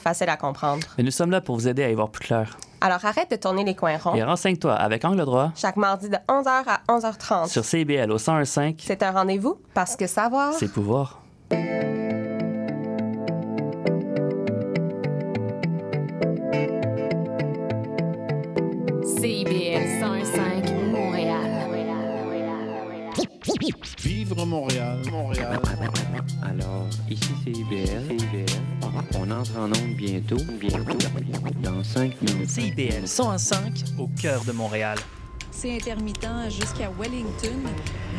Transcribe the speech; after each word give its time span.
facile 0.00 0.28
à 0.28 0.36
comprendre. 0.36 0.86
Mais 0.98 1.04
nous 1.04 1.10
sommes 1.10 1.30
là 1.30 1.40
pour 1.40 1.56
vous 1.56 1.68
aider 1.68 1.84
à 1.84 1.90
y 1.90 1.94
voir 1.94 2.10
plus 2.10 2.24
clair. 2.26 2.56
Alors 2.80 3.04
arrête 3.04 3.30
de 3.30 3.36
tourner 3.36 3.62
les 3.64 3.74
coins 3.74 3.98
ronds. 3.98 4.14
Et 4.14 4.22
renseigne-toi 4.24 4.72
avec 4.74 5.04
Angle 5.04 5.24
droit 5.24 5.52
Chaque 5.54 5.76
mardi 5.76 6.08
de 6.08 6.16
11h 6.28 6.62
à 6.66 6.80
11h30. 6.88 7.48
sur 7.48 7.64
CBL 7.64 8.10
au 8.10 8.16
101.5. 8.16 8.76
C'est 8.78 9.02
un 9.02 9.10
rendez-vous 9.12 9.60
parce 9.74 9.96
que 9.96 10.06
savoir... 10.06 10.54
C'est 10.54 10.72
pouvoir. 10.72 11.20
CIBL 19.02 20.00
105 20.00 20.70
Montréal. 20.92 21.50
Vivre 24.02 24.44
Montréal, 24.46 24.98
Montréal. 25.10 25.60
Alors, 26.42 26.86
ici 27.08 27.30
c'est 27.44 27.50
IBL. 27.50 28.16
On 29.14 29.30
entre 29.30 29.56
en 29.58 29.66
onde 29.66 29.96
bientôt, 29.96 30.36
bientôt, 30.58 30.98
dans 31.62 31.82
5 31.82 32.20
minutes. 32.22 32.50
CIBL 32.50 33.06
105, 33.06 33.84
au 33.98 34.08
cœur 34.08 34.44
de 34.44 34.52
Montréal. 34.52 34.98
C'est 35.50 35.74
intermittent 35.74 36.26
jusqu'à 36.48 36.90
Wellington. 36.98 37.58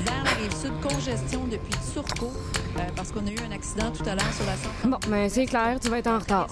Vers 0.06 0.24
la 0.24 0.32
rive 0.32 0.54
sud, 0.56 0.72
congestion 0.82 1.48
depuis 1.48 1.74
Turcot, 1.94 2.32
euh, 2.78 2.80
parce 2.96 3.12
qu'on 3.12 3.26
a 3.26 3.32
eu 3.32 3.40
un 3.48 3.52
accident 3.52 3.92
tout 3.92 4.04
à 4.04 4.16
l'heure 4.16 4.34
sur 4.34 4.46
la 4.46 4.56
130. 4.58 4.92
Bon, 4.92 4.98
mais 5.10 5.30
c'est 5.30 5.46
clair, 5.46 5.80
tu 5.80 5.90
vas 5.90 6.00
être 6.00 6.08
en 6.08 6.20
retard. 6.20 6.48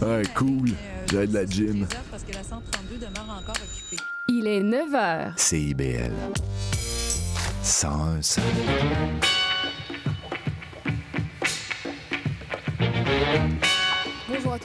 Ah, 0.00 0.04
euh, 0.04 0.22
cool. 0.34 0.70
Euh, 0.70 1.06
J'ai 1.10 1.26
de 1.26 1.34
la 1.34 1.44
gym. 1.44 1.86
Il 4.28 4.46
est 4.46 4.62
9 4.62 4.90
h. 4.92 5.32
CIBL. 5.36 6.12
101. 7.62 8.22
101. 8.22 9.35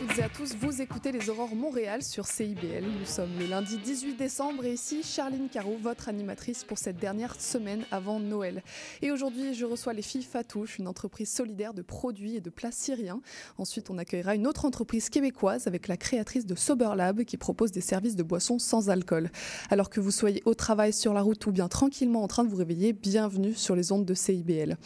Toutes 0.07 0.17
et 0.17 0.23
à 0.23 0.29
tous, 0.29 0.55
vous 0.59 0.81
écoutez 0.81 1.11
les 1.11 1.29
Aurores 1.29 1.55
Montréal 1.55 2.01
sur 2.01 2.25
CIBL. 2.25 2.83
Nous 2.99 3.05
sommes 3.05 3.29
le 3.39 3.45
lundi 3.45 3.77
18 3.77 4.15
décembre 4.15 4.65
et 4.65 4.73
ici 4.73 5.03
Charline 5.03 5.47
Caro, 5.47 5.77
votre 5.79 6.09
animatrice 6.09 6.63
pour 6.63 6.79
cette 6.79 6.97
dernière 6.97 7.39
semaine 7.39 7.83
avant 7.91 8.19
Noël. 8.19 8.63
Et 9.03 9.11
aujourd'hui, 9.11 9.53
je 9.53 9.63
reçois 9.63 9.93
les 9.93 10.01
filles 10.01 10.23
Fatouche, 10.23 10.79
une 10.79 10.87
entreprise 10.87 11.29
solidaire 11.29 11.75
de 11.75 11.83
produits 11.83 12.35
et 12.35 12.41
de 12.41 12.49
plats 12.49 12.71
syriens. 12.71 13.21
Ensuite, 13.59 13.91
on 13.91 13.99
accueillera 13.99 14.33
une 14.33 14.47
autre 14.47 14.65
entreprise 14.65 15.09
québécoise 15.09 15.67
avec 15.67 15.87
la 15.87 15.97
créatrice 15.97 16.47
de 16.47 16.55
Sober 16.55 16.93
Lab 16.95 17.23
qui 17.23 17.37
propose 17.37 17.71
des 17.71 17.81
services 17.81 18.15
de 18.15 18.23
boissons 18.23 18.57
sans 18.57 18.89
alcool. 18.89 19.29
Alors 19.69 19.91
que 19.91 19.99
vous 19.99 20.11
soyez 20.11 20.41
au 20.45 20.55
travail, 20.55 20.93
sur 20.93 21.13
la 21.13 21.21
route 21.21 21.45
ou 21.45 21.51
bien 21.51 21.67
tranquillement 21.67 22.23
en 22.23 22.27
train 22.27 22.43
de 22.43 22.49
vous 22.49 22.57
réveiller, 22.57 22.93
bienvenue 22.93 23.53
sur 23.53 23.75
les 23.75 23.91
ondes 23.91 24.05
de 24.05 24.15
CIBL. 24.15 24.77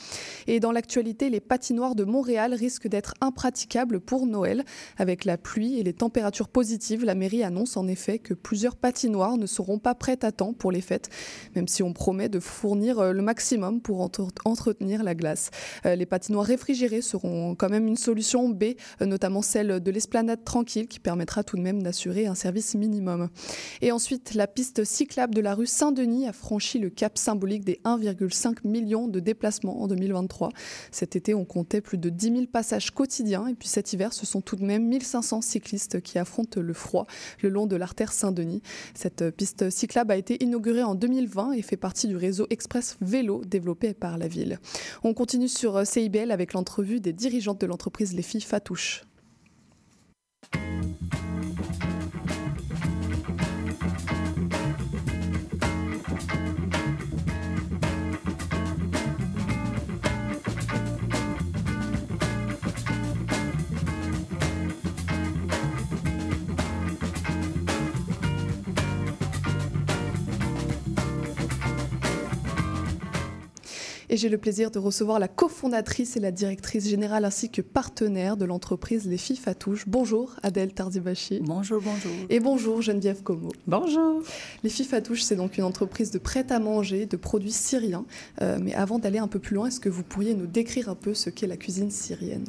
Et 0.47 0.59
dans 0.59 0.73
l'actualité, 0.73 1.29
les 1.29 1.39
patinoires 1.39 1.95
de 1.95 2.03
Montréal 2.03 2.53
risquent 2.53 2.87
d'être 2.87 3.13
impraticables 3.21 4.01
pour 4.01 4.25
Noël. 4.25 4.65
La 5.25 5.37
pluie 5.37 5.79
et 5.79 5.83
les 5.83 5.93
températures 5.93 6.49
positives, 6.49 7.05
la 7.05 7.15
mairie 7.15 7.43
annonce 7.43 7.77
en 7.77 7.87
effet 7.87 8.19
que 8.19 8.33
plusieurs 8.33 8.75
patinoires 8.75 9.37
ne 9.37 9.45
seront 9.45 9.79
pas 9.79 9.95
prêtes 9.95 10.23
à 10.23 10.31
temps 10.31 10.53
pour 10.53 10.71
les 10.71 10.81
fêtes, 10.81 11.09
même 11.55 11.67
si 11.67 11.83
on 11.83 11.93
promet 11.93 12.29
de 12.29 12.39
fournir 12.39 12.99
euh, 12.99 13.11
le 13.13 13.21
maximum 13.21 13.81
pour 13.81 14.01
entre- 14.01 14.27
entretenir 14.45 15.03
la 15.03 15.15
glace. 15.15 15.51
Euh, 15.85 15.95
Les 15.95 16.05
patinoires 16.05 16.45
réfrigérées 16.45 17.01
seront 17.01 17.55
quand 17.55 17.69
même 17.69 17.87
une 17.87 17.97
solution 17.97 18.49
B, 18.49 18.63
euh, 19.01 19.05
notamment 19.05 19.41
celle 19.41 19.79
de 19.79 19.91
l'esplanade 19.91 20.43
tranquille 20.43 20.87
qui 20.87 20.99
permettra 20.99 21.43
tout 21.43 21.57
de 21.57 21.61
même 21.61 21.83
d'assurer 21.83 22.27
un 22.27 22.35
service 22.35 22.75
minimum. 22.75 23.29
Et 23.81 23.91
ensuite, 23.91 24.33
la 24.33 24.47
piste 24.47 24.83
cyclable 24.83 25.33
de 25.35 25.41
la 25.41 25.55
rue 25.55 25.67
Saint-Denis 25.67 26.27
a 26.27 26.33
franchi 26.33 26.79
le 26.79 26.89
cap 26.89 27.17
symbolique 27.17 27.65
des 27.65 27.79
1,5 27.85 28.67
millions 28.67 29.07
de 29.07 29.19
déplacements 29.19 29.81
en 29.81 29.87
2023. 29.87 30.49
Cet 30.91 31.15
été, 31.15 31.33
on 31.33 31.45
comptait 31.45 31.81
plus 31.81 31.97
de 31.97 32.09
10 32.09 32.25
000 32.31 32.45
passages 32.51 32.91
quotidiens. 32.91 33.47
Et 33.47 33.53
puis 33.53 33.67
cet 33.67 33.93
hiver, 33.93 34.13
ce 34.13 34.25
sont 34.25 34.41
tout 34.41 34.55
de 34.55 34.63
même 34.65 34.87
1500 34.95 35.41
cyclistes 35.41 36.01
qui 36.01 36.17
affrontent 36.17 36.61
le 36.61 36.73
froid 36.73 37.05
le 37.41 37.49
long 37.49 37.67
de 37.67 37.75
l'artère 37.75 38.13
Saint-Denis. 38.13 38.61
Cette 38.93 39.29
piste 39.31 39.69
cyclable 39.69 40.13
a 40.13 40.15
été 40.15 40.41
inaugurée 40.41 40.83
en 40.83 40.95
2020 40.95 41.51
et 41.51 41.61
fait 41.61 41.77
partie 41.77 42.07
du 42.07 42.15
réseau 42.15 42.47
Express 42.49 42.95
Vélo 43.01 43.43
développé 43.45 43.93
par 43.93 44.17
la 44.17 44.27
ville. 44.27 44.59
On 45.03 45.13
continue 45.13 45.49
sur 45.49 45.85
CIBL 45.85 46.31
avec 46.31 46.53
l'entrevue 46.53 47.01
des 47.01 47.13
dirigeantes 47.13 47.59
de 47.59 47.65
l'entreprise 47.65 48.13
Les 48.13 48.21
Filles 48.21 48.41
Fatouche. 48.41 49.03
Et 74.15 74.17
j'ai 74.17 74.29
le 74.29 74.37
plaisir 74.37 74.71
de 74.71 74.79
recevoir 74.79 75.19
la 75.19 75.27
cofondatrice 75.27 76.15
et 76.15 76.21
la 76.21 76.31
directrice 76.31 76.87
générale 76.87 77.25
ainsi 77.25 77.49
que 77.49 77.61
partenaire 77.61 78.37
de 78.37 78.45
l'entreprise 78.45 79.05
Les 79.05 79.17
Filles 79.17 79.35
Fatouche. 79.35 79.89
Bonjour 79.89 80.37
Adèle 80.41 80.73
Tardibachi. 80.73 81.41
Bonjour, 81.43 81.81
bonjour. 81.81 82.13
Et 82.29 82.39
bonjour 82.39 82.81
Geneviève 82.81 83.23
Como. 83.23 83.51
Bonjour. 83.67 84.23
Les 84.63 84.69
Filles 84.69 84.85
Fatouche, 84.85 85.23
c'est 85.23 85.35
donc 85.35 85.57
une 85.57 85.65
entreprise 85.65 86.11
de 86.11 86.17
prêt-à-manger, 86.17 87.07
de 87.07 87.17
produits 87.17 87.51
syriens. 87.51 88.05
Euh, 88.41 88.57
mais 88.61 88.73
avant 88.73 88.99
d'aller 88.99 89.19
un 89.19 89.27
peu 89.27 89.39
plus 89.39 89.53
loin, 89.53 89.67
est-ce 89.67 89.81
que 89.81 89.89
vous 89.89 90.03
pourriez 90.03 90.33
nous 90.33 90.47
décrire 90.47 90.87
un 90.87 90.95
peu 90.95 91.13
ce 91.13 91.29
qu'est 91.29 91.45
la 91.45 91.57
cuisine 91.57 91.91
syrienne? 91.91 92.45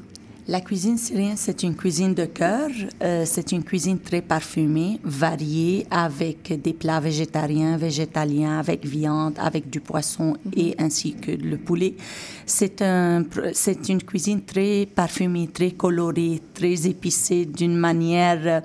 La 0.48 0.60
cuisine 0.60 0.96
syrienne, 0.96 1.36
c'est 1.36 1.64
une 1.64 1.74
cuisine 1.74 2.14
de 2.14 2.24
cœur. 2.24 2.70
Euh, 3.02 3.24
c'est 3.26 3.50
une 3.50 3.64
cuisine 3.64 3.98
très 3.98 4.22
parfumée, 4.22 5.00
variée, 5.02 5.88
avec 5.90 6.62
des 6.62 6.72
plats 6.72 7.00
végétariens, 7.00 7.76
végétaliens, 7.76 8.60
avec 8.60 8.86
viande, 8.86 9.34
avec 9.38 9.68
du 9.68 9.80
poisson 9.80 10.36
et 10.56 10.76
ainsi 10.78 11.14
que 11.14 11.32
le 11.32 11.56
poulet. 11.56 11.94
C'est 12.46 12.80
un, 12.80 13.24
c'est 13.54 13.88
une 13.88 14.00
cuisine 14.00 14.40
très 14.40 14.86
parfumée, 14.86 15.48
très 15.48 15.72
colorée, 15.72 16.40
très 16.54 16.86
épicée, 16.86 17.44
d'une 17.44 17.76
manière 17.76 18.62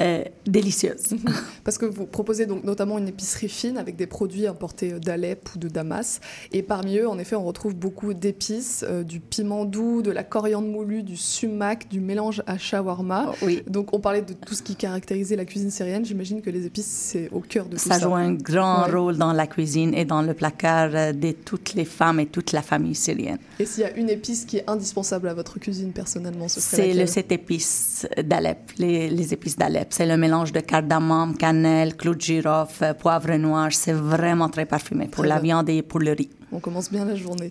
euh, 0.00 0.24
délicieuse. 0.46 1.14
Parce 1.64 1.78
que 1.78 1.86
vous 1.86 2.06
proposez 2.06 2.46
donc 2.46 2.64
notamment 2.64 2.98
une 2.98 3.08
épicerie 3.08 3.48
fine 3.48 3.78
avec 3.78 3.96
des 3.96 4.06
produits 4.06 4.46
importés 4.46 4.92
d'Alep 5.00 5.48
ou 5.54 5.58
de 5.58 5.68
Damas. 5.68 6.20
Et 6.52 6.62
parmi 6.62 6.98
eux, 6.98 7.08
en 7.08 7.18
effet, 7.18 7.36
on 7.36 7.44
retrouve 7.44 7.74
beaucoup 7.74 8.14
d'épices, 8.14 8.84
euh, 8.88 9.02
du 9.02 9.20
piment 9.20 9.64
doux, 9.64 10.02
de 10.02 10.10
la 10.10 10.24
coriandre 10.24 10.68
moulue, 10.68 11.02
du 11.02 11.16
sumac, 11.16 11.88
du 11.90 12.00
mélange 12.00 12.42
à 12.46 12.58
shawarma. 12.58 13.32
oui. 13.42 13.62
Donc 13.66 13.92
on 13.94 14.00
parlait 14.00 14.22
de 14.22 14.32
tout 14.32 14.54
ce 14.54 14.62
qui 14.62 14.76
caractérisait 14.76 15.36
la 15.36 15.44
cuisine 15.44 15.70
syrienne. 15.70 16.04
J'imagine 16.04 16.40
que 16.42 16.50
les 16.50 16.66
épices, 16.66 16.86
c'est 16.86 17.28
au 17.32 17.40
cœur 17.40 17.66
de 17.66 17.76
tout 17.76 17.82
ça. 17.82 17.94
Ça 17.94 18.00
joue 18.00 18.14
un 18.14 18.32
grand 18.34 18.84
Ouais. 18.86 18.92
rôle 18.92 19.16
dans 19.18 19.32
la 19.32 19.46
cuisine 19.46 19.94
et 19.94 20.04
dans 20.04 20.22
le 20.22 20.34
placard 20.34 20.90
euh, 20.94 21.12
de 21.12 21.32
toutes 21.32 21.74
les 21.74 21.84
femmes 21.84 22.20
et 22.20 22.26
toute 22.26 22.52
la 22.52 22.62
famille 22.62 22.94
syrienne. 22.94 23.38
Et 23.58 23.66
s'il 23.66 23.82
y 23.82 23.86
a 23.86 23.94
une 23.96 24.08
épice 24.10 24.44
qui 24.44 24.58
est 24.58 24.64
indispensable 24.68 25.28
à 25.28 25.34
votre 25.34 25.58
cuisine 25.58 25.92
personnellement, 25.92 26.48
ce 26.48 26.60
serait 26.60 26.92
C'est 26.92 27.06
sept 27.06 27.32
épices 27.32 28.06
d'Alep, 28.24 28.58
les, 28.78 29.08
les 29.10 29.32
épices 29.32 29.56
d'Alep. 29.56 29.71
C'est 29.90 30.06
le 30.06 30.16
mélange 30.16 30.52
de 30.52 30.60
cardamome, 30.60 31.36
cannelle, 31.36 31.96
clou 31.96 32.14
de 32.14 32.20
girofle, 32.20 32.84
euh, 32.84 32.94
poivre 32.94 33.34
noir. 33.36 33.68
C'est 33.72 33.92
vraiment 33.92 34.48
très 34.48 34.66
parfumé 34.66 35.06
pour 35.06 35.24
Très 35.24 35.28
la 35.28 35.36
bien. 35.40 35.62
viande 35.62 35.68
et 35.70 35.82
pour 35.82 36.00
le 36.00 36.12
riz. 36.12 36.30
On 36.52 36.60
commence 36.60 36.90
bien 36.90 37.04
la 37.04 37.16
journée. 37.16 37.50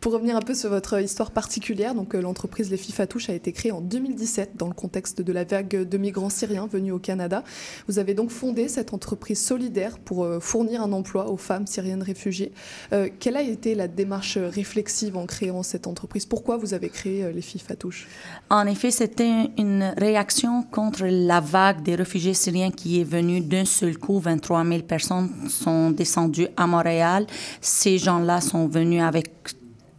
Pour 0.00 0.12
revenir 0.12 0.36
un 0.36 0.40
peu 0.40 0.54
sur 0.54 0.70
votre 0.70 1.00
histoire 1.00 1.30
particulière, 1.30 1.94
donc 1.94 2.14
euh, 2.14 2.20
l'entreprise 2.20 2.70
Les 2.70 2.76
Filles 2.76 2.94
Fatouche 2.94 3.30
a 3.30 3.32
été 3.32 3.52
créée 3.52 3.70
en 3.70 3.80
2017 3.80 4.56
dans 4.56 4.66
le 4.66 4.74
contexte 4.74 5.22
de 5.22 5.32
la 5.32 5.44
vague 5.44 5.88
de 5.88 5.98
migrants 5.98 6.30
syriens 6.30 6.66
venus 6.66 6.92
au 6.92 6.98
Canada. 6.98 7.44
Vous 7.86 8.00
avez 8.00 8.14
donc 8.14 8.30
fondé 8.30 8.68
cette 8.68 8.92
entreprise 8.92 9.40
solidaire 9.40 9.98
pour 9.98 10.24
euh, 10.24 10.40
fournir 10.40 10.82
un 10.82 10.92
emploi 10.92 11.30
aux 11.30 11.36
femmes 11.36 11.66
syriennes 11.66 12.02
réfugiées. 12.02 12.52
Euh, 12.92 13.08
quelle 13.20 13.36
a 13.36 13.42
été 13.42 13.76
la 13.76 13.86
démarche 13.86 14.36
réflexive 14.36 15.16
en 15.16 15.26
créant 15.26 15.62
cette 15.62 15.86
entreprise? 15.86 16.26
Pourquoi 16.26 16.56
vous 16.56 16.74
avez 16.74 16.88
créé 16.88 17.32
Les 17.32 17.42
Filles 17.42 17.60
Fatouche 17.60 18.08
En 18.50 18.66
effet, 18.66 18.90
c'était 18.90 19.50
une 19.58 19.94
réaction 19.96 20.64
contre 20.64 21.04
la 21.04 21.40
vague 21.40 21.82
des 21.82 21.94
réfugiés 21.94 22.34
syriens 22.34 22.70
qui 22.72 23.00
est 23.00 23.04
venue 23.04 23.40
d'un 23.40 23.64
seul 23.64 23.96
coup. 23.96 24.18
23 24.18 24.64
000 24.64 24.82
personnes 24.82 25.30
sont 25.48 25.90
descendues 25.90 26.48
à 26.56 26.66
Montréal. 26.66 27.26
Ces 27.60 27.98
gens-là 27.98 28.39
sont 28.40 28.66
venus 28.68 29.02
avec 29.02 29.30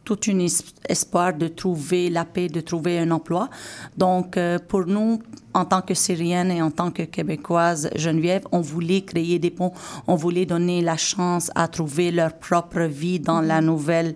tout 0.03 0.17
un 0.29 0.39
es- 0.39 0.63
espoir 0.89 1.33
de 1.33 1.47
trouver 1.47 2.09
la 2.09 2.25
paix, 2.25 2.47
de 2.47 2.61
trouver 2.61 2.99
un 2.99 3.11
emploi. 3.11 3.49
Donc, 3.97 4.35
euh, 4.37 4.57
pour 4.67 4.85
nous, 4.85 5.21
en 5.53 5.65
tant 5.65 5.81
que 5.81 5.93
Syrienne 5.93 6.51
et 6.51 6.61
en 6.61 6.71
tant 6.71 6.91
que 6.91 7.03
Québécoise, 7.03 7.89
Geneviève, 7.95 8.43
on 8.51 8.61
voulait 8.61 9.01
créer 9.01 9.39
des 9.39 9.51
ponts, 9.51 9.73
on 10.07 10.15
voulait 10.15 10.45
donner 10.45 10.81
la 10.81 10.97
chance 10.97 11.51
à 11.55 11.67
trouver 11.67 12.11
leur 12.11 12.33
propre 12.33 12.81
vie 12.81 13.19
dans 13.19 13.41
la 13.41 13.61
nouvelle, 13.61 14.15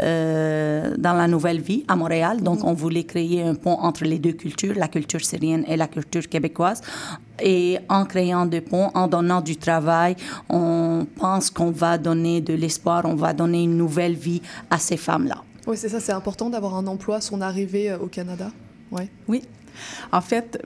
euh, 0.00 0.94
dans 0.98 1.14
la 1.14 1.28
nouvelle 1.28 1.60
vie 1.60 1.84
à 1.88 1.96
Montréal. 1.96 2.42
Donc, 2.42 2.64
on 2.64 2.72
voulait 2.74 3.04
créer 3.04 3.42
un 3.42 3.54
pont 3.54 3.78
entre 3.80 4.04
les 4.04 4.18
deux 4.18 4.32
cultures, 4.32 4.74
la 4.76 4.88
culture 4.88 5.24
syrienne 5.24 5.64
et 5.68 5.76
la 5.76 5.88
culture 5.88 6.28
québécoise. 6.28 6.80
Et 7.42 7.78
en 7.88 8.04
créant 8.04 8.46
des 8.46 8.62
ponts, 8.62 8.90
en 8.94 9.08
donnant 9.08 9.40
du 9.40 9.56
travail, 9.56 10.16
on 10.48 11.06
pense 11.18 11.50
qu'on 11.50 11.70
va 11.70 11.98
donner 11.98 12.40
de 12.40 12.54
l'espoir, 12.54 13.02
on 13.04 13.14
va 13.14 13.32
donner 13.32 13.64
une 13.64 13.76
nouvelle 13.76 14.14
vie 14.14 14.40
à 14.70 14.78
ces 14.78 14.96
femmes-là. 14.96 15.42
Oui, 15.66 15.76
c'est 15.76 15.88
ça, 15.88 16.00
c'est 16.00 16.12
important 16.12 16.48
d'avoir 16.48 16.76
un 16.76 16.86
emploi 16.86 17.16
à 17.16 17.20
son 17.20 17.40
arrivée 17.40 17.90
euh, 17.90 17.98
au 17.98 18.06
Canada. 18.06 18.50
Ouais. 18.92 19.08
Oui. 19.26 19.42
En 20.12 20.20
fait, 20.20 20.62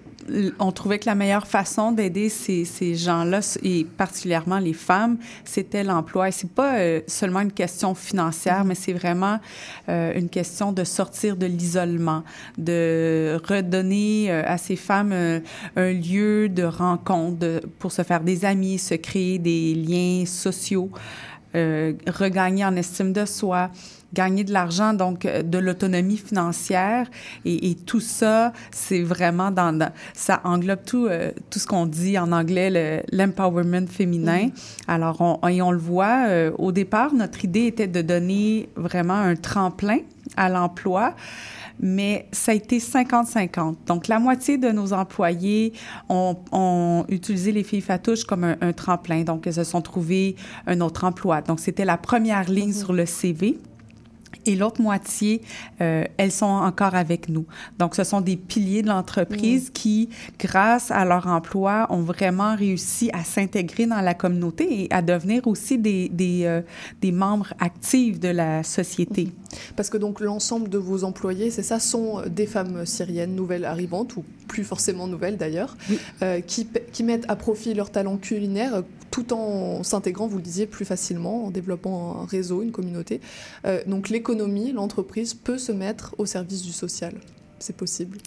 on 0.58 0.72
trouvait 0.72 0.98
que 0.98 1.06
la 1.06 1.14
meilleure 1.14 1.46
façon 1.46 1.92
d'aider 1.92 2.28
ces, 2.28 2.64
ces 2.64 2.94
gens-là, 2.94 3.40
et 3.62 3.84
particulièrement 3.84 4.58
les 4.58 4.72
femmes, 4.72 5.18
c'était 5.44 5.82
l'emploi. 5.82 6.28
Et 6.28 6.32
c'est 6.32 6.50
pas 6.50 6.78
euh, 6.78 7.00
seulement 7.06 7.40
une 7.40 7.52
question 7.52 7.94
financière, 7.94 8.64
mais 8.64 8.74
c'est 8.74 8.92
vraiment 8.92 9.40
euh, 9.88 10.12
une 10.14 10.28
question 10.28 10.72
de 10.72 10.84
sortir 10.84 11.36
de 11.36 11.46
l'isolement, 11.46 12.22
de 12.58 13.40
redonner 13.48 14.30
euh, 14.30 14.42
à 14.46 14.58
ces 14.58 14.76
femmes 14.76 15.12
euh, 15.12 15.40
un 15.76 15.92
lieu 15.92 16.48
de 16.48 16.62
rencontre 16.62 17.38
de, 17.38 17.60
pour 17.78 17.92
se 17.92 18.02
faire 18.02 18.20
des 18.20 18.44
amis, 18.44 18.78
se 18.78 18.94
créer 18.94 19.38
des 19.38 19.74
liens 19.74 20.24
sociaux, 20.26 20.90
euh, 21.56 21.94
regagner 22.06 22.64
en 22.64 22.76
estime 22.76 23.12
de 23.12 23.24
soi 23.24 23.70
gagner 24.12 24.44
de 24.44 24.52
l'argent, 24.52 24.92
donc 24.92 25.24
euh, 25.24 25.42
de 25.42 25.58
l'autonomie 25.58 26.16
financière. 26.16 27.08
Et, 27.44 27.70
et, 27.70 27.74
tout 27.74 28.00
ça, 28.00 28.52
c'est 28.70 29.02
vraiment 29.02 29.50
dans, 29.50 29.76
dans, 29.76 29.92
ça 30.14 30.40
englobe 30.44 30.84
tout, 30.84 31.06
euh, 31.06 31.30
tout 31.50 31.58
ce 31.58 31.66
qu'on 31.66 31.86
dit 31.86 32.18
en 32.18 32.32
anglais, 32.32 33.04
l'empowerment 33.12 33.86
féminin. 33.86 34.46
Mm. 34.46 34.52
Alors, 34.88 35.20
on, 35.20 35.48
et 35.48 35.62
on 35.62 35.70
le 35.70 35.78
voit, 35.78 36.24
euh, 36.28 36.50
au 36.58 36.72
départ, 36.72 37.14
notre 37.14 37.44
idée 37.44 37.66
était 37.66 37.88
de 37.88 38.02
donner 38.02 38.68
vraiment 38.76 39.14
un 39.14 39.36
tremplin 39.36 39.98
à 40.36 40.48
l'emploi 40.48 41.14
mais 41.82 42.28
ça 42.30 42.52
a 42.52 42.54
été 42.54 42.78
50-50. 42.78 43.76
Donc, 43.86 44.06
la 44.06 44.18
moitié 44.18 44.58
de 44.58 44.68
nos 44.68 44.92
employés 44.92 45.72
ont, 46.10 46.36
ont 46.52 47.06
utilisé 47.08 47.52
les 47.52 47.64
filles 47.64 47.80
fatouches 47.80 48.24
comme 48.24 48.44
un, 48.44 48.56
un, 48.60 48.74
tremplin. 48.74 49.22
Donc, 49.22 49.46
elles 49.46 49.54
se 49.54 49.64
sont 49.64 49.80
trouvées 49.80 50.36
un 50.66 50.82
autre 50.82 51.04
emploi. 51.04 51.40
Donc, 51.40 51.58
c'était 51.58 51.86
la 51.86 51.96
première 51.96 52.50
ligne 52.50 52.68
mm 52.68 52.72
-hmm. 52.72 52.84
sur 52.84 52.92
le 52.92 53.06
CV 53.06 53.58
et 54.50 54.56
l'autre 54.56 54.80
moitié, 54.80 55.42
euh, 55.80 56.04
elles 56.16 56.32
sont 56.32 56.46
encore 56.46 56.96
avec 56.96 57.28
nous. 57.28 57.46
Donc, 57.78 57.94
ce 57.94 58.02
sont 58.02 58.20
des 58.20 58.36
piliers 58.36 58.82
de 58.82 58.88
l'entreprise 58.88 59.68
mmh. 59.68 59.72
qui, 59.72 60.08
grâce 60.38 60.90
à 60.90 61.04
leur 61.04 61.28
emploi, 61.28 61.86
ont 61.90 62.02
vraiment 62.02 62.56
réussi 62.56 63.10
à 63.12 63.22
s'intégrer 63.22 63.86
dans 63.86 64.00
la 64.00 64.14
communauté 64.14 64.84
et 64.84 64.92
à 64.92 65.02
devenir 65.02 65.46
aussi 65.46 65.78
des, 65.78 66.08
des, 66.08 66.44
euh, 66.44 66.62
des 67.00 67.12
membres 67.12 67.54
actifs 67.60 68.18
de 68.18 68.28
la 68.28 68.64
société. 68.64 69.26
Mmh. 69.26 69.56
Parce 69.76 69.88
que 69.88 69.98
donc 69.98 70.20
l'ensemble 70.20 70.68
de 70.68 70.78
vos 70.78 71.04
employés, 71.04 71.50
c'est 71.50 71.62
ça, 71.62 71.78
sont 71.78 72.22
des 72.26 72.46
femmes 72.46 72.84
syriennes 72.86 73.36
nouvelles 73.36 73.64
arrivantes 73.64 74.16
ou 74.16 74.24
plus 74.48 74.64
forcément 74.64 75.06
nouvelles 75.06 75.36
d'ailleurs, 75.36 75.76
oui. 75.88 75.98
euh, 76.22 76.40
qui, 76.40 76.66
qui 76.92 77.04
mettent 77.04 77.26
à 77.28 77.36
profit 77.36 77.72
leur 77.72 77.90
talent 77.90 78.16
culinaire 78.16 78.82
tout 79.10 79.32
en 79.32 79.82
s'intégrant, 79.82 80.26
vous 80.26 80.36
le 80.36 80.42
disiez, 80.42 80.66
plus 80.66 80.84
facilement, 80.84 81.46
en 81.46 81.50
développant 81.50 82.22
un 82.22 82.26
réseau, 82.26 82.62
une 82.62 82.70
communauté. 82.70 83.20
Euh, 83.66 83.82
donc 83.86 84.08
l'économie, 84.08 84.39
l'entreprise 84.72 85.34
peut 85.34 85.58
se 85.58 85.72
mettre 85.72 86.14
au 86.18 86.26
service 86.26 86.62
du 86.62 86.72
social. 86.72 87.14
C'est 87.58 87.76
possible. 87.76 88.18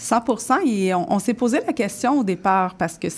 100% 0.00 0.66
et 0.66 0.94
on, 0.94 1.12
on 1.12 1.18
s'est 1.18 1.34
posé 1.34 1.60
la 1.66 1.72
question 1.72 2.20
au 2.20 2.24
départ 2.24 2.74
parce 2.76 2.96
que 2.96 3.08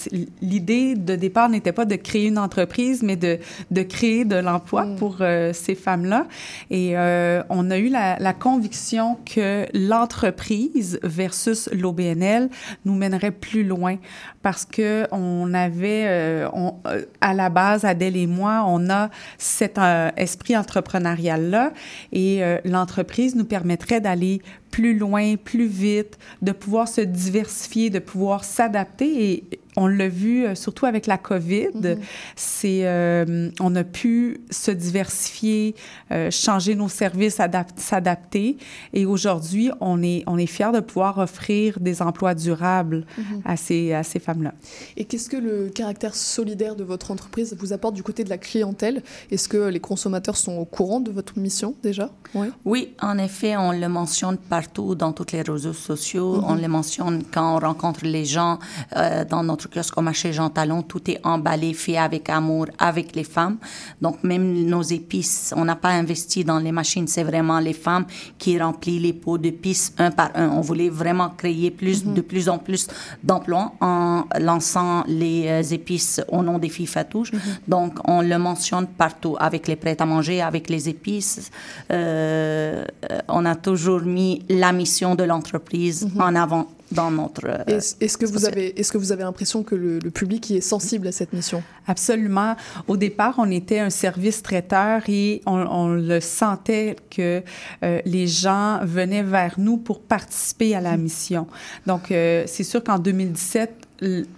l'idée 0.40 0.96
de 0.96 1.14
départ 1.14 1.48
n'était 1.48 1.72
pas 1.72 1.84
de 1.84 1.94
créer 1.94 2.26
une 2.26 2.38
entreprise, 2.38 3.02
mais 3.02 3.16
de, 3.16 3.38
de 3.70 3.82
créer 3.82 4.24
de 4.24 4.36
l'emploi 4.36 4.84
mmh. 4.84 4.96
pour 4.96 5.18
euh, 5.20 5.52
ces 5.52 5.76
femmes-là. 5.76 6.26
Et 6.70 6.98
euh, 6.98 7.42
on 7.50 7.70
a 7.70 7.78
eu 7.78 7.88
la, 7.88 8.18
la 8.18 8.32
conviction 8.32 9.16
que 9.24 9.66
l'entreprise 9.74 10.98
versus 11.04 11.68
l'OBNL 11.72 12.50
nous 12.84 12.94
mènerait 12.94 13.30
plus 13.30 13.62
loin 13.62 13.96
parce 14.42 14.64
que 14.64 15.06
on 15.12 15.54
avait, 15.54 16.04
euh, 16.06 16.48
on, 16.52 16.74
à 17.20 17.34
la 17.34 17.48
base, 17.48 17.84
Adèle 17.84 18.16
et 18.16 18.26
moi, 18.26 18.64
on 18.66 18.90
a 18.90 19.10
cet 19.38 19.78
euh, 19.78 20.10
esprit 20.16 20.56
entrepreneurial-là 20.56 21.72
et 22.12 22.42
euh, 22.42 22.58
l'entreprise 22.64 23.34
nous 23.36 23.44
permettrait 23.44 24.00
d'aller 24.00 24.42
plus 24.70 24.98
loin, 24.98 25.36
plus 25.36 25.66
vite, 25.66 26.18
de 26.40 26.50
pouvoir 26.52 26.88
se 26.88 27.00
diversifier, 27.00 27.90
de 27.90 27.98
pouvoir 27.98 28.42
s'adapter. 28.42 29.32
Et 29.32 29.60
on 29.76 29.86
l'a 29.86 30.08
vu 30.08 30.44
euh, 30.44 30.54
surtout 30.54 30.86
avec 30.86 31.06
la 31.06 31.18
COVID. 31.18 31.68
Mm 31.74 31.80
-hmm. 31.80 31.98
C'est, 32.36 32.82
euh, 32.84 33.50
on 33.60 33.74
a 33.76 33.84
pu 33.84 34.40
se 34.50 34.70
diversifier, 34.70 35.74
euh, 36.10 36.30
changer 36.30 36.74
nos 36.74 36.88
services, 36.88 37.38
s'adapter. 37.76 38.56
Et 38.92 39.06
aujourd'hui, 39.06 39.70
on 39.80 40.02
est, 40.02 40.22
on 40.26 40.36
est 40.38 40.46
fiers 40.46 40.72
de 40.72 40.80
pouvoir 40.80 41.18
offrir 41.18 41.78
des 41.80 41.96
emplois 42.02 42.34
durables 42.34 43.00
mm 43.00 43.22
-hmm. 43.22 43.52
à 43.52 43.56
ces, 43.56 43.82
à 43.92 44.02
ces 44.02 44.20
femmes-là. 44.26 44.52
Et 44.98 45.04
qu'est-ce 45.08 45.28
que 45.34 45.40
le 45.50 45.56
caractère 45.80 46.14
solidaire 46.14 46.74
de 46.80 46.84
votre 46.92 47.08
entreprise 47.14 47.50
vous 47.60 47.72
apporte 47.76 47.94
du 48.00 48.02
côté 48.02 48.20
de 48.24 48.30
la 48.36 48.38
clientèle? 48.48 48.96
Est-ce 49.32 49.48
que 49.54 49.62
les 49.76 49.80
consommateurs 49.90 50.38
sont 50.44 50.56
au 50.64 50.66
courant 50.76 51.00
de 51.08 51.12
votre 51.18 51.34
mission 51.46 51.70
déjà? 51.88 52.06
Oui, 52.34 52.48
oui 52.70 52.80
en 53.10 53.16
effet, 53.28 53.52
on 53.68 53.72
le 53.84 53.88
mentionne 54.00 54.38
partout 54.56 54.90
dans 55.02 55.12
tous 55.18 55.30
les 55.36 55.42
réseaux 55.52 55.78
sociaux. 55.90 56.30
Mm 56.34 56.40
-hmm. 56.40 56.50
On 56.50 56.54
le 56.64 56.68
mentionne 56.78 57.16
quand 57.34 57.48
on 57.56 57.60
rencontre 57.68 58.00
les 58.16 58.26
gens 58.36 58.54
euh, 58.96 59.24
dans 59.32 59.44
notre 59.50 59.61
kiosque 59.68 59.96
au 59.98 60.02
marché 60.02 60.32
Jean 60.32 60.50
Talon. 60.50 60.82
Tout 60.82 61.10
est 61.10 61.20
emballé, 61.24 61.74
fait 61.74 61.96
avec 61.96 62.28
amour, 62.30 62.66
avec 62.78 63.14
les 63.14 63.24
femmes. 63.24 63.58
Donc, 64.00 64.22
même 64.22 64.64
nos 64.66 64.82
épices, 64.82 65.52
on 65.56 65.64
n'a 65.64 65.76
pas 65.76 65.90
investi 65.90 66.44
dans 66.44 66.58
les 66.58 66.72
machines. 66.72 67.06
C'est 67.06 67.24
vraiment 67.24 67.58
les 67.60 67.72
femmes 67.72 68.06
qui 68.38 68.58
remplissent 68.58 69.02
les 69.02 69.12
pots 69.12 69.38
d'épices 69.38 69.92
un 69.98 70.10
par 70.10 70.30
un. 70.34 70.48
On 70.50 70.60
voulait 70.60 70.88
vraiment 70.90 71.30
créer 71.30 71.70
plus, 71.70 72.04
mm 72.04 72.08
-hmm. 72.10 72.14
de 72.14 72.20
plus 72.22 72.48
en 72.48 72.58
plus 72.58 72.86
d'emplois 73.22 73.72
en 73.80 74.24
lançant 74.40 75.04
les 75.06 75.38
euh, 75.48 75.74
épices 75.78 76.20
au 76.28 76.42
nom 76.42 76.58
des 76.58 76.68
filles 76.76 76.92
fatouches. 76.98 77.32
Mm 77.32 77.38
-hmm. 77.38 77.68
Donc, 77.74 77.92
on 78.14 78.20
le 78.32 78.38
mentionne 78.38 78.86
partout 79.04 79.36
avec 79.48 79.62
les 79.70 79.76
prêts 79.82 79.98
à 80.04 80.06
manger, 80.06 80.38
avec 80.50 80.64
les 80.74 80.82
épices. 80.94 81.50
Euh, 81.90 82.84
on 83.38 83.44
a 83.44 83.54
toujours 83.68 84.02
mis 84.18 84.32
la 84.48 84.72
mission 84.72 85.10
de 85.20 85.24
l'entreprise 85.30 85.98
mm 86.04 86.08
-hmm. 86.08 86.22
en 86.28 86.34
avant 86.44 86.64
dans 86.92 87.10
notre. 87.10 87.46
Euh, 87.46 87.64
est-ce 87.66 87.96
est 88.00 88.18
que 88.18 88.26
vous 88.26 88.46
avez 88.46 88.78
est-ce 88.78 88.92
que 88.92 88.98
vous 88.98 89.12
avez 89.12 89.22
l'impression 89.22 89.62
que 89.62 89.74
le, 89.74 89.98
le, 89.98 90.10
public 90.10 90.50
y 90.50 90.56
est 90.56 90.60
sensible 90.60 91.06
à 91.08 91.12
cette 91.12 91.32
mission? 91.32 91.62
Absolument. 91.86 92.56
Au 92.88 92.96
départ, 92.96 93.34
on 93.38 93.50
était 93.50 93.78
un 93.78 93.90
service 93.90 94.42
traiteur 94.42 95.02
et 95.08 95.42
on, 95.46 95.58
on 95.58 95.88
le 95.88 96.20
sentait 96.20 96.96
que 97.10 97.42
euh, 97.82 98.00
les 98.04 98.26
gens 98.26 98.80
venaient 98.82 99.22
vers 99.22 99.54
nous 99.58 99.76
pour 99.76 100.00
participer 100.00 100.74
à 100.74 100.80
la 100.80 100.96
mission. 100.96 101.46
Donc, 101.86 102.10
euh, 102.10 102.44
c'est 102.46 102.64
sûr 102.64 102.82
qu'en 102.82 102.98
2017 102.98 103.88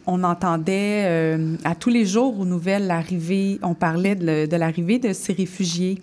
on 0.06 0.24
entendait 0.24 1.04
euh, 1.06 1.56
à 1.64 1.74
tous 1.74 1.88
les 1.88 2.04
jours 2.04 2.38
aux 2.38 2.44
nouvelles 2.44 2.86
l'arrivée, 2.86 3.58
on 3.62 3.74
parlait 3.74 4.14
de, 4.14 4.46
de 4.46 4.56
l'arrivée 4.56 4.98
de 4.98 5.12
ces 5.12 5.32
réfugiés 5.32 6.00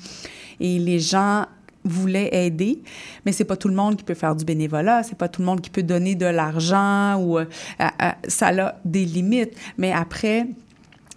et 0.59 0.79
les 0.79 0.99
gens 0.99 1.45
voulait 1.83 2.29
aider, 2.31 2.81
mais 3.25 3.31
c'est 3.31 3.45
pas 3.45 3.57
tout 3.57 3.67
le 3.67 3.75
monde 3.75 3.95
qui 3.95 4.03
peut 4.03 4.13
faire 4.13 4.35
du 4.35 4.45
bénévolat, 4.45 5.03
c'est 5.03 5.17
pas 5.17 5.27
tout 5.27 5.41
le 5.41 5.45
monde 5.45 5.61
qui 5.61 5.69
peut 5.69 5.83
donner 5.83 6.15
de 6.15 6.25
l'argent 6.25 7.15
ou 7.21 7.39
euh, 7.39 7.45
euh, 7.79 7.85
ça 8.27 8.47
a 8.47 8.75
des 8.85 9.05
limites. 9.05 9.57
Mais 9.77 9.91
après, 9.91 10.47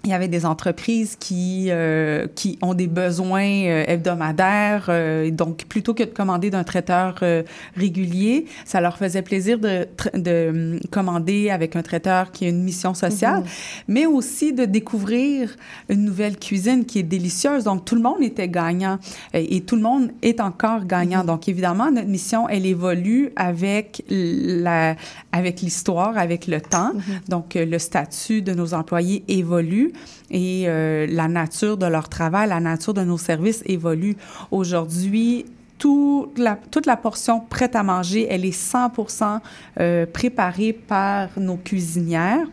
il 0.04 0.10
y 0.10 0.12
avait 0.12 0.28
des 0.28 0.44
entreprises 0.44 1.16
qui 1.18 1.66
euh, 1.70 2.26
qui 2.34 2.58
ont 2.62 2.74
des 2.74 2.86
besoins 2.86 3.64
euh, 3.64 3.84
hebdomadaires 3.86 4.86
euh, 4.88 5.30
donc 5.30 5.64
plutôt 5.64 5.94
que 5.94 6.02
de 6.02 6.10
commander 6.10 6.50
d'un 6.50 6.64
traiteur 6.64 7.16
euh, 7.22 7.42
régulier 7.76 8.46
ça 8.66 8.80
leur 8.80 8.98
faisait 8.98 9.22
plaisir 9.22 9.58
de, 9.58 9.88
de 10.14 10.78
commander 10.90 11.50
avec 11.50 11.74
un 11.76 11.82
traiteur 11.82 12.32
qui 12.32 12.44
a 12.44 12.48
une 12.48 12.62
mission 12.62 12.92
sociale 12.94 13.40
mm 13.40 13.44
-hmm. 13.44 13.84
mais 13.88 14.06
aussi 14.06 14.52
de 14.52 14.64
découvrir 14.66 15.56
une 15.88 16.04
nouvelle 16.04 16.36
cuisine 16.38 16.84
qui 16.84 16.98
est 16.98 17.08
délicieuse 17.16 17.64
donc 17.64 17.84
tout 17.86 17.96
le 18.00 18.02
monde 18.02 18.22
était 18.22 18.48
gagnant 18.48 18.98
et, 19.32 19.56
et 19.56 19.60
tout 19.62 19.76
le 19.76 19.82
monde 19.82 20.06
est 20.22 20.38
encore 20.40 20.80
gagnant 20.84 21.22
mm 21.22 21.26
-hmm. 21.26 21.32
donc 21.32 21.48
évidemment 21.52 21.88
notre 21.90 22.12
mission 22.18 22.40
elle 22.54 22.66
évolue 22.76 23.24
avec 23.50 23.86
la 24.10 24.96
avec 25.40 25.54
l'histoire 25.64 26.14
avec 26.26 26.42
le 26.54 26.60
temps 26.74 26.92
mm 26.94 27.00
-hmm. 27.00 27.30
donc 27.34 27.46
le 27.74 27.78
statut 27.88 28.40
de 28.48 28.52
nos 28.60 28.70
employés 28.80 29.20
évolue 29.40 29.88
et 30.30 30.64
euh, 30.66 31.06
la 31.08 31.28
nature 31.28 31.76
de 31.76 31.86
leur 31.86 32.08
travail, 32.08 32.48
la 32.48 32.60
nature 32.60 32.94
de 32.94 33.02
nos 33.02 33.18
services 33.18 33.62
évolue. 33.66 34.16
Aujourd'hui, 34.50 35.46
toute 35.78 36.38
la, 36.38 36.96
portion 36.96 37.40
prête 37.40 37.76
à 37.76 37.82
manger, 37.82 38.26
elle 38.30 38.44
est 38.44 38.58
100% 38.58 39.40
euh, 39.80 40.06
préparée 40.06 40.72
par 40.72 41.28
nos 41.36 41.56
cuisinières. 41.56 42.46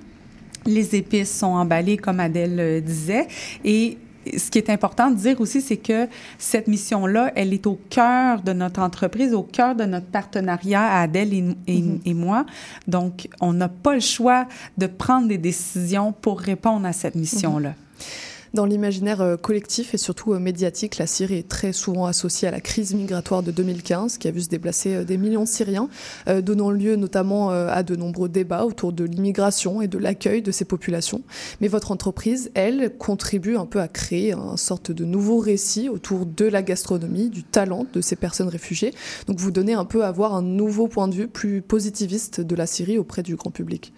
Les 0.65 0.95
épices 0.95 1.39
sont 1.39 1.48
emballées, 1.48 1.98
comme 1.98 2.19
Adèle 2.19 2.60
euh, 2.60 2.81
disait, 2.81 3.27
et 3.63 3.98
ce 4.38 4.50
qui 4.51 4.58
est 4.58 4.70
important 4.70 5.10
de 5.10 5.16
dire 5.16 5.40
aussi, 5.42 5.62
c'est 5.62 5.78
que 5.78 6.08
cette 6.38 6.68
mission-là, 6.68 7.32
elle 7.36 7.54
est 7.54 7.66
au 7.66 7.80
cœur 7.90 8.42
de 8.42 8.54
notre 8.54 8.82
entreprise, 8.82 9.34
au 9.34 9.44
cœur 9.44 9.75
de 9.75 9.86
notre 9.86 10.08
partenariat 10.08 10.84
à 10.84 11.01
Adèle 11.01 11.34
et, 11.34 11.44
et, 11.68 11.82
mm 11.82 11.96
-hmm. 11.96 12.00
et 12.06 12.13
moi. 12.13 12.46
Donc, 12.88 13.28
on 13.40 13.54
n'a 13.54 13.70
pas 13.70 13.94
le 13.94 14.01
choix 14.16 14.48
de 14.78 14.88
prendre 14.88 15.28
des 15.28 15.38
décisions 15.40 16.13
pour 16.24 16.40
répondre 16.40 16.86
à 16.88 16.94
cette 16.94 17.16
mission-là. 17.16 17.70
Mm 17.70 17.74
-hmm. 17.74 18.30
Dans 18.53 18.65
l'imaginaire 18.65 19.22
euh, 19.22 19.38
collectif 19.38 19.93
et 19.93 19.98
surtout 19.98 20.34
euh, 20.34 20.39
médiatique, 20.39 20.98
la 20.98 21.08
Syrie 21.08 21.38
est 21.38 21.48
très 21.48 21.72
souvent 21.72 22.05
associée 22.05 22.50
à 22.50 22.51
la 22.51 22.60
crise 22.60 22.93
migratoire 22.93 23.43
de 23.43 23.51
2015 23.51 24.17
qui 24.17 24.27
a 24.27 24.31
vu 24.31 24.41
se 24.41 24.50
déplacer 24.50 24.93
euh, 24.93 25.03
des 25.05 25.17
millions 25.17 25.43
de 25.43 25.48
Syriens, 25.48 25.88
donnant 26.27 26.70
lieu 26.70 26.96
notamment 26.96 27.50
à 27.50 27.84
de 27.84 27.96
nombreux 27.96 28.29
débats 28.29 28.65
autour 28.65 28.93
de 28.93 29.03
l'immigration 29.03 29.81
et 29.81 29.88
de 29.88 29.98
l'accueil 29.98 30.41
de 30.41 30.51
ces 30.51 30.65
populations. 30.65 31.22
Mais 31.60 31.67
votre 31.67 31.91
entreprise, 31.91 32.51
elle, 32.53 32.96
contribue 32.98 33.55
un 33.55 33.65
peu 33.65 33.79
à 33.79 33.88
créer 33.88 34.34
un 34.34 34.58
sorte 34.58 34.91
de 34.91 35.05
nouveau 35.05 35.39
récit 35.39 35.89
autour 35.89 36.25
de 36.25 36.46
la 36.46 36.62
gastronomie, 36.62 37.29
du 37.29 37.43
talent 37.43 37.86
de 37.93 38.01
ces 38.01 38.15
personnes 38.15 38.50
réfugiées. 38.50 38.93
Donc 39.27 39.39
vous 39.39 39.51
donnez 39.51 39.74
un 39.74 39.86
peu 39.86 40.03
à 40.03 40.12
voir 40.12 40.36
un 40.36 40.41
nouveau 40.41 40.88
point 40.88 41.08
de 41.08 41.15
vue 41.15 41.27
plus 41.27 41.62
positiviste 41.62 42.41
de 42.41 42.55
la 42.55 42.65
Syrie 42.65 42.98
auprès 42.98 43.24
du 43.24 43.36
grand 43.36 43.51
public. 43.51 43.93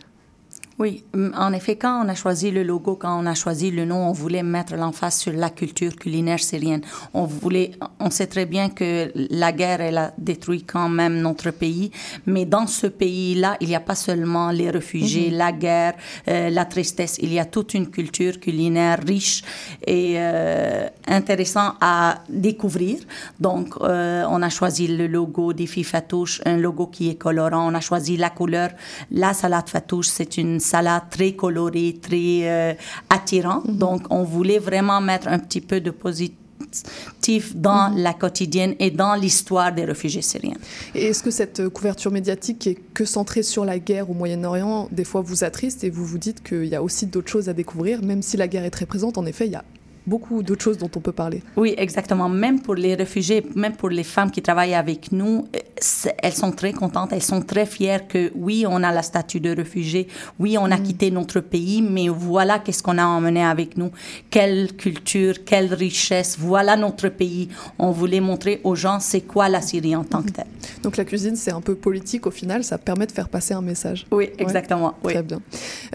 Oui, 0.80 1.04
en 1.14 1.54
effet, 1.54 1.76
quand 1.76 2.04
on 2.04 2.10
a 2.10 2.16
choisi 2.16 2.50
le 2.50 2.64
logo, 2.64 2.96
quand 2.96 3.22
on 3.22 3.28
a 3.28 3.36
choisi 3.36 3.70
le 3.70 3.86
nom, 3.86 4.10
on 4.10 4.12
voulait 4.12 4.42
mettre 4.42 4.76
l'emphase 4.76 5.18
sur 5.18 5.34
la 5.34 5.52
culture 5.52 5.96
culinaire 5.96 6.40
syrienne. 6.40 6.82
On 7.14 7.26
voulait, 7.26 7.72
on 8.00 8.10
sait 8.10 8.26
très 8.26 8.48
bien 8.48 8.70
que 8.70 9.12
la 9.14 9.52
guerre, 9.52 9.82
elle 9.82 9.98
a 10.00 10.14
détruit 10.18 10.64
quand 10.64 10.90
même 10.90 11.20
notre 11.22 11.52
pays, 11.52 11.92
mais 12.26 12.46
dans 12.46 12.66
ce 12.66 12.88
pays-là, 12.88 13.58
il 13.62 13.68
n'y 13.68 13.76
a 13.76 13.80
pas 13.82 13.94
seulement 13.94 14.50
les 14.50 14.72
réfugiés, 14.72 15.30
mhm. 15.30 15.38
la 15.38 15.52
guerre, 15.52 15.94
euh, 16.28 16.50
la 16.50 16.66
tristesse, 16.66 17.20
il 17.22 17.32
y 17.32 17.40
a 17.40 17.46
toute 17.46 17.76
une 17.76 17.90
culture 17.90 18.40
culinaire 18.40 19.00
riche 19.06 19.44
et 19.86 20.16
euh, 20.18 20.88
intéressant 21.08 21.74
à 21.82 22.24
découvrir. 22.30 23.00
Donc, 23.40 23.76
euh, 23.82 24.26
on 24.28 24.42
a 24.42 24.50
choisi 24.50 24.88
le 24.88 25.06
logo 25.06 25.54
des 25.54 25.68
filles 25.68 25.84
Fatouche, 25.84 26.42
un 26.46 26.58
logo 26.58 26.88
qui 26.88 27.10
est 27.10 27.16
colorant. 27.16 27.70
On 27.72 27.76
a 27.76 27.82
choisi 27.82 28.18
la 28.18 28.32
couleur. 28.32 28.70
La 29.12 29.34
salade 29.34 29.70
Fatouche, 29.70 30.08
c'est 30.08 30.38
une 30.38 30.60
salade 30.74 31.04
très 31.12 31.34
colorée, 31.34 32.00
très 32.02 32.40
euh, 32.44 32.74
attirant. 33.10 33.62
Mhm. 33.66 33.78
Donc, 33.78 34.02
on 34.10 34.24
voulait 34.24 34.60
vraiment 34.60 35.02
mettre 35.02 35.28
un 35.28 35.40
petit 35.40 35.62
peu 35.62 35.80
de 35.80 35.92
positif 35.92 37.56
dans 37.56 37.92
mhm. 37.92 37.98
la 37.98 38.14
quotidienne 38.14 38.74
et 38.80 38.90
dans 38.90 39.14
l'histoire 39.14 39.72
des 39.72 39.86
réfugiés 39.86 40.24
syriens. 40.24 40.58
Et 40.96 41.06
est-ce 41.10 41.22
que 41.22 41.30
cette 41.30 41.60
euh, 41.60 41.70
couverture 41.70 42.12
médiatique 42.12 42.58
qui 42.60 42.70
est 42.70 42.80
que 42.94 43.06
centrée 43.06 43.44
sur 43.44 43.66
la 43.66 43.78
guerre 43.78 44.10
au 44.10 44.16
Moyen-Orient, 44.16 44.88
des 44.92 45.04
fois 45.04 45.22
vous 45.22 45.44
attriste 45.44 45.84
et 45.84 45.92
vous 45.92 46.06
vous 46.06 46.18
dites 46.18 46.42
qu'il 46.42 46.66
y 46.66 46.76
a 46.76 46.82
aussi 46.82 47.06
d'autres 47.06 47.30
choses 47.30 47.50
à 47.50 47.54
découvrir, 47.54 48.02
même 48.02 48.24
si 48.24 48.36
la 48.38 48.48
guerre 48.48 48.66
est 48.66 48.76
très 48.80 48.88
présente, 48.88 49.20
en 49.20 49.26
effet, 49.28 49.46
il 49.46 49.52
y 49.52 49.56
a 49.56 49.66
beaucoup 50.06 50.44
d'autres 50.44 50.64
choses 50.64 50.78
dont 50.78 50.90
on 50.96 51.00
peut 51.00 51.12
parler. 51.12 51.42
Oui, 51.56 51.74
exactement. 51.78 52.30
Même 52.30 52.62
pour 52.62 52.76
les 52.76 52.96
réfugiés, 52.96 53.46
même 53.56 53.76
pour 53.76 53.90
les 53.90 54.04
femmes 54.04 54.32
qui 54.32 54.42
travaillent 54.42 54.74
avec 54.74 55.12
nous, 55.12 55.48
euh, 55.56 56.10
elles 56.22 56.34
sont 56.34 56.52
très 56.52 56.74
contentes, 56.74 57.12
elles 57.14 57.24
sont 57.24 57.42
très 57.42 57.66
fières 57.66 58.08
que 58.08 58.32
oui, 58.36 58.66
on 58.68 58.84
a 58.84 58.92
la 58.92 59.02
statut 59.02 59.40
de 59.40 59.56
réfugié, 59.56 60.08
oui, 60.40 60.58
on 60.60 60.72
a 60.72 60.78
mm. 60.78 60.84
quitté 60.84 61.12
notre 61.12 61.40
pays, 61.40 61.82
mais 61.82 62.10
voilà 62.10 62.60
qu'est-ce 62.60 62.84
qu'on 62.84 62.98
a 62.98 63.06
emmené 63.06 63.44
avec 63.44 63.78
nous, 63.78 63.92
quelle 64.30 64.74
culture, 64.76 65.44
quelle 65.46 65.74
richesse, 65.74 66.38
voilà 66.40 66.76
notre 66.76 67.10
pays. 67.10 67.50
On 67.80 67.92
voulait 67.92 68.20
montrer 68.20 68.62
aux 68.64 68.76
gens 68.76 69.00
c'est 69.00 69.22
quoi 69.22 69.50
la 69.50 69.62
Syrie 69.62 69.96
en 69.96 70.04
tant 70.04 70.22
que 70.22 70.32
telle. 70.32 70.48
Donc 70.84 70.98
la 70.98 71.06
cuisine, 71.06 71.36
c'est 71.36 71.52
un 71.52 71.62
peu 71.62 71.76
politique 71.76 72.28
au 72.28 72.32
final, 72.32 72.64
ça 72.64 72.78
permet 72.78 73.06
de 73.06 73.12
faire 73.12 73.30
passer 73.30 73.54
un 73.54 73.62
message. 73.62 74.06
Oui, 74.12 74.30
exactement. 74.38 74.96
Oui. 75.04 75.14
Très 75.14 75.24
bien. 75.24 75.42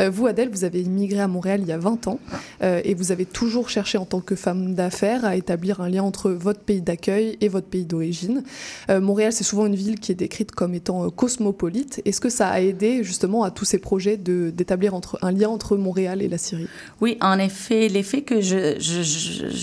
Euh, 0.00 0.10
vous, 0.10 0.26
Adèle, 0.26 0.50
vous 0.50 0.64
avez 0.64 0.80
immigré 0.80 1.20
à 1.20 1.28
Montréal 1.28 1.60
il 1.62 1.68
y 1.68 1.72
a 1.72 1.78
20 1.78 2.08
ans 2.08 2.18
euh, 2.62 2.80
et 2.84 2.94
vous 2.94 3.12
avez 3.12 3.26
toujours 3.26 3.68
cherché 3.68 3.97
en 3.98 4.04
tant 4.04 4.20
que 4.20 4.34
femme 4.34 4.74
d'affaires 4.74 5.24
à 5.24 5.36
établir 5.36 5.80
un 5.80 5.88
lien 5.88 6.02
entre 6.02 6.30
votre 6.30 6.60
pays 6.60 6.80
d'accueil 6.80 7.36
et 7.40 7.48
votre 7.48 7.66
pays 7.66 7.84
d'origine. 7.84 8.42
Euh, 8.90 9.00
Montréal, 9.00 9.32
c'est 9.32 9.44
souvent 9.44 9.66
une 9.66 9.74
ville 9.74 9.98
qui 9.98 10.12
est 10.12 10.14
décrite 10.14 10.52
comme 10.52 10.74
étant 10.74 11.04
euh, 11.04 11.10
cosmopolite. 11.10 12.00
Est-ce 12.04 12.20
que 12.20 12.30
ça 12.30 12.48
a 12.48 12.60
aidé 12.60 13.04
justement 13.04 13.42
à 13.42 13.50
tous 13.50 13.64
ces 13.64 13.78
projets 13.78 14.16
d'établir 14.16 14.94
un 15.22 15.32
lien 15.32 15.48
entre 15.48 15.76
Montréal 15.76 16.22
et 16.22 16.28
la 16.28 16.38
Syrie? 16.38 16.68
Oui, 17.00 17.18
en 17.20 17.38
effet, 17.38 17.88
l'effet 17.88 18.22
que 18.22 18.40
je, 18.40 18.78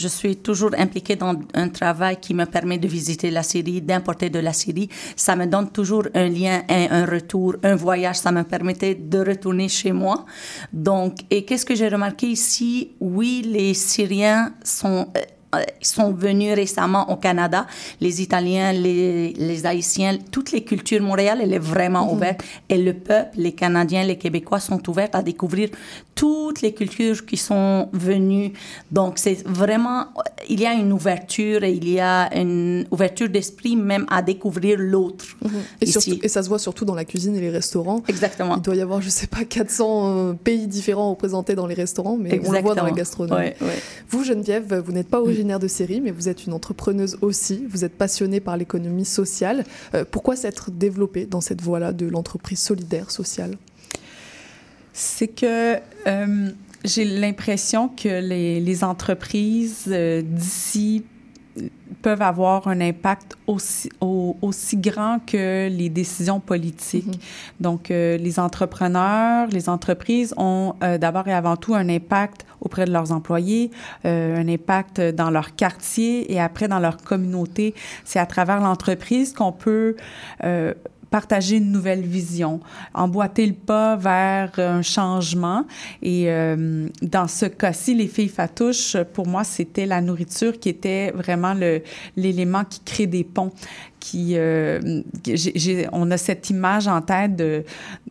suis 0.08 0.36
toujours 0.36 0.72
impliquée 0.78 1.16
dans 1.16 1.36
un 1.54 1.70
travail 1.70 2.18
qui 2.22 2.34
me 2.34 2.46
permet 2.46 2.78
de 2.78 2.88
visiter 2.88 3.32
la 3.32 3.44
Syrie, 3.44 3.82
d'importer 3.82 4.30
de 4.30 4.40
la 4.40 4.54
Syrie, 4.54 4.90
ça 5.16 5.36
me 5.36 5.46
donne 5.46 5.70
toujours 5.70 6.04
un 6.14 6.28
lien, 6.28 6.64
un, 6.70 6.88
un 6.92 7.06
retour, 7.06 7.56
un 7.64 7.76
voyage. 7.76 8.18
Ça 8.18 8.32
me 8.32 8.44
permettait 8.44 8.96
de 8.96 9.20
retourner 9.20 9.70
chez 9.70 9.92
moi. 9.92 10.26
Donc, 10.74 11.20
et 11.30 11.46
qu'est-ce 11.46 11.66
que 11.66 11.76
j'ai 11.76 11.88
remarqué 11.88 12.28
ici? 12.28 12.92
Oui, 13.00 13.44
les 13.46 13.74
Syriens 13.74 14.25
sont 14.64 15.08
euh, 15.18 15.22
sont 15.82 16.12
venus 16.12 16.54
récemment 16.54 17.12
au 17.12 17.16
Canada. 17.16 17.66
Les 18.02 18.22
Italiens, 18.22 18.72
les, 18.72 19.34
les 19.34 19.66
Haïtiens, 19.66 20.18
toutes 20.32 20.52
les 20.52 20.64
cultures 20.64 21.02
Montréal, 21.02 21.40
elle 21.42 21.54
est 21.54 21.60
vraiment 21.60 22.06
mhm. 22.06 22.14
ouverte. 22.14 22.44
Et 22.70 22.78
le 22.78 22.94
peuple, 22.94 23.38
les 23.38 23.54
Canadiens, 23.54 24.04
les 24.04 24.18
Québécois 24.18 24.60
sont 24.60 24.82
ouverts 24.90 25.10
à 25.14 25.22
découvrir 25.22 25.70
toutes 26.16 26.62
les 26.62 26.74
cultures 26.74 27.26
qui 27.26 27.38
sont 27.38 27.90
venues. 27.92 28.54
Donc, 28.92 29.18
c'est 29.18 29.46
vraiment, 29.46 30.06
il 30.50 30.62
y 30.62 30.66
a 30.66 30.74
une 30.74 30.94
ouverture 30.94 31.64
et 31.64 31.74
il 31.74 31.90
y 31.90 32.00
a 32.00 32.34
une 32.36 32.86
ouverture 32.90 33.30
d'esprit 33.30 33.76
même 33.76 34.06
à 34.10 34.22
découvrir 34.22 34.78
l'autre. 34.80 35.26
Mhm. 35.44 35.52
et, 35.82 36.26
et, 36.26 36.28
ça 36.30 36.42
se 36.42 36.50
voit 36.50 36.60
surtout 36.60 36.86
dans 36.86 36.96
la 36.96 37.06
cuisine 37.06 37.36
et 37.36 37.42
les 37.42 37.50
restaurants. 37.50 38.02
Exactement. 38.08 38.56
Il 38.56 38.62
doit 38.62 38.76
y 38.76 38.82
avoir, 38.82 39.02
je 39.02 39.10
sais 39.10 39.28
pas, 39.28 39.44
400 39.44 40.30
euh, 40.30 40.34
pays 40.34 40.68
différents 40.68 41.10
représentés 41.12 41.56
dans 41.56 41.68
les 41.68 41.76
restaurants, 41.76 42.18
mais 42.18 42.40
on 42.46 42.52
le 42.52 42.60
voit 42.60 42.76
dans 42.76 42.86
la 42.86 42.92
gastronomie. 42.92 43.52
Vous, 44.10 44.24
Geneviève, 44.24 44.82
vous 44.86 44.92
n'êtes 44.92 45.10
pas 45.10 45.20
originaire 45.20 45.45
de 45.46 45.68
série, 45.68 46.02
mais 46.02 46.12
vous 46.12 46.28
êtes 46.28 46.46
une 46.46 46.54
entrepreneuse 46.54 47.18
aussi. 47.22 47.66
Vous 47.70 47.86
êtes 47.86 47.96
passionnée 47.96 48.40
par 48.40 48.58
l'économie 48.58 49.06
sociale. 49.06 49.64
Euh, 49.94 50.04
pourquoi 50.10 50.36
s'être 50.36 50.72
développée 50.72 51.26
dans 51.26 51.42
cette 51.42 51.62
voie-là 51.62 51.94
de 51.94 52.08
l'entreprise 52.08 52.60
solidaire, 52.60 53.12
sociale? 53.12 53.56
C'est 54.94 55.28
que 55.28 55.76
euh, 56.08 56.52
j'ai 56.84 57.06
l'impression 57.06 57.90
que 57.90 58.22
les, 58.22 58.60
les 58.60 58.84
entreprises 58.84 59.86
euh, 59.88 60.22
d'ici 60.22 61.04
peuvent 62.02 62.22
avoir 62.22 62.68
un 62.68 62.82
impact 62.82 63.36
aussi, 63.48 63.90
aussi 64.00 64.78
grand 64.78 65.20
que 65.26 65.70
les 65.70 65.90
décisions 65.90 66.40
politiques. 66.40 67.08
Mm-hmm. 67.08 67.62
Donc, 67.62 67.92
euh, 67.92 68.18
les 68.18 68.40
entrepreneurs, 68.40 69.48
les 69.48 69.70
entreprises 69.70 70.34
ont 70.38 70.76
euh, 70.84 70.98
d'abord 70.98 71.28
et 71.28 71.34
avant 71.34 71.56
tout 71.56 71.74
un 71.74 71.90
impact 71.90 72.46
auprès 72.62 72.86
de 72.86 72.92
leurs 72.92 73.12
employés, 73.12 73.72
euh, 74.06 74.38
un 74.38 74.48
impact 74.48 75.00
dans 75.00 75.30
leur 75.30 75.56
quartier 75.56 76.32
et 76.32 76.40
après 76.40 76.68
dans 76.68 76.80
leur 76.80 76.98
communauté. 76.98 77.74
C'est 78.04 78.20
à 78.20 78.26
travers 78.26 78.60
l'entreprise 78.60 79.34
qu'on 79.34 79.52
peut 79.52 79.96
partager 81.16 81.56
une 81.56 81.72
nouvelle 81.72 82.02
vision, 82.02 82.60
emboîter 82.94 83.46
le 83.46 83.54
pas 83.54 83.96
vers 83.96 84.52
un 84.58 84.82
changement. 84.82 85.64
Et 86.02 86.26
euh, 86.30 86.90
dans 87.02 87.30
ce 87.30 87.46
cas-ci, 87.46 87.96
les 87.96 88.08
filles 88.08 88.28
fatouches, 88.28 88.98
pour 89.14 89.26
moi, 89.26 89.46
c'était 89.46 89.86
la 89.86 90.02
nourriture 90.02 90.60
qui 90.60 90.68
était 90.68 91.12
vraiment 91.12 91.56
l'élément 92.18 92.66
qui 92.66 92.82
crée 92.82 93.08
des 93.08 93.24
ponts, 93.24 93.54
qui, 94.06 94.34
euh, 94.38 95.02
on 95.92 96.12
a 96.12 96.18
cette 96.18 96.52
image 96.52 96.88
en 96.88 97.02
tête 97.02 97.42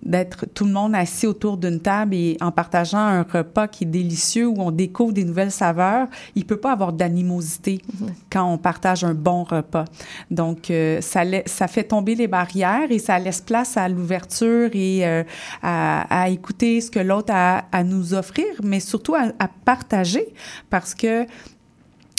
d'être 0.03 0.45
tout 0.53 0.65
le 0.65 0.73
monde 0.73 0.93
assis 0.97 1.29
autour 1.29 1.57
d'une 1.57 1.79
table 1.79 2.17
et 2.17 2.37
en 2.41 2.51
partageant 2.51 2.99
un 2.99 3.23
repas 3.23 3.69
qui 3.69 3.85
est 3.85 3.87
délicieux 3.87 4.49
où 4.49 4.57
on 4.59 4.73
découvre 4.73 5.13
des 5.13 5.23
nouvelles 5.23 5.53
saveurs. 5.53 6.09
Il 6.35 6.47
peut 6.47 6.57
pas 6.57 6.73
avoir 6.73 6.93
d'animosité 6.93 7.79
mm-hmm. 7.79 8.09
quand 8.29 8.53
on 8.53 8.59
partage 8.59 9.05
un 9.05 9.15
bon 9.15 9.45
repas. 9.45 9.85
Donc 10.33 10.69
euh, 10.69 11.01
ça, 11.01 11.23
ça 11.47 11.69
fait 11.69 11.85
tomber 11.85 12.17
les 12.17 12.27
barrières 12.27 12.91
et 12.91 12.99
ça 12.99 13.21
laisse 13.21 13.41
place 13.41 13.77
à 13.77 13.89
l'ouverture 13.89 14.71
et 14.73 15.07
euh, 15.07 15.23
à, 15.63 16.25
à, 16.25 16.29
écouter 16.29 16.81
ce 16.81 16.91
que 16.91 16.99
l'autre 16.99 17.33
a 17.33 17.67
à 17.71 17.85
nous 17.85 18.15
offrir, 18.15 18.47
mais 18.65 18.81
surtout 18.81 19.15
à, 19.15 19.29
à 19.39 19.47
partager 19.65 20.27
parce 20.71 20.93
que 20.93 21.25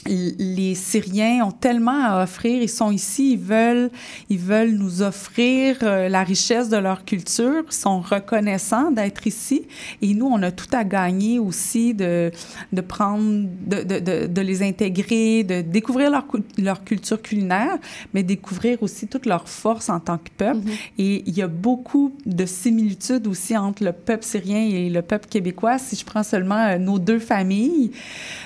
les 0.08 0.76
Syriens 0.76 1.46
ont 1.46 1.52
tellement 1.52 2.04
à 2.04 2.24
offrir. 2.24 2.62
Ils 2.62 2.70
sont 2.70 2.92
ici, 2.92 3.34
ils 3.34 3.40
veulent, 3.40 3.90
ils 4.30 4.38
veulent 4.38 4.74
nous 4.74 5.02
offrir 5.02 5.78
euh, 5.84 6.10
la 6.10 6.24
richesse 6.24 6.70
de 6.70 6.78
leur 6.78 7.06
culture. 7.06 7.64
Ils 7.68 7.74
sont 7.74 8.02
reconnaissants 8.02 8.92
d'être 8.92 9.26
ici. 9.26 9.68
Et 10.02 10.14
nous, 10.14 10.28
on 10.28 10.42
a 10.44 10.52
tout 10.52 10.68
à 10.74 10.84
gagner 10.84 11.40
aussi 11.40 11.94
de, 11.94 12.32
de 12.72 12.82
prendre, 12.82 13.48
de, 13.66 13.82
de, 13.84 14.28
de 14.28 14.42
les 14.42 14.62
intégrer, 14.62 15.44
de 15.44 15.62
découvrir 15.62 16.12
leur, 16.12 16.26
leur 16.58 16.84
culture 16.84 17.22
culinaire, 17.22 17.78
mais 18.14 18.24
découvrir 18.24 18.82
aussi 18.84 19.08
toute 19.08 19.26
leur 19.26 19.50
force 19.50 19.90
en 19.90 20.00
tant 20.00 20.18
que 20.18 20.30
peuple. 20.38 20.60
Mm-hmm. 20.60 21.00
Et 21.00 21.24
il 21.26 21.38
y 21.38 21.42
a 21.42 21.48
beaucoup 21.48 22.14
de 22.26 22.46
similitudes 22.46 23.28
aussi 23.28 23.58
entre 23.58 23.84
le 23.84 23.92
peuple 23.92 24.24
syrien 24.24 24.60
et 24.60 24.90
le 24.90 25.02
peuple 25.02 25.28
québécois. 25.28 25.80
Si 25.80 25.96
je 25.96 26.06
prends 26.06 26.24
seulement 26.24 26.64
euh, 26.68 26.78
nos 26.78 27.00
deux 27.00 27.20
familles, 27.20 27.92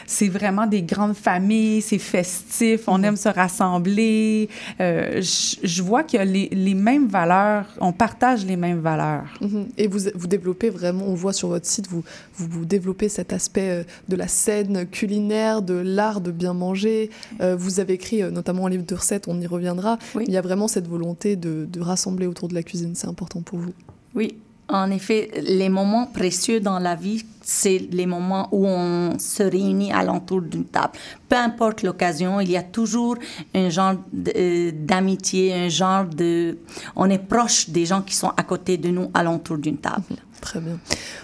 c'est 0.09 0.27
vraiment 0.27 0.65
des 0.65 0.81
grandes 0.81 1.15
familles 1.15 1.81
c'est 1.81 1.99
festif, 1.99 2.81
on 2.87 3.03
aime 3.03 3.15
se 3.15 3.29
rassembler. 3.29 4.49
Euh, 4.81 5.21
je, 5.21 5.83
vois 5.83 6.03
qu'il 6.03 6.19
y 6.19 6.21
a 6.21 6.25
les, 6.25 6.73
mêmes 6.73 7.07
valeurs, 7.07 7.65
on 7.79 7.93
partage 7.93 8.43
les 8.43 8.55
mêmes 8.55 8.79
valeurs. 8.79 9.25
Mhm. 9.39 9.67
Et 9.77 9.87
vous, 9.87 10.09
vous 10.15 10.27
développez 10.27 10.71
vraiment, 10.71 11.05
on 11.05 11.13
voit 11.13 11.33
sur 11.33 11.49
votre 11.49 11.67
site, 11.67 11.87
vous, 11.87 12.03
vous, 12.35 12.65
développez 12.65 13.07
cet 13.07 13.33
aspect 13.33 13.69
euh, 13.69 13.83
de 14.07 14.15
la 14.15 14.27
scène 14.27 14.87
culinaire, 14.87 15.61
de 15.61 15.75
l'art 15.75 16.21
de 16.21 16.31
bien 16.31 16.53
manger. 16.53 17.11
Euh, 17.41 17.55
vous 17.55 17.79
avez 17.79 17.93
écrit 17.93 18.23
notamment 18.31 18.65
un 18.65 18.69
livre 18.69 18.85
de 18.85 18.95
recettes, 18.95 19.27
on 19.27 19.39
y 19.39 19.45
reviendra. 19.45 19.99
Il 20.19 20.31
y 20.31 20.37
a 20.37 20.41
vraiment 20.41 20.67
cette 20.67 20.87
volonté 20.87 21.35
de, 21.35 21.67
de 21.71 21.81
rassembler 21.81 22.25
autour 22.25 22.47
de 22.47 22.55
la 22.55 22.63
cuisine, 22.63 22.95
c'est 22.95 23.07
important 23.07 23.41
pour 23.41 23.59
vous. 23.59 23.73
Oui, 24.15 24.37
en 24.69 24.91
effet, 24.91 25.31
les 25.41 25.69
moments 25.69 26.05
précieux 26.05 26.59
dans 26.59 26.79
la 26.79 26.95
vie, 26.95 27.25
c'est 27.41 27.79
les 27.91 28.05
moments 28.05 28.47
où 28.51 28.67
on 28.67 29.17
se 29.17 29.41
réunit 29.41 29.91
alentour 29.91 30.41
d'une 30.41 30.65
table. 30.65 30.93
Peu 31.27 31.35
importe 31.35 31.81
l'occasion, 31.81 32.39
il 32.39 32.51
y 32.51 32.57
a 32.57 32.61
toujours 32.61 33.15
un 33.55 33.69
genre 33.69 33.95
euh, 34.35 34.71
d'amitié, 34.73 35.53
un 35.53 35.69
genre 35.69 36.05
de... 36.05 36.59
On 36.95 37.09
est 37.09 37.17
proche 37.17 37.69
des 37.69 37.85
gens 37.85 38.01
qui 38.01 38.15
sont 38.15 38.31
à 38.37 38.43
côté 38.43 38.77
de 38.77 38.89
nous 38.89 39.09
alentour 39.13 39.57
d'une 39.57 39.77
table. 39.77 40.03
Très 40.41 40.59
bien. 40.59 40.79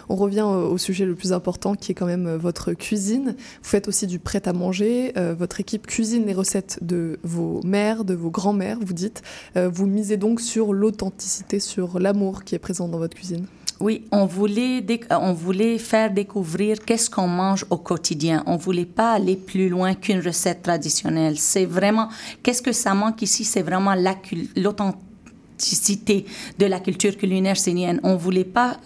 On 0.09 0.15
revient 0.15 0.41
au 0.41 0.75
au 0.75 0.77
sujet 0.77 1.05
le 1.05 1.15
plus 1.15 1.31
important 1.31 1.73
qui 1.75 1.93
est 1.93 1.95
quand 1.95 2.05
même 2.05 2.27
euh, 2.27 2.37
votre 2.37 2.73
cuisine. 2.73 3.35
Vous 3.37 3.69
faites 3.69 3.87
aussi 3.87 4.07
du 4.07 4.19
prêt 4.19 4.45
à 4.45 4.53
manger. 4.53 5.13
Euh, 5.17 5.33
votre 5.33 5.61
équipe 5.61 5.87
cuisine 5.87 6.25
les 6.25 6.33
recettes 6.33 6.79
de 6.81 7.17
vos 7.23 7.61
mères, 7.63 8.03
de 8.03 8.13
vos 8.13 8.29
grands-mères, 8.29 8.77
vous 8.81 8.93
dites. 8.93 9.23
Euh, 9.55 9.69
vous 9.69 9.85
misez 9.85 10.17
donc 10.17 10.41
sur 10.41 10.73
l'authenticité, 10.73 11.61
sur 11.61 11.97
l'amour 11.99 12.43
qui 12.43 12.55
est 12.55 12.59
présent 12.59 12.89
dans 12.89 12.97
votre 12.97 13.15
cuisine. 13.15 13.45
Oui, 13.79 14.05
on 14.11 14.25
voulait, 14.25 14.85
on 15.11 15.33
voulait 15.33 15.77
faire 15.77 16.11
découvrir 16.11 16.79
qu'est-ce 16.79 17.09
qu'on 17.09 17.27
mange 17.27 17.65
au 17.69 17.77
quotidien. 17.77 18.43
On 18.45 18.57
voulait 18.57 18.85
pas 18.85 19.13
aller 19.13 19.37
plus 19.37 19.69
loin 19.69 19.95
qu'une 19.95 20.19
recette 20.19 20.61
traditionnelle. 20.61 21.37
C'est 21.37 21.65
vraiment, 21.65 22.09
qu'est-ce 22.43 22.61
que 22.61 22.71
ça 22.71 22.93
manque 22.93 23.21
ici? 23.21 23.43
C'est 23.43 23.61
vraiment 23.61 23.93
la 23.93 24.15
de 26.59 26.65
la 26.65 26.79
culture 26.79 27.15
culinaire 27.17 27.57
syrienne. 27.57 27.99
On 28.03 28.15
voulait 28.15 28.43
pas 28.43 28.77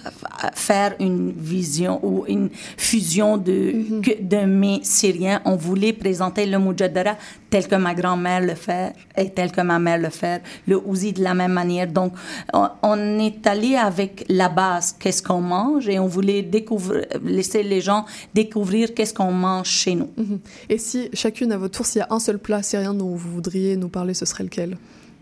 faire 0.54 0.96
une 1.00 1.32
vision 1.32 2.00
ou 2.04 2.26
une 2.28 2.50
fusion 2.78 3.38
de, 3.38 4.02
que- 4.02 4.22
d'un 4.22 4.48
mets 4.48 4.80
syrien. 4.84 5.42
On 5.46 5.56
voulait 5.56 5.94
présenter 5.94 6.46
le 6.46 6.58
moujaddara 6.60 7.16
tel 7.50 7.68
que 7.68 7.76
ma 7.76 7.94
grand-mère 7.96 8.42
le 8.42 8.54
fait 8.56 8.94
et 9.18 9.30
tel 9.32 9.52
que 9.52 9.62
ma 9.62 9.80
mère 9.80 9.98
le 9.98 10.10
fait, 10.10 10.42
le 10.68 10.78
ouzi 10.78 11.14
de 11.14 11.24
la 11.24 11.34
même 11.34 11.54
manière. 11.54 11.88
Donc, 11.88 12.14
on, 12.54 12.68
on 12.84 13.20
est 13.20 13.46
allé 13.48 13.76
avec 13.76 14.26
la 14.30 14.50
base, 14.50 14.96
qu'est-ce 15.00 15.24
qu'on 15.24 15.42
mange, 15.42 15.88
et 15.90 15.98
on 16.00 16.08
voulait 16.08 16.44
découvrir, 16.44 17.06
laisser 17.26 17.64
les 17.64 17.82
gens 17.82 18.06
découvrir 18.34 18.94
qu'est-ce 18.94 19.14
qu'on 19.14 19.32
mange 19.32 19.68
chez 19.70 19.96
nous. 19.96 20.10
Mhm. 20.18 20.40
Et 20.70 20.78
si 20.78 21.10
chacune 21.14 21.52
à 21.52 21.58
votre 21.58 21.78
tour, 21.78 21.86
s'il 21.88 22.00
y 22.00 22.04
a 22.04 22.08
un 22.12 22.20
seul 22.20 22.38
plat 22.38 22.62
syrien 22.62 22.94
dont 22.94 23.16
vous 23.16 23.32
voudriez 23.32 23.76
nous 23.76 23.90
parler, 23.90 24.14
ce 24.14 24.26
serait 24.26 24.44
lequel? 24.44 24.78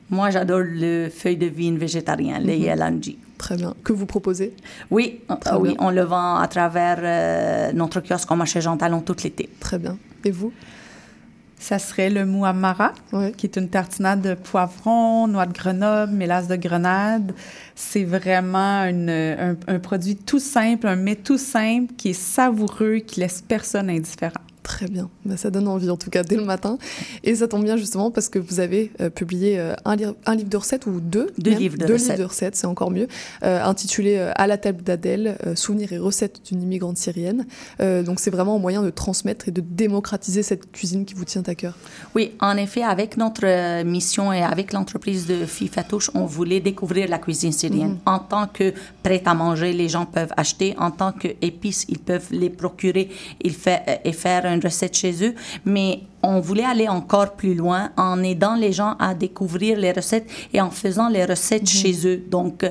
Moi, 0.09 0.29
j'adore 0.29 0.61
le 0.63 1.09
feuille 1.09 1.37
de 1.37 1.47
vigne 1.47 1.77
végétarien, 1.77 2.39
le 2.39 2.53
Mhm. 2.55 2.61
yalanji. 2.63 3.17
Très 3.37 3.55
bien. 3.57 3.73
Que 3.83 3.93
vous 3.93 4.05
proposez? 4.05 4.53
Oui, 4.89 5.19
ah 5.45 5.59
oui, 5.59 5.75
on 5.79 5.91
le 5.91 6.01
vend 6.03 6.37
à 6.37 6.47
travers 6.47 6.97
euh, 7.01 7.71
notre 7.73 7.99
kiosque 8.01 8.31
au 8.31 8.35
marché 8.35 8.61
Jean 8.61 8.77
Talon 8.77 9.01
tout 9.01 9.15
l'été. 9.23 9.49
Très 9.59 9.77
bien. 9.77 9.97
Et 10.25 10.31
vous? 10.31 10.51
Ça 11.59 11.79
serait 11.79 12.11
le 12.11 12.23
mouamara, 12.25 12.93
qui 13.35 13.47
est 13.47 13.57
une 13.57 13.67
tartinade 13.67 14.21
de 14.21 14.35
poivron, 14.35 15.27
noix 15.27 15.47
de 15.47 15.53
Grenoble, 15.53 16.13
mélasse 16.13 16.47
de 16.47 16.55
grenade. 16.55 17.33
C'est 17.75 18.03
vraiment 18.03 18.83
une- 18.85 19.09
un, 19.09 19.55
un 19.67 19.79
produit 19.79 20.15
tout 20.15 20.39
simple, 20.39 20.85
un 20.87 20.95
mets 20.95 21.15
tout 21.15 21.39
simple 21.39 21.93
qui 21.97 22.09
est 22.09 22.13
savoureux, 22.13 22.97
qui 22.97 23.19
laisse 23.21 23.41
personne 23.45 23.89
indifférent. 23.89 24.33
Très 24.67 24.87
bien. 24.87 25.09
Bah, 25.23 25.37
ça 25.37 25.49
donne 25.49 25.69
envie, 25.69 25.89
en 25.89 25.95
tout 25.95 26.09
cas, 26.09 26.23
dès 26.23 26.35
le 26.35 26.43
matin. 26.43 26.77
Et 27.23 27.35
ça 27.35 27.47
tombe 27.47 27.63
bien, 27.63 27.77
justement, 27.77 28.11
parce 28.11 28.27
que 28.27 28.37
vous 28.37 28.59
avez 28.59 28.91
euh, 28.99 29.09
publié 29.09 29.57
euh, 29.57 29.73
un, 29.85 29.95
li- 29.95 30.03
un 30.25 30.35
livre 30.35 30.49
de 30.49 30.57
recettes, 30.57 30.85
ou 30.87 30.99
deux 30.99 31.27
Deux 31.37 31.51
même? 31.51 31.59
livres 31.59 31.77
de 31.77 31.85
Deux 31.85 31.93
recettes. 31.93 32.07
livres 32.17 32.19
de 32.19 32.23
recettes, 32.29 32.55
c'est 32.57 32.67
encore 32.67 32.91
mieux, 32.91 33.07
euh, 33.43 33.63
intitulé 33.63 34.17
À 34.35 34.45
la 34.45 34.57
table 34.57 34.83
d'Adèle, 34.83 35.37
souvenirs 35.55 35.93
et 35.93 35.97
recettes 35.97 36.41
d'une 36.49 36.61
immigrante 36.61 36.97
syrienne. 36.97 37.45
Donc, 37.79 38.19
c'est 38.19 38.29
vraiment 38.29 38.55
un 38.57 38.59
moyen 38.59 38.83
de 38.83 38.89
transmettre 38.89 39.47
et 39.47 39.51
de 39.51 39.61
démocratiser 39.61 40.43
cette 40.43 40.69
cuisine 40.71 41.05
qui 41.05 41.13
vous 41.13 41.23
tient 41.23 41.43
à 41.47 41.55
cœur. 41.55 41.77
Oui, 42.13 42.33
en 42.41 42.57
effet, 42.57 42.83
avec 42.83 43.15
notre 43.15 43.83
mission 43.83 44.33
et 44.33 44.43
avec 44.43 44.73
l'entreprise 44.73 45.27
de 45.27 45.45
FIFA 45.45 45.83
Touche, 45.83 46.11
on 46.13 46.25
voulait 46.25 46.59
découvrir 46.59 47.07
la 47.09 47.19
cuisine 47.19 47.53
syrienne. 47.53 47.91
Mhm. 47.91 47.99
En 48.05 48.19
tant 48.19 48.47
que 48.47 48.73
prêt-à-manger, 49.01 49.71
les 49.71 49.87
gens 49.87 50.05
peuvent 50.05 50.33
acheter. 50.35 50.75
En 50.77 50.91
tant 50.91 51.13
qu'épices, 51.13 51.85
ils 51.87 51.99
peuvent 51.99 52.27
les 52.31 52.49
procurer 52.49 53.09
ils 53.41 53.53
fait- 53.53 54.01
et 54.03 54.11
faire 54.11 54.45
une 54.57 54.63
recette 54.63 54.95
chez 54.95 55.23
eux. 55.23 55.33
Mais 55.65 56.01
on 56.23 56.39
voulait 56.39 56.65
aller 56.65 56.87
encore 56.87 57.35
plus 57.35 57.55
loin 57.55 57.91
en 57.97 58.23
aidant 58.23 58.55
les 58.55 58.73
gens 58.73 58.95
à 58.99 59.13
découvrir 59.13 59.77
les 59.77 59.91
recettes 59.91 60.29
et 60.53 60.61
en 60.61 60.71
faisant 60.71 61.09
les 61.09 61.25
recettes 61.25 61.69
chez 61.69 62.07
eux. 62.07 62.17
Donc, 62.17 62.63
euh, 62.63 62.69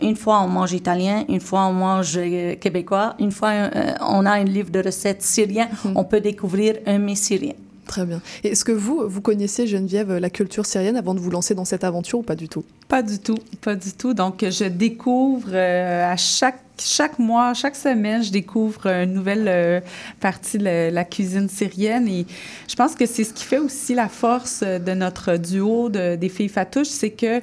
une 0.00 0.16
fois 0.16 0.40
on 0.40 0.48
mange 0.48 0.72
italien, 0.72 1.24
une 1.28 1.40
fois 1.40 1.66
on 1.66 1.72
mange 1.72 2.16
euh, 2.16 2.54
québécois, 2.56 3.14
une 3.18 3.32
fois 3.32 3.50
euh, 3.50 3.94
on 4.00 4.26
a 4.26 4.32
un 4.32 4.44
livre 4.44 4.70
de 4.70 4.82
recettes 4.82 5.22
syrien, 5.22 5.68
on 5.94 6.04
peut 6.04 6.20
découvrir 6.20 6.76
un 6.86 6.98
mets 6.98 7.14
syrien. 7.14 7.54
Très 7.86 8.06
bien. 8.06 8.22
Est-ce 8.42 8.64
que 8.64 8.72
vous, 8.72 9.02
vous 9.06 9.20
connaissiez, 9.20 9.66
Geneviève, 9.66 10.12
la 10.12 10.30
culture 10.30 10.64
syrienne 10.64 10.96
avant 10.96 11.14
de 11.14 11.20
vous 11.20 11.30
lancer 11.30 11.54
dans 11.54 11.64
cette 11.64 11.84
aventure 11.84 12.20
ou 12.20 12.22
pas 12.22 12.36
du 12.36 12.48
tout? 12.48 12.64
Pas 12.88 13.02
du 13.02 13.18
tout, 13.18 13.38
pas 13.60 13.74
du 13.74 13.92
tout. 13.92 14.14
Donc, 14.14 14.44
je 14.48 14.64
découvre 14.64 15.48
euh, 15.52 16.10
à 16.10 16.16
chaque, 16.16 16.60
chaque 16.78 17.18
mois, 17.18 17.52
chaque 17.52 17.76
semaine, 17.76 18.22
je 18.22 18.30
découvre 18.30 18.86
une 18.86 19.12
nouvelle 19.12 19.48
euh, 19.48 19.80
partie 20.20 20.58
de 20.58 20.90
la, 20.90 21.04
cuisine 21.04 21.48
syrienne. 21.48 22.08
Et 22.08 22.26
je 22.68 22.74
pense 22.74 22.94
que 22.94 23.04
c'est 23.06 23.24
ce 23.24 23.34
qui 23.34 23.44
fait 23.44 23.58
aussi 23.58 23.94
la 23.94 24.08
force 24.08 24.62
de 24.62 24.92
notre 24.94 25.36
duo 25.36 25.90
de, 25.90 26.16
des 26.16 26.28
filles 26.28 26.48
Fatouches, 26.48 26.88
c'est 26.88 27.10
que 27.10 27.40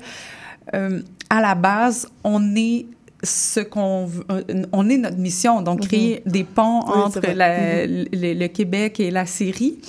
euh, 0.73 1.01
à 1.29 1.41
la 1.41 1.55
base, 1.55 2.07
on 2.23 2.55
est 2.55 2.85
ce 3.23 3.59
qu'on 3.59 4.05
veut- 4.05 4.23
euh, 4.31 4.63
on 4.71 4.89
est 4.89 4.97
notre 4.97 5.17
mission 5.17 5.61
donc 5.61 5.81
Mhm. 5.81 5.87
créer 5.87 6.23
des 6.25 6.43
ponts 6.43 6.81
Oui, 6.87 6.93
entre 6.95 7.21
la- 7.35 7.85
Mhm. 7.87 8.05
le, 8.13 8.33
le 8.33 8.47
Québec 8.47 8.99
et 8.99 9.11
la 9.11 9.25
Syrie 9.25 9.79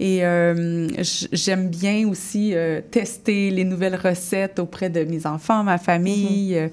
et 0.00 0.24
euh, 0.24 0.88
j'aime 1.32 1.68
bien 1.68 2.08
aussi 2.08 2.52
euh, 2.54 2.80
tester 2.90 3.50
les 3.50 3.64
nouvelles 3.64 3.96
recettes 3.96 4.58
auprès 4.58 4.90
de 4.90 5.04
mes 5.04 5.26
enfants, 5.26 5.62
ma 5.64 5.78
famille. 5.78 6.54
Mhm. 6.54 6.58
Euh, 6.64 6.68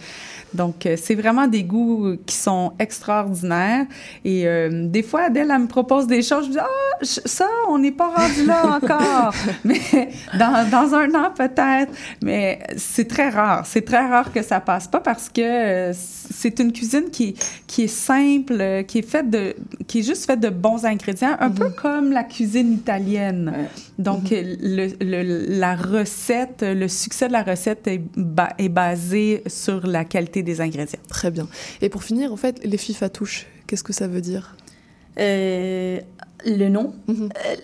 Donc, 0.54 0.88
c'est 0.96 1.16
vraiment 1.16 1.48
des 1.48 1.64
goûts 1.64 2.16
qui 2.26 2.34
sont 2.36 2.72
extraordinaires. 2.80 3.86
Et 4.24 4.48
euh, 4.48 4.88
des 4.88 5.04
fois, 5.04 5.24
Adèle, 5.24 5.52
elle 5.54 5.62
me 5.64 5.68
propose 5.68 6.08
des 6.08 6.22
choses. 6.22 6.46
Je 6.46 6.50
me 6.50 6.54
dis, 6.54 6.60
ah, 6.62 6.98
ça, 7.04 7.48
on 7.68 7.78
n'est 7.78 7.92
pas 7.92 8.10
rendu 8.16 8.46
là 8.46 8.62
encore. 8.82 9.34
Mais 9.66 9.82
dans, 10.40 10.70
dans 10.70 10.94
un 10.96 11.10
an, 11.14 11.32
peut-être. 11.36 11.92
Mais 12.24 12.60
c'est 12.78 13.06
très 13.08 13.28
rare. 13.30 13.66
C'est 13.66 13.84
très 13.84 14.08
rare 14.08 14.32
que 14.32 14.42
ça 14.42 14.62
passe 14.62 14.88
pas 14.88 15.02
parce 15.02 15.28
que 15.28 15.92
c'est 16.06 16.60
une 16.60 16.72
cuisine 16.72 17.10
qui, 17.12 17.36
qui 17.68 17.84
est 17.84 17.88
simple, 17.88 18.58
euh, 18.60 18.84
qui 18.84 19.00
est 19.00 19.10
faite 19.10 19.30
de, 19.30 19.56
qui 19.88 20.00
est 20.00 20.04
juste 20.04 20.26
faite 20.26 20.40
de 20.40 20.50
bons 20.50 20.86
ingrédients, 20.86 21.36
un 21.40 21.50
peu 21.52 21.70
comme 21.70 22.12
la 22.12 22.24
cuisine 22.24 22.74
italienne. 22.74 23.68
Donc, 24.00 24.30
le, 24.32 24.88
le- 25.02 25.46
la 25.60 25.76
recette, 25.76 26.64
le 26.66 26.88
succès 26.88 27.28
de 27.28 27.34
la 27.34 27.44
recette 27.44 27.88
est, 27.88 28.02
ba- 28.16 28.54
est 28.58 28.70
basé 28.70 29.44
sur 29.48 29.86
la 29.88 30.06
qualité 30.06 30.44
des 30.44 30.62
ingrédients. 30.62 31.00
Très 31.10 31.32
bien. 31.32 31.48
Et 31.82 31.90
pour 31.90 32.04
finir, 32.04 32.32
en 32.34 32.38
fait, 32.38 32.60
les 32.64 32.78
filles 32.78 32.96
fatouches, 32.96 33.46
qu'est-ce 33.68 33.84
que 33.84 33.94
ça 33.94 34.08
veut 34.08 34.22
dire? 34.22 34.56
Euh, 35.20 36.00
le 36.46 36.70
nom. 36.70 36.94
Euh, 37.10 37.24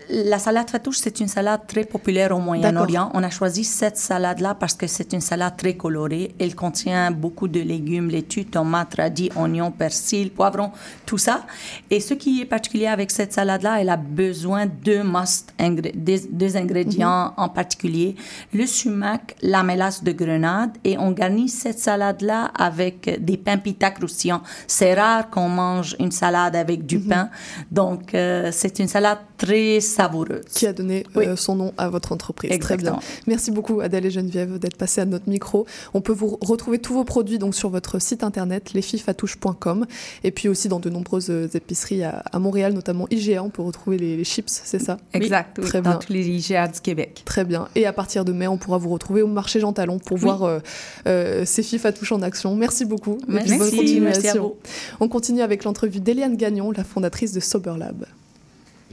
la 0.10 0.40
salade 0.40 0.70
fatouche, 0.70 0.98
c'est 0.98 1.20
une 1.20 1.28
salade 1.28 1.62
très 1.68 1.84
populaire 1.86 2.32
au 2.36 2.40
Moyen-Orient. 2.40 3.12
On 3.14 3.24
a 3.24 3.30
choisi 3.30 3.64
cette 3.64 3.98
salade-là 3.98 4.56
parce 4.56 4.74
que 4.74 4.88
c'est 4.88 5.14
une 5.14 5.22
salade 5.22 5.56
très 5.58 5.76
colorée. 5.76 6.34
Elle 6.40 6.56
contient 6.56 7.12
beaucoup 7.12 7.48
de 7.48 7.60
légumes, 7.60 8.10
laitue, 8.10 8.46
tomates, 8.46 8.96
radis, 8.96 9.30
oignons, 9.36 9.72
persil, 9.72 10.32
poivrons, 10.32 10.72
tout 11.06 11.18
ça. 11.18 11.44
Et 11.90 12.00
ce 12.00 12.14
qui 12.16 12.42
est 12.42 12.46
particulier 12.46 12.88
avec 12.88 13.12
cette 13.12 13.34
salade-là, 13.34 13.82
elle 13.82 13.90
a 13.90 13.98
besoin 13.98 14.66
de 14.66 15.02
must, 15.04 15.54
ingré- 15.60 15.94
des- 15.96 16.28
deux 16.32 16.58
ingrédients 16.58 17.34
en 17.38 17.50
particulier. 17.50 18.16
Le 18.54 18.66
sumac, 18.66 19.36
la 19.42 19.64
mélasse 19.64 20.04
de 20.04 20.12
grenade. 20.12 20.72
Et 20.84 20.98
on 20.98 21.12
garnit 21.12 21.50
cette 21.50 21.80
salade-là 21.80 22.52
avec 22.58 23.24
des 23.24 23.38
pains 23.38 23.58
pita 23.58 23.92
croustillants. 23.92 24.42
C'est 24.68 24.94
rare 24.96 25.30
qu'on 25.30 25.50
mange 25.50 25.96
une 26.00 26.12
salade 26.12 26.56
avec 26.56 26.86
du 26.86 27.00
pain. 27.00 27.30
Donc, 27.72 28.16
euh, 28.16 28.50
c'est 28.52 28.71
une 28.80 28.88
salade 28.88 29.20
très 29.38 29.80
savoureuse. 29.80 30.42
Qui 30.54 30.68
a 30.68 30.74
donné 30.74 31.06
euh, 31.18 31.36
son 31.36 31.56
nom 31.56 31.74
à 31.78 31.90
votre 31.90 32.12
entreprise. 32.12 32.52
Exactement. 32.52 32.98
Très 32.98 33.08
bien. 33.08 33.22
Merci 33.28 33.52
beaucoup 33.52 33.82
Adèle 33.82 34.06
et 34.06 34.12
Geneviève 34.12 34.60
d'être 34.60 34.78
passées 34.78 35.02
à 35.02 35.06
notre 35.06 35.30
micro. 35.30 35.66
On 35.94 36.02
peut 36.02 36.14
vous 36.14 36.38
retrouver 36.42 36.80
tous 36.80 36.94
vos 36.94 37.04
produits 37.04 37.38
donc 37.40 37.56
sur 37.56 37.70
votre 37.70 38.00
site 38.00 38.24
internet 38.24 38.74
lesfillefatouches.com 38.74 39.86
et 40.24 40.32
puis 40.32 40.48
aussi 40.50 40.68
dans 40.68 40.80
de 40.80 40.90
nombreuses 40.90 41.30
épiceries 41.54 42.04
à, 42.04 42.24
à 42.32 42.40
Montréal, 42.40 42.74
notamment 42.74 43.08
IGA. 43.10 43.44
On 43.44 43.50
peut 43.50 43.62
retrouver 43.62 43.98
les, 43.98 44.18
les 44.18 44.24
chips, 44.24 44.50
c'est 44.64 44.80
ça? 44.80 44.98
Exact, 45.14 45.58
oui, 45.60 45.66
Très 45.66 45.82
dans 45.82 45.92
bien. 45.92 46.00
tous 46.00 46.14
les 46.14 46.28
IGA 46.28 46.68
du 46.68 46.80
Québec. 46.82 47.22
Très 47.26 47.46
bien. 47.46 47.68
Et 47.76 47.86
à 47.86 47.94
partir 47.94 48.26
de 48.26 48.32
mai, 48.32 48.48
on 48.48 48.58
pourra 48.58 48.78
vous 48.78 48.90
retrouver 48.90 49.22
au 49.22 49.28
marché 49.28 49.60
Jean 49.60 49.74
Talon 49.74 50.00
pour 50.00 50.18
Oui. 50.18 50.24
voir 50.24 50.44
euh, 50.44 50.60
euh, 51.08 51.44
ces 51.46 51.64
filles 51.64 51.80
fatouches 51.80 52.12
en 52.12 52.22
action. 52.22 52.56
Merci 52.56 52.86
beaucoup. 52.86 53.18
Merci, 53.28 53.58
bonne 53.58 53.70
continuation. 53.72 54.02
merci 54.04 54.28
à 54.28 54.40
vous. 54.40 54.56
On 55.00 55.08
continue 55.08 55.42
avec 55.42 55.64
l'entrevue 55.64 56.00
d'Eliane 56.00 56.36
Gagnon, 56.38 56.72
la 56.72 56.84
fondatrice 56.84 57.32
de 57.34 57.40
Sober 57.40 57.74
Lab. 57.78 58.06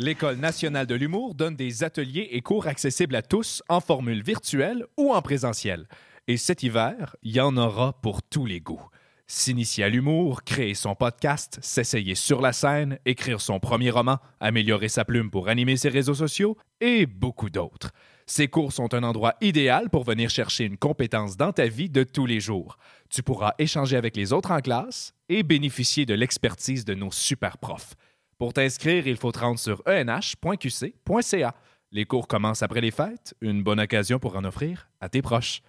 L'École 0.00 0.36
nationale 0.36 0.86
de 0.86 0.94
l'humour 0.94 1.34
donne 1.34 1.56
des 1.56 1.82
ateliers 1.82 2.28
et 2.30 2.40
cours 2.40 2.68
accessibles 2.68 3.16
à 3.16 3.22
tous 3.22 3.64
en 3.68 3.80
formule 3.80 4.22
virtuelle 4.22 4.86
ou 4.96 5.12
en 5.12 5.20
présentiel. 5.22 5.88
Et 6.28 6.36
cet 6.36 6.62
hiver, 6.62 7.16
il 7.24 7.34
y 7.34 7.40
en 7.40 7.56
aura 7.56 8.00
pour 8.00 8.22
tous 8.22 8.46
les 8.46 8.60
goûts. 8.60 8.86
S'initier 9.26 9.82
à 9.82 9.88
l'humour, 9.88 10.44
créer 10.44 10.74
son 10.74 10.94
podcast, 10.94 11.58
s'essayer 11.62 12.14
sur 12.14 12.40
la 12.40 12.52
scène, 12.52 13.00
écrire 13.06 13.40
son 13.40 13.58
premier 13.58 13.90
roman, 13.90 14.18
améliorer 14.38 14.88
sa 14.88 15.04
plume 15.04 15.32
pour 15.32 15.48
animer 15.48 15.76
ses 15.76 15.88
réseaux 15.88 16.14
sociaux 16.14 16.56
et 16.80 17.04
beaucoup 17.04 17.50
d'autres. 17.50 17.90
Ces 18.24 18.46
cours 18.46 18.72
sont 18.72 18.94
un 18.94 19.02
endroit 19.02 19.34
idéal 19.40 19.90
pour 19.90 20.04
venir 20.04 20.30
chercher 20.30 20.62
une 20.62 20.78
compétence 20.78 21.36
dans 21.36 21.52
ta 21.52 21.66
vie 21.66 21.90
de 21.90 22.04
tous 22.04 22.26
les 22.26 22.38
jours. 22.38 22.78
Tu 23.10 23.24
pourras 23.24 23.54
échanger 23.58 23.96
avec 23.96 24.14
les 24.14 24.32
autres 24.32 24.52
en 24.52 24.60
classe 24.60 25.12
et 25.28 25.42
bénéficier 25.42 26.06
de 26.06 26.14
l'expertise 26.14 26.84
de 26.84 26.94
nos 26.94 27.10
super 27.10 27.58
profs. 27.58 27.96
Pour 28.38 28.52
t'inscrire, 28.52 29.08
il 29.08 29.16
faut 29.16 29.32
te 29.32 29.40
rendre 29.40 29.58
sur 29.58 29.82
enh.qc.ca. 29.84 31.54
Les 31.90 32.04
cours 32.04 32.28
commencent 32.28 32.62
après 32.62 32.80
les 32.80 32.92
fêtes, 32.92 33.34
une 33.40 33.64
bonne 33.64 33.80
occasion 33.80 34.20
pour 34.20 34.36
en 34.36 34.44
offrir 34.44 34.88
à 35.00 35.08
tes 35.08 35.22
proches. 35.22 35.60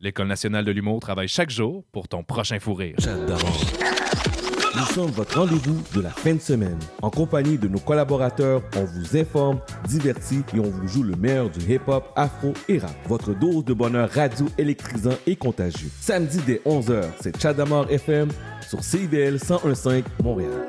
L'École 0.00 0.26
nationale 0.26 0.66
de 0.66 0.70
l'humour 0.70 1.00
travaille 1.00 1.28
chaque 1.28 1.48
jour 1.48 1.82
pour 1.92 2.08
ton 2.08 2.22
prochain 2.22 2.60
fou 2.60 2.74
rire. 2.74 2.96
Nous 4.76 4.84
sommes 4.86 5.10
votre 5.10 5.38
rendez-vous 5.38 5.82
de 5.94 6.02
la 6.02 6.10
fin 6.10 6.34
de 6.34 6.40
semaine. 6.40 6.78
En 7.00 7.10
compagnie 7.10 7.56
de 7.56 7.68
nos 7.68 7.78
collaborateurs, 7.78 8.62
on 8.76 8.84
vous 8.84 9.16
informe, 9.16 9.60
divertit 9.88 10.42
et 10.54 10.60
on 10.60 10.70
vous 10.70 10.88
joue 10.88 11.02
le 11.02 11.16
meilleur 11.16 11.48
du 11.48 11.60
hip-hop, 11.72 12.12
afro 12.16 12.52
et 12.68 12.78
rap. 12.78 12.94
Votre 13.06 13.32
dose 13.32 13.64
de 13.64 13.72
bonheur 13.72 14.10
radio 14.10 14.46
électrisant 14.58 15.16
et 15.26 15.36
contagieux. 15.36 15.90
Samedi 16.00 16.38
dès 16.46 16.60
11h, 16.66 17.02
c'est 17.20 17.40
Chadamar 17.40 17.90
FM 17.90 18.28
sur 18.68 18.84
CIBL 18.84 19.38
1015 19.38 20.04
Montréal. 20.22 20.68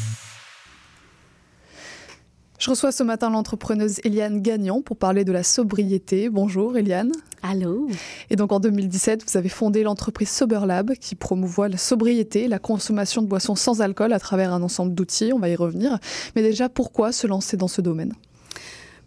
Je 2.61 2.69
reçois 2.69 2.91
ce 2.91 3.01
matin 3.01 3.31
l'entrepreneuse 3.31 3.99
Eliane 4.03 4.39
Gagnon 4.39 4.83
pour 4.83 4.95
parler 4.95 5.25
de 5.25 5.31
la 5.31 5.41
sobriété. 5.41 6.29
Bonjour 6.29 6.77
Eliane. 6.77 7.11
Allô. 7.41 7.87
Et 8.29 8.35
donc 8.35 8.51
en 8.51 8.59
2017, 8.59 9.23
vous 9.27 9.35
avez 9.35 9.49
fondé 9.49 9.81
l'entreprise 9.81 10.29
SoberLab 10.29 10.93
qui 10.93 11.15
promouvoit 11.15 11.69
la 11.69 11.77
sobriété, 11.77 12.47
la 12.47 12.59
consommation 12.59 13.23
de 13.23 13.27
boissons 13.27 13.55
sans 13.55 13.81
alcool 13.81 14.13
à 14.13 14.19
travers 14.19 14.53
un 14.53 14.61
ensemble 14.61 14.93
d'outils. 14.93 15.33
On 15.33 15.39
va 15.39 15.49
y 15.49 15.55
revenir. 15.55 15.97
Mais 16.35 16.43
déjà, 16.43 16.69
pourquoi 16.69 17.11
se 17.11 17.25
lancer 17.25 17.57
dans 17.57 17.67
ce 17.67 17.81
domaine? 17.81 18.13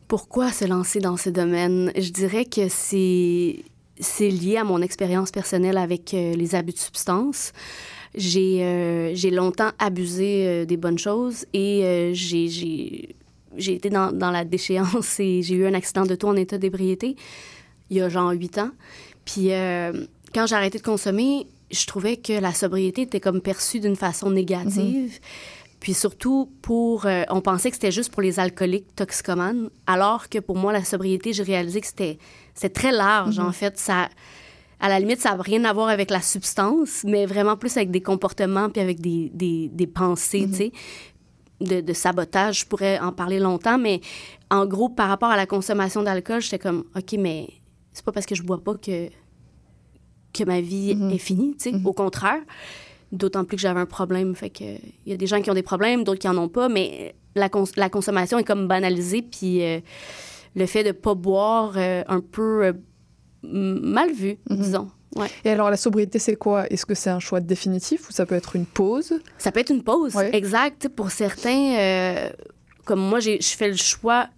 Pourquoi 0.08 0.50
se 0.50 0.64
lancer 0.64 0.98
dans 0.98 1.16
ce 1.16 1.30
domaine? 1.30 1.92
Je 1.96 2.10
dirais 2.10 2.46
que 2.46 2.68
c'est 2.68 3.64
c'est 4.00 4.30
lié 4.30 4.56
à 4.56 4.64
mon 4.64 4.82
expérience 4.82 5.30
personnelle 5.30 5.78
avec 5.78 6.12
euh, 6.12 6.34
les 6.34 6.56
abus 6.56 6.72
de 6.72 6.78
substances. 6.78 7.52
J'ai 8.16 8.64
euh, 8.64 9.14
longtemps 9.30 9.70
abusé 9.78 10.48
euh, 10.48 10.64
des 10.64 10.76
bonnes 10.76 10.98
choses 10.98 11.46
et 11.52 12.10
j'ai 12.14 13.14
j'ai 13.56 13.74
été 13.74 13.90
dans, 13.90 14.12
dans, 14.12 14.30
la 14.30 14.44
déchéance 14.44 15.20
et 15.20 15.42
j'ai 15.42 15.54
eu 15.54 15.66
un 15.66 15.74
accident 15.74 16.06
de 16.06 16.14
tout 16.14 16.28
en 16.28 16.36
état 16.36 16.58
d'ébriété 16.58 17.16
il 17.90 17.96
y 17.98 18.00
a 18.00 18.08
genre 18.08 18.30
huit 18.32 18.58
ans. 18.58 18.70
Puis 19.24 19.52
euh, 19.52 20.06
quand 20.34 20.46
j'ai 20.46 20.54
arrêté 20.54 20.78
de 20.78 20.82
consommer, 20.82 21.46
je 21.70 21.86
trouvais 21.86 22.16
que 22.16 22.32
la 22.32 22.52
sobriété 22.52 23.02
était 23.02 23.20
comme 23.20 23.40
perçue 23.40 23.80
d'une 23.80 23.96
façon 23.96 24.30
négative. 24.30 25.12
Mm 25.12 25.16
-hmm. 25.16 25.20
Puis 25.80 25.94
surtout 25.94 26.50
pour... 26.62 27.04
Euh, 27.04 27.24
on 27.28 27.40
pensait 27.42 27.68
que 27.70 27.76
c'était 27.76 27.92
juste 27.92 28.10
pour 28.12 28.22
les 28.22 28.38
alcooliques 28.38 28.94
toxicomanes, 28.96 29.68
alors 29.86 30.28
que 30.30 30.38
pour 30.40 30.56
moi, 30.56 30.72
la 30.72 30.84
sobriété, 30.84 31.32
j'ai 31.34 31.42
réalisé 31.42 31.80
que 31.82 31.86
c'était 31.86 32.18
très 32.80 32.92
large, 32.92 33.38
mm 33.38 33.42
-hmm. 33.42 33.48
en 33.48 33.52
fait. 33.60 33.74
Ça, 33.78 34.08
à 34.80 34.88
la 34.88 34.98
limite, 35.02 35.20
ça 35.20 35.30
n'a 35.36 35.42
rien 35.42 35.62
à 35.70 35.72
voir 35.78 35.88
avec 35.88 36.08
la 36.10 36.22
substance, 36.32 36.92
mais 37.12 37.26
vraiment 37.34 37.56
plus 37.62 37.74
avec 37.76 37.90
des 37.90 38.04
comportements 38.10 38.68
puis 38.72 38.82
avec 38.86 38.98
des, 39.08 39.22
des, 39.42 39.58
des 39.80 39.88
pensées, 40.02 40.46
mm 40.46 40.50
-hmm. 40.50 40.58
tu 40.58 40.62
sais 40.62 40.72
de, 41.64 41.80
de, 41.80 41.92
sabotage. 41.92 42.60
Je 42.60 42.66
pourrais 42.66 42.98
en 42.98 43.12
parler 43.12 43.38
longtemps, 43.38 43.78
mais 43.78 44.00
en 44.50 44.66
gros, 44.66 44.88
par 44.88 45.08
rapport 45.08 45.30
à 45.30 45.36
la 45.36 45.46
consommation 45.46 46.02
d'alcool, 46.02 46.40
j'étais 46.40 46.58
comme, 46.58 46.84
OK, 46.96 47.12
mais 47.18 47.48
c'est 47.92 48.04
pas 48.04 48.12
parce 48.12 48.26
que 48.26 48.34
je 48.34 48.42
bois 48.42 48.62
pas 48.62 48.74
que, 48.74 49.08
que 50.32 50.44
ma 50.44 50.60
vie 50.60 50.94
mm 50.94 51.00
-hmm. 51.00 51.14
est 51.14 51.18
finie, 51.18 51.52
tu 51.56 51.62
sais. 51.64 51.72
Mm 51.72 51.82
-hmm. 51.82 51.88
Au 51.88 51.92
contraire. 51.92 52.42
D'autant 53.12 53.44
plus 53.44 53.56
que 53.56 53.62
j'avais 53.62 53.80
un 53.80 53.86
problème. 53.98 54.34
Fait 54.34 54.50
que 54.50 54.64
il 55.04 55.08
y 55.12 55.12
a 55.12 55.16
des 55.16 55.28
gens 55.28 55.40
qui 55.42 55.50
ont 55.50 55.54
des 55.62 55.68
problèmes, 55.72 56.02
d'autres 56.04 56.20
qui 56.24 56.28
en 56.28 56.36
ont 56.44 56.48
pas, 56.58 56.68
mais 56.68 57.14
la, 57.34 57.48
cons 57.48 57.70
la 57.76 57.88
consommation 57.88 58.36
est 58.40 58.44
comme 58.50 58.66
banalisée, 58.66 59.22
puis 59.22 59.62
euh, 59.62 59.80
le 60.60 60.66
fait 60.66 60.84
de 60.84 60.92
pas 60.92 61.14
boire 61.14 61.72
euh, 61.76 62.02
un 62.16 62.20
peu 62.36 62.50
euh, 62.66 62.72
mal 63.96 64.10
vu, 64.12 64.32
mm 64.32 64.38
-hmm. 64.54 64.60
disons. 64.62 64.88
Ouais. 65.16 65.28
Et 65.44 65.50
alors, 65.50 65.70
la 65.70 65.76
sobriété, 65.76 66.18
c'est 66.18 66.36
quoi? 66.36 66.66
Est-ce 66.70 66.86
que 66.86 66.94
c'est 66.94 67.10
un 67.10 67.20
choix 67.20 67.40
définitif 67.40 68.08
ou 68.08 68.12
ça 68.12 68.26
peut 68.26 68.34
être 68.34 68.56
une 68.56 68.66
pause? 68.66 69.14
Ça 69.38 69.52
peut 69.52 69.60
être 69.60 69.70
une 69.70 69.82
pause, 69.82 70.14
ouais. 70.14 70.34
exact. 70.34 70.88
Pour 70.88 71.10
certains, 71.10 71.76
euh, 71.78 72.30
comme 72.84 73.00
moi, 73.00 73.20
je 73.20 73.38
fais 73.40 73.68
le 73.68 73.76
choix, 73.76 74.28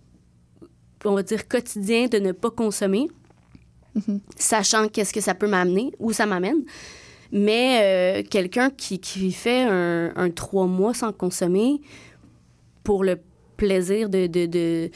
on 1.04 1.14
va 1.14 1.22
dire, 1.22 1.48
quotidien 1.48 2.06
de 2.08 2.18
ne 2.18 2.32
pas 2.32 2.50
consommer, 2.50 3.08
mm 3.94 4.00
-hmm. 4.00 4.20
sachant 4.36 4.88
qu'est-ce 4.88 5.12
que 5.12 5.22
ça 5.28 5.34
peut 5.34 5.48
m'amener, 5.48 5.92
où 5.98 6.12
ça 6.12 6.26
m'amène. 6.26 6.62
Mais 7.32 7.66
euh, 7.82 8.22
quelqu'un 8.28 8.70
qui, 8.70 8.98
qui, 8.98 9.32
fait 9.32 9.62
un, 9.62 10.12
un, 10.16 10.30
trois 10.30 10.66
mois 10.66 10.94
sans 10.94 11.12
consommer 11.12 11.80
pour 12.84 13.02
le 13.02 13.16
plaisir 13.56 14.08
de, 14.08 14.26
de, 14.26 14.46
de 14.46 14.90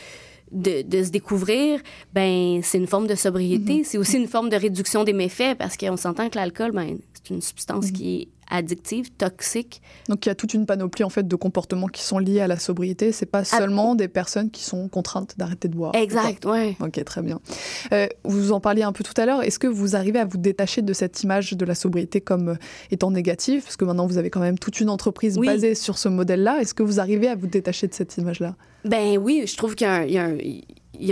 de, 0.53 0.83
de, 0.83 1.05
se 1.05 1.11
découvrir, 1.11 1.81
ben 2.13 2.61
c'est 2.63 2.79
une 2.79 2.87
forme 2.87 3.07
de 3.07 3.15
sobriété. 3.15 3.75
Mm 3.75 3.81
-hmm. 3.81 3.85
C'est 3.85 3.99
aussi 3.99 4.17
une 4.17 4.29
forme 4.29 4.49
de 4.49 4.57
réduction 4.57 5.05
des 5.05 5.13
méfaits 5.13 5.57
parce 5.59 5.77
qu'on 5.77 5.97
s'entend 5.97 6.29
que 6.29 6.37
l'alcool, 6.37 6.73
ben, 6.73 6.99
c'est 7.15 7.31
une 7.35 7.41
substance 7.41 7.87
mm 7.87 7.89
-hmm. 7.91 7.97
qui 7.97 8.07
est 8.17 8.29
addictive, 8.51 9.11
toxique. 9.13 9.81
Donc 10.09 10.27
il 10.27 10.29
y 10.29 10.33
a 10.33 10.35
toute 10.35 10.55
une 10.55 10.67
panoplie 10.67 11.05
en 11.05 11.09
fait 11.09 11.27
de 11.27 11.37
comportements 11.37 11.87
qui 11.87 12.03
sont 12.03 12.19
liés 12.19 12.41
à 12.41 12.49
la 12.49 12.59
sobriété. 12.59 13.13
C'est 13.13 13.27
pas 13.27 13.45
seulement 13.45 13.93
ah, 13.93 13.97
des 13.97 14.09
personnes 14.09 14.51
qui 14.51 14.65
sont 14.65 14.89
contraintes 14.89 15.35
d'arrêter 15.39 15.69
de 15.69 15.75
boire. 15.75 15.95
Exact, 15.95 16.45
oui. 16.47 16.77
Ok, 16.81 17.03
très 17.05 17.23
bien. 17.23 17.41
Euh, 17.93 18.07
vous 18.25 18.53
en 18.53 18.61
parliez 18.61 18.83
un 18.83 18.93
peu 18.93 19.05
tout 19.05 19.19
à 19.19 19.27
l'heure. 19.27 19.43
Est-ce 19.43 19.59
que 19.59 19.67
vous 19.67 19.97
arrivez 19.97 20.19
à 20.19 20.25
vous 20.25 20.39
détacher 20.39 20.83
de 20.83 20.93
cette 20.93 21.23
image 21.23 21.53
de 21.53 21.65
la 21.65 21.75
sobriété 21.75 22.21
comme 22.21 22.51
euh, 22.51 22.57
étant 22.91 23.11
négative? 23.11 23.63
Parce 23.63 23.77
que 23.77 23.85
maintenant 23.85 24.07
vous 24.07 24.19
avez 24.19 24.31
quand 24.31 24.41
même 24.41 24.59
toute 24.59 24.81
une 24.81 24.91
entreprise 24.91 25.39
oui. 25.39 25.47
basée 25.47 25.75
sur 25.75 25.97
ce 25.97 26.09
modèle-là. 26.09 26.61
Est-ce 26.61 26.75
que 26.75 26.83
vous 26.83 27.01
arrivez 27.01 27.29
à 27.29 27.37
vous 27.37 27.47
détacher 27.47 27.87
de 27.87 27.95
cette 27.95 28.17
image-là? 28.19 28.57
Ben 28.85 29.19
oui, 29.19 29.45
je 29.47 29.57
trouve 29.57 29.75
qu'il 29.75 29.87
y 29.87 29.91
a 29.91 29.95
un, 29.95 30.05
il 30.05 30.13
y 30.13 30.19
a 30.19 30.25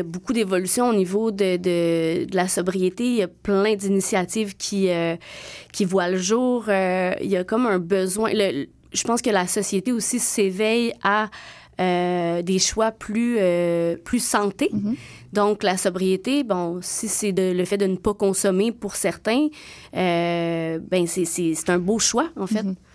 beaucoup 0.03 0.33
d'évolutions 0.33 0.89
au 0.89 0.95
niveau 0.95 1.31
de, 1.31 1.57
de, 1.57 2.25
de, 2.25 2.37
la 2.37 2.49
sobriété. 2.49 3.05
Il 3.05 3.17
y 3.17 3.23
a 3.23 3.29
plein 3.29 3.75
d'initiatives 3.75 4.57
qui, 4.57 4.89
euh, 4.91 5.17
qui 5.73 5.85
voient 5.85 6.09
le 6.09 6.19
jour. 6.19 6.65
Euh, 6.69 7.15
il 7.21 7.31
y 7.31 7.37
a 7.37 7.45
comme 7.45 7.67
un 7.67 7.79
besoin. 7.79 8.31
Le, 8.33 8.67
je 8.93 9.03
pense 9.05 9.23
que 9.23 9.31
la 9.31 9.47
société 9.47 9.93
aussi 9.93 10.19
s'éveille 10.19 10.93
à 11.03 11.31
euh, 11.81 12.43
des 12.43 12.59
choix 12.59 12.91
plus, 12.91 13.39
plus 14.05 14.23
santé. 14.23 14.69
Mm 14.73 14.79
-hmm. 14.79 14.97
Donc, 15.33 15.63
la 15.63 15.77
sobriété, 15.77 16.43
bon, 16.43 16.81
si 16.81 17.07
c'est 17.07 17.33
le 17.37 17.65
fait 17.65 17.77
de 17.77 17.87
ne 17.87 17.97
pas 17.97 18.15
consommer 18.15 18.73
pour 18.73 18.95
certains, 18.97 19.49
ben 19.93 21.07
c'est 21.07 21.71
un 21.71 21.79
beau 21.79 21.99
choix, 21.99 22.29
en 22.37 22.47
fait. 22.47 22.65
Mm 22.65 22.73
-hmm. 22.73 22.88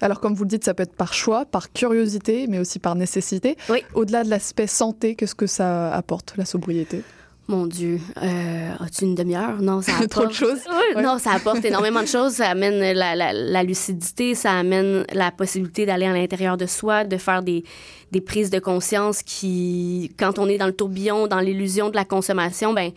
Alors, 0.00 0.20
comme 0.20 0.34
vous 0.34 0.44
le 0.44 0.48
dites, 0.48 0.64
ça 0.64 0.74
peut 0.74 0.82
être 0.82 0.94
par 0.94 1.14
choix, 1.14 1.44
par 1.44 1.72
curiosité, 1.72 2.46
mais 2.48 2.58
aussi 2.58 2.78
par 2.78 2.94
nécessité. 2.94 3.56
Oui. 3.68 3.82
Au-delà 3.94 4.24
de 4.24 4.30
l'aspect 4.30 4.66
santé, 4.66 5.14
qu'est-ce 5.14 5.34
que 5.34 5.46
ça 5.46 5.92
apporte, 5.92 6.34
la 6.36 6.44
sobriété? 6.44 7.02
Mon 7.50 7.66
Dieu, 7.66 7.98
euh, 8.22 8.74
as-tu 8.78 9.04
une 9.04 9.14
demi-heure? 9.14 9.62
Non, 9.62 9.80
ça 9.80 9.92
apporte... 9.96 10.10
Trop 10.10 10.26
de 10.26 10.32
choses? 10.32 10.60
Oui, 10.68 10.96
ouais. 10.96 11.02
Non, 11.02 11.18
ça 11.18 11.32
apporte 11.32 11.64
énormément 11.64 12.02
de 12.02 12.06
choses. 12.06 12.34
Ça 12.34 12.50
amène 12.50 12.78
la, 12.92 13.16
la, 13.16 13.32
la 13.32 13.62
lucidité, 13.62 14.34
ça 14.34 14.52
amène 14.52 15.04
la 15.12 15.30
possibilité 15.30 15.86
d'aller 15.86 16.04
à 16.04 16.12
l'intérieur 16.12 16.58
de 16.58 16.66
soi, 16.66 17.04
de 17.04 17.16
faire 17.16 17.42
des, 17.42 17.64
des, 18.12 18.20
prises 18.20 18.50
de 18.50 18.58
conscience 18.58 19.22
qui, 19.22 20.12
quand 20.18 20.38
on 20.38 20.46
est 20.46 20.58
dans 20.58 20.66
le 20.66 20.74
tourbillon, 20.74 21.26
dans 21.26 21.40
l'illusion 21.40 21.88
de 21.88 21.96
la 21.96 22.04
consommation, 22.04 22.74
ben, 22.74 22.90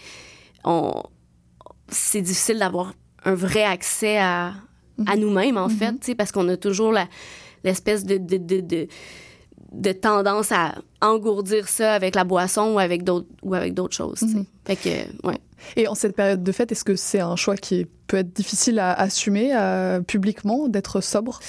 on... 0.65 1.01
c'est 1.87 2.21
difficile 2.21 2.59
d'avoir 2.59 2.93
un 3.23 3.35
vrai 3.35 3.63
accès 3.63 4.17
à, 4.17 4.53
à 5.07 5.15
nous-mêmes, 5.15 5.57
en 5.57 5.67
mm 5.67 5.71
-hmm. 5.71 6.03
fait, 6.03 6.15
parce 6.15 6.31
qu'on 6.31 6.47
a 6.49 6.57
toujours 6.57 6.93
l'espèce 7.63 8.05
de, 8.05 8.17
de, 8.17 8.37
de, 8.37 8.61
de 8.61 8.87
de 9.71 9.93
tendance 9.93 10.51
à 10.51 10.75
engourdir 11.01 11.67
ça 11.69 11.93
avec 11.93 12.15
la 12.15 12.23
boisson 12.23 12.73
ou 12.73 12.79
avec 12.79 13.03
d'autres 13.03 13.27
ou 13.41 13.53
avec 13.53 13.73
d'autres 13.73 13.95
choses. 13.95 14.23
Fait 14.65 14.75
que 14.75 15.27
ouais. 15.27 15.39
Et 15.75 15.87
en 15.87 15.95
cette 15.95 16.15
période 16.15 16.43
de 16.43 16.51
fête, 16.51 16.71
est-ce 16.71 16.83
que 16.83 16.95
c'est 16.95 17.19
un 17.19 17.35
choix 17.35 17.55
qui 17.55 17.85
peut 18.07 18.17
être 18.17 18.33
difficile 18.33 18.79
à 18.79 18.93
assumer 18.93 19.55
euh, 19.55 20.01
publiquement, 20.01 20.67
d'être 20.67 21.01
sobre? 21.01 21.39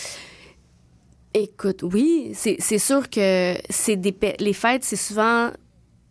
Écoute, 1.35 1.83
oui, 1.83 2.33
c'est 2.35 2.79
sûr 2.79 3.09
que 3.09 3.55
c'est 3.71 3.97
des 3.97 4.15
les 4.39 4.53
fêtes, 4.53 4.85
c'est 4.85 4.97
souvent 4.97 5.51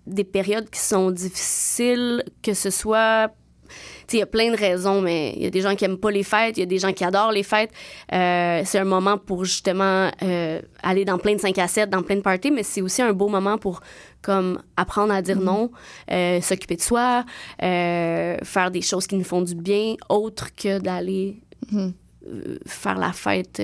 des 0.08 0.24
périodes 0.24 0.70
qui 0.70 0.80
sont 0.80 1.12
difficiles, 1.12 2.24
que 2.42 2.54
ce 2.54 2.72
soit. 2.72 3.32
Il 4.14 4.20
y 4.20 4.22
a 4.22 4.26
plein 4.26 4.52
de 4.52 4.58
raisons, 4.58 5.02
mais 5.02 5.34
il 5.36 5.44
y 5.44 5.46
a 5.46 5.50
des 5.50 5.62
gens 5.62 5.76
qui 5.76 5.86
aiment 5.86 5.98
pas 5.98 6.12
les 6.12 6.24
fêtes, 6.24 6.58
il 6.58 6.62
y 6.62 6.64
a 6.64 6.66
des 6.68 6.80
gens 6.80 6.92
qui 6.94 7.04
adorent 7.04 7.32
les 7.32 7.44
fêtes. 7.44 7.72
Euh, 8.14 8.62
c'est 8.66 8.80
un 8.80 8.84
moment 8.86 9.18
pour 9.18 9.46
justement 9.46 10.10
euh, 10.24 10.62
aller 10.84 11.06
dans 11.06 11.18
plein 11.18 11.36
de 11.36 11.40
5 11.40 11.58
à 11.58 11.68
7, 11.68 11.90
dans 11.90 12.02
plein 12.04 12.16
de 12.18 12.22
parties, 12.22 12.52
mais 12.52 12.64
c'est 12.64 12.82
aussi 12.82 13.02
un 13.02 13.14
beau 13.14 13.28
moment 13.30 13.58
pour 13.58 13.82
comme 14.22 14.62
apprendre 14.78 15.14
à 15.14 15.22
dire 15.22 15.40
non, 15.40 15.72
euh, 16.12 16.40
s'occuper 16.42 16.76
de 16.76 16.82
soi, 16.82 17.24
faire 17.60 18.70
des 18.72 18.82
choses 18.82 19.08
qui 19.08 19.16
nous 19.16 19.24
font 19.24 19.42
du 19.42 19.56
bien, 19.56 19.96
autre 20.10 20.54
que 20.56 20.80
d'aller 20.80 21.38
Mhm. 21.72 21.94
euh, 22.28 22.58
faire 22.68 22.98
la 22.98 23.12
fête. 23.14 23.62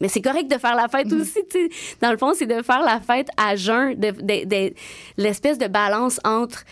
mais 0.00 0.08
c'est 0.08 0.22
correct 0.22 0.50
de 0.50 0.56
faire 0.58 0.74
la 0.74 0.88
fête 0.88 1.12
aussi, 1.12 1.40
tu 1.50 1.68
sais. 1.68 1.96
Dans 2.00 2.10
le 2.10 2.16
fond, 2.16 2.32
c'est 2.34 2.46
de 2.46 2.62
faire 2.62 2.82
la 2.82 3.00
fête 3.00 3.28
à 3.36 3.54
jeun, 3.54 3.94
de, 3.94 4.10
de- 4.12 4.44
de- 4.46 4.74
l'espèce 5.18 5.58
de 5.58 5.66
balance 5.66 6.18
entre 6.24 6.64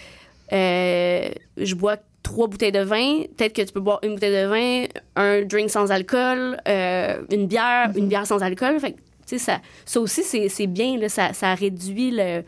euh, 0.53 1.29
je 1.59 1.75
bois 1.75 1.97
trois 2.29 2.47
bouteilles 2.47 2.73
de 2.73 2.85
vin, 2.95 3.23
peut-être 3.37 3.55
que 3.55 3.63
tu 3.63 3.73
peux 3.73 3.81
boire 3.81 4.01
une 4.03 4.15
bouteille 4.15 4.43
de 4.43 4.47
vin, 4.47 4.87
un 5.17 5.43
drink 5.45 5.71
sans 5.71 5.91
alcool, 5.91 6.61
euh, 6.69 7.23
une 7.33 7.47
bière, 7.47 7.91
une 7.97 8.09
bière 8.09 8.27
sans 8.27 8.43
alcool. 8.43 8.79
Fait 8.79 8.93
que, 8.93 8.97
tu 8.97 9.03
sais, 9.27 9.39
ça, 9.39 9.61
ça 9.87 10.01
aussi, 10.01 10.23
c'est, 10.23 10.49
c'est 10.49 10.67
bien, 10.67 10.99
là, 10.99 11.09
ça, 11.09 11.33
ça 11.33 11.55
réduit 11.55 12.11
le- 12.11 12.43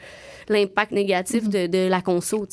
l'impact 0.48 0.92
négatif 0.92 1.48
de, 1.48 1.66
de 1.66 1.88
la 1.88 2.00
conso. 2.02 2.46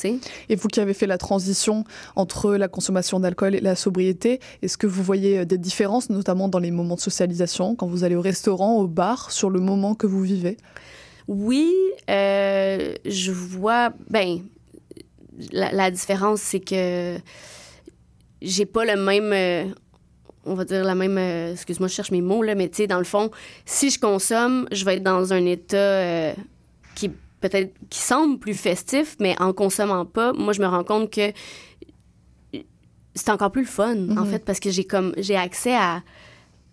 Et 0.50 0.56
vous 0.56 0.68
qui 0.68 0.80
avez 0.80 0.94
fait 0.94 1.08
la 1.08 1.18
transition 1.18 1.84
entre 2.16 2.56
la 2.56 2.68
consommation 2.68 3.20
d'alcool 3.20 3.56
et 3.56 3.60
la 3.60 3.76
sobriété, 3.76 4.40
est-ce 4.62 4.78
que 4.78 4.88
vous 4.88 5.04
voyez 5.04 5.40
euh, 5.40 5.46
des 5.46 5.58
différences, 5.58 6.10
notamment 6.10 6.48
dans 6.48 6.60
les 6.60 6.72
moments 6.72 6.96
de 6.96 7.02
socialisation, 7.02 7.76
quand 7.76 7.88
vous 7.88 8.04
allez 8.04 8.16
au 8.16 8.22
restaurant, 8.22 8.78
au 8.78 8.88
bar, 8.88 9.32
sur 9.32 9.50
le 9.50 9.60
moment 9.60 9.96
que 9.96 10.08
vous 10.08 10.22
vivez? 10.22 10.58
Oui, 11.28 11.74
euh, 12.10 12.94
je 13.06 13.32
vois. 13.34 13.92
Ben, 14.10 14.40
la, 15.52 15.72
la 15.72 15.92
différence, 15.92 16.42
c'est 16.42 16.60
que 16.60 17.18
j'ai 18.42 18.66
pas 18.66 18.86
le 18.86 18.96
même. 19.02 19.32
euh, 19.34 19.74
on 20.46 20.54
va 20.56 20.64
dire 20.66 20.84
la 20.84 20.96
même. 20.96 21.18
euh, 21.18 21.54
Excuse-moi, 21.54 21.88
je 21.88 21.94
cherche 21.94 22.12
mes 22.12 22.22
mots, 22.22 22.42
là, 22.44 22.56
mais 22.56 22.70
tu 22.70 22.78
sais, 22.78 22.88
dans 22.88 22.98
le 23.00 23.04
fond, 23.04 23.32
si 23.66 23.90
je 23.90 24.00
consomme, 24.00 24.68
je 24.72 24.86
vais 24.86 24.96
être 24.98 25.04
dans 25.04 25.34
un 25.34 25.46
état 25.46 25.78
euh, 25.78 26.34
qui 26.96 27.10
peut-être 27.40 27.72
qui 27.90 28.00
semble 28.00 28.40
plus 28.40 28.54
festif, 28.56 29.16
mais 29.20 29.36
en 29.42 29.54
consommant 29.54 30.06
pas, 30.06 30.34
moi, 30.34 30.54
je 30.54 30.62
me 30.62 30.68
rends 30.68 30.84
compte 30.84 31.12
que 31.12 31.32
c'est 33.16 33.30
encore 33.32 33.52
plus 33.52 33.64
le 33.64 33.68
fun, 33.68 33.96
en 34.10 34.22
Mhm. 34.22 34.26
fait, 34.28 34.46
parce 34.46 34.60
que 34.60 34.70
j'ai 34.70 34.84
comme 34.84 35.14
j'ai 35.18 35.36
accès 35.36 35.76
à 35.76 36.04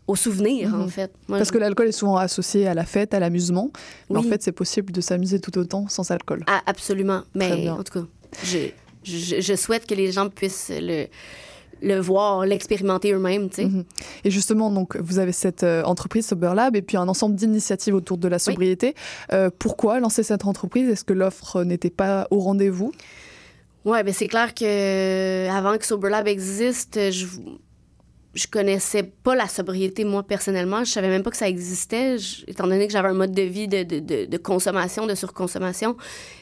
aux 0.06 0.16
souvenirs, 0.16 0.74
en 0.74 0.78
Mhm. 0.84 0.88
fait. 0.90 1.10
Moi, 1.28 1.38
Parce 1.38 1.48
je- 1.48 1.54
que 1.54 1.58
l'alcool 1.58 1.88
est 1.88 1.92
souvent 1.92 2.18
associé 2.18 2.66
à 2.66 2.74
la 2.74 2.84
fête, 2.84 3.14
à 3.14 3.20
l'amusement. 3.20 3.70
Mais 4.10 4.18
en 4.18 4.22
fait, 4.22 4.42
c'est 4.42 4.52
possible 4.52 4.92
de 4.92 5.00
s'amuser 5.00 5.40
tout 5.40 5.56
autant 5.56 5.88
sans 5.88 6.10
alcool. 6.10 6.44
Ah, 6.46 6.60
absolument. 6.66 7.22
Mais 7.34 7.70
en 7.70 7.82
tout 7.82 8.00
cas, 8.00 8.06
je, 8.42 8.68
je, 9.04 9.40
je 9.40 9.54
souhaite 9.54 9.86
que 9.86 9.94
les 9.94 10.12
gens 10.12 10.28
puissent 10.28 10.72
le, 10.74 11.06
le 11.82 12.00
voir, 12.00 12.46
l'expérimenter 12.46 13.12
eux-mêmes, 13.12 13.48
tu 13.48 13.56
sais. 13.56 13.64
Mhm. 13.66 13.84
Et 14.24 14.30
justement, 14.30 14.70
donc, 14.70 14.96
vous 14.96 15.18
avez 15.18 15.32
cette 15.32 15.62
euh, 15.62 15.82
entreprise 15.84 16.26
Sober 16.26 16.52
Lab 16.54 16.76
et 16.76 16.82
puis 16.82 16.96
un 16.96 17.08
ensemble 17.08 17.36
d'initiatives 17.36 17.94
autour 17.94 18.18
de 18.18 18.28
la 18.28 18.38
sobriété. 18.38 18.94
Euh, 19.32 19.50
pourquoi 19.58 20.00
lancer 20.00 20.22
cette 20.22 20.46
entreprise? 20.46 20.88
Est-ce 20.88 21.04
que 21.04 21.12
l'offre 21.12 21.62
n'était 21.64 21.90
pas 21.90 22.26
au 22.30 22.38
rendez-vous? 22.38 22.92
Ouais, 23.84 24.02
ben 24.02 24.14
c'est 24.14 24.28
clair 24.28 24.54
que 24.54 24.64
euh, 24.64 25.50
avant 25.50 25.76
que 25.76 25.84
Sober 25.84 26.08
Lab 26.08 26.26
existe, 26.26 27.10
je 27.10 27.26
je 28.34 28.46
connaissais 28.46 29.02
pas 29.22 29.34
la 29.34 29.46
sobriété 29.48 30.04
moi 30.04 30.22
personnellement, 30.22 30.84
je 30.84 30.90
savais 30.90 31.08
même 31.08 31.22
pas 31.22 31.30
que 31.30 31.36
ça 31.36 31.48
existait, 31.48 32.18
je- 32.18 32.44
étant 32.46 32.66
donné 32.66 32.86
que 32.86 32.92
j'avais 32.92 33.08
un 33.08 33.14
mode 33.14 33.32
de 33.32 33.42
vie 33.42 33.68
de, 33.68 33.82
de, 33.84 33.98
de, 34.00 34.24
de 34.26 34.36
consommation, 34.36 35.06
de 35.06 35.14
surconsommation. 35.14 35.96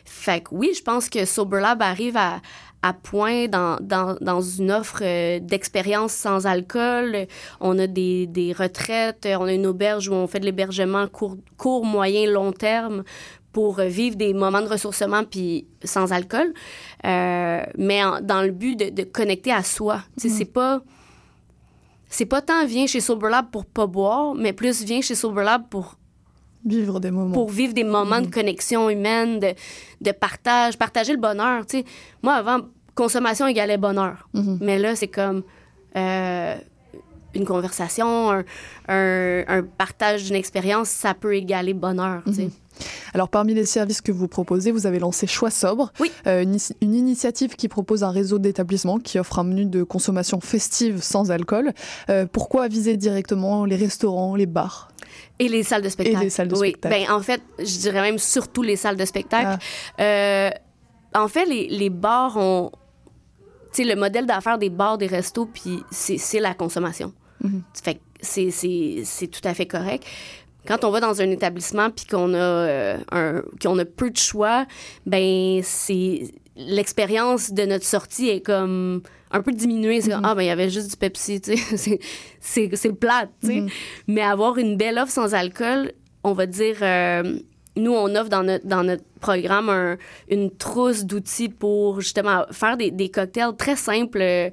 Fait 0.04 0.42
que 0.42 0.48
oui, 0.52 0.72
je 0.76 0.82
pense 0.82 1.08
que 1.08 1.24
Sober 1.24 1.60
Lab 1.60 1.82
arrive 1.82 2.16
à, 2.16 2.40
à 2.82 2.92
point 2.92 3.46
dans, 3.46 3.76
dans, 3.80 4.16
dans 4.20 4.40
une 4.40 4.72
offre 4.72 5.00
euh, 5.02 5.38
d'expérience 5.40 6.12
sans 6.12 6.46
alcool. 6.46 7.26
On 7.60 7.78
a 7.78 7.86
des, 7.86 8.26
des 8.26 8.52
retraites, 8.52 9.28
on 9.38 9.44
a 9.44 9.52
une 9.52 9.66
auberge 9.66 10.08
où 10.08 10.14
on 10.14 10.26
fait 10.26 10.40
de 10.40 10.46
l'hébergement 10.46 11.06
court, 11.08 11.36
court, 11.56 11.84
moyen, 11.84 12.26
long 12.30 12.52
terme 12.52 13.04
pour 13.52 13.80
vivre 13.82 14.16
des 14.16 14.32
moments 14.32 14.62
de 14.62 14.66
ressourcement 14.68 15.24
puis 15.24 15.66
sans 15.84 16.10
alcool, 16.12 16.54
Euh, 17.04 17.62
mais 17.76 18.02
en- 18.04 18.20
dans 18.20 18.42
le 18.42 18.50
but 18.50 18.76
de, 18.78 18.88
de 18.90 19.02
connecter 19.02 19.52
à 19.52 19.62
soi. 19.62 20.02
Tu 20.16 20.22
sais, 20.22 20.28
Mhm. 20.28 20.34
c'est 20.38 20.52
pas 20.52 20.82
c'est 22.12 22.26
pas 22.26 22.42
tant 22.42 22.64
viens 22.66 22.86
chez 22.86 23.00
Sober 23.00 23.28
Lab 23.30 23.46
pour 23.50 23.64
pas 23.66 23.86
boire, 23.86 24.34
mais 24.34 24.52
plus 24.52 24.82
viens 24.84 25.00
chez 25.00 25.14
Sober 25.14 25.42
Lab 25.44 25.62
pour 25.68 25.96
Vivre 26.64 27.00
des 27.00 27.10
moments. 27.10 27.32
pour 27.34 27.50
vivre 27.50 27.74
des 27.74 27.82
moments 27.82 28.20
de 28.20 28.28
connexion 28.28 28.88
humaine, 28.88 29.40
de, 29.40 29.52
de 30.00 30.12
partage, 30.12 30.78
partager 30.78 31.12
le 31.12 31.18
bonheur. 31.18 31.66
Tu 31.66 31.78
sais, 31.78 31.84
moi 32.22 32.34
avant 32.34 32.60
consommation 32.94 33.46
égalait 33.48 33.78
bonheur, 33.78 34.28
Mhm. 34.32 34.58
mais 34.60 34.78
là 34.78 34.94
c'est 34.94 35.08
comme 35.08 35.42
euh, 35.96 36.54
une 37.34 37.44
conversation, 37.44 38.30
un, 38.30 38.44
un- 38.88 39.44
un 39.48 39.62
partage 39.62 40.24
d'une 40.24 40.36
expérience, 40.36 40.88
ça 40.88 41.14
peut 41.14 41.34
égaler 41.34 41.74
bonheur. 41.74 42.22
sais. 42.32 42.50
Alors, 43.14 43.28
parmi 43.28 43.54
les 43.54 43.66
services 43.66 44.00
que 44.00 44.12
vous 44.12 44.28
proposez, 44.28 44.70
vous 44.70 44.86
avez 44.86 44.98
lancé 44.98 45.26
Choix 45.26 45.50
Sobre, 45.50 45.92
euh, 46.26 46.44
une, 46.80 46.94
initiative 46.94 47.56
qui 47.56 47.68
propose 47.68 48.04
un 48.04 48.10
réseau 48.10 48.38
d'établissements 48.38 48.98
qui 48.98 49.18
offre 49.18 49.38
un 49.38 49.44
menu 49.44 49.66
de 49.66 49.82
consommation 49.82 50.40
festive 50.40 51.02
sans 51.02 51.30
alcool. 51.30 51.72
Euh, 52.08 52.26
pourquoi 52.30 52.68
viser 52.68 52.96
directement 52.96 53.64
les 53.64 53.76
restaurants, 53.76 54.34
les 54.36 54.46
bars? 54.46 54.88
Et 55.38 55.48
les 55.48 55.62
salles 55.62 55.82
de 55.82 55.88
spectacle. 55.88 56.20
Et 56.22 56.24
les 56.24 56.30
salles 56.30 56.48
de 56.48 56.56
oui. 56.56 56.70
spectacle. 56.70 56.94
Ben, 56.94 57.14
en 57.14 57.20
fait, 57.20 57.42
je 57.58 57.78
dirais 57.78 58.00
même 58.00 58.18
surtout 58.18 58.62
les 58.62 58.76
salles 58.76 58.96
de 58.96 59.04
spectacle. 59.04 59.58
Ah. 59.98 60.02
Euh, 60.02 60.50
en 61.14 61.28
fait, 61.28 61.44
les, 61.44 61.68
les 61.68 61.90
bars 61.90 62.36
ont. 62.36 62.70
Tu 63.72 63.82
sais, 63.82 63.88
le 63.88 63.98
modèle 63.98 64.26
d'affaires 64.26 64.58
des 64.58 64.70
bars, 64.70 64.98
des 64.98 65.06
restos, 65.06 65.46
puis 65.46 65.82
c'est 65.90 66.40
la 66.40 66.54
consommation. 66.54 67.12
Fait 67.82 68.00
c'est- 68.20 68.52
c'est 68.52 69.02
c'est 69.04 69.26
tout 69.26 69.40
à 69.44 69.52
fait 69.52 69.66
correct. 69.66 70.04
Quand 70.66 70.84
on 70.84 70.90
va 70.90 71.00
dans 71.00 71.20
un 71.20 71.30
établissement 71.30 71.90
puis 71.90 72.04
qu'on 72.06 72.34
a 72.34 72.36
euh, 72.38 72.96
un 73.10 73.42
qu'on 73.62 73.78
a 73.78 73.84
peu 73.84 74.10
de 74.10 74.16
choix, 74.16 74.66
ben 75.06 75.60
c'est 75.62 76.22
l'expérience 76.56 77.52
de 77.52 77.64
notre 77.64 77.84
sortie 77.84 78.28
est 78.28 78.40
comme 78.40 79.02
un 79.30 79.40
peu 79.42 79.52
diminuée. 79.52 80.00
C'est 80.00 80.10
comme, 80.10 80.24
ah 80.24 80.34
ben 80.34 80.42
il 80.42 80.46
y 80.46 80.50
avait 80.50 80.70
juste 80.70 80.90
du 80.90 80.96
Pepsi, 80.96 81.40
tu 81.40 81.56
sais, 81.56 81.76
c'est 82.40 82.68
tu 83.40 83.46
sais. 83.48 83.60
Mhm. 83.60 83.68
Mais 84.08 84.22
avoir 84.22 84.58
une 84.58 84.76
belle 84.76 84.98
offre 84.98 85.12
sans 85.12 85.34
alcool, 85.34 85.92
on 86.24 86.32
va 86.32 86.46
dire 86.46 86.76
euh, 86.82 87.38
nous, 87.76 87.92
on 87.92 88.14
offre 88.14 88.28
dans 88.28 88.42
notre, 88.42 88.66
dans 88.66 88.84
notre 88.84 89.02
programme 89.20 89.68
un- 89.70 89.96
une 90.28 90.50
trousse 90.50 91.04
d'outils 91.04 91.48
pour 91.48 92.00
justement 92.02 92.44
faire 92.50 92.76
des, 92.76 92.90
des 92.90 93.08
cocktails 93.08 93.56
très 93.56 93.76
simples 93.76 94.20
euh, 94.20 94.50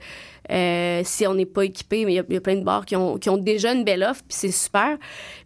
euh, 0.52 1.02
si 1.06 1.26
on 1.28 1.34
n'est 1.36 1.46
pas 1.46 1.66
équipé. 1.66 2.06
Mais 2.06 2.14
il 2.14 2.16
y 2.16 2.20
a- 2.20 2.24
il 2.28 2.34
y, 2.34 2.38
a 2.38 2.42
plein 2.42 2.56
de 2.56 2.64
bars 2.64 2.86
qui 2.86 2.96
ont, 2.96 3.18
qui 3.18 3.30
ont 3.30 3.38
déjà 3.38 3.74
une 3.74 3.84
belle 3.84 4.04
offre, 4.04 4.24
puis 4.28 4.38
c'est 4.38 4.52
super. 4.52 4.98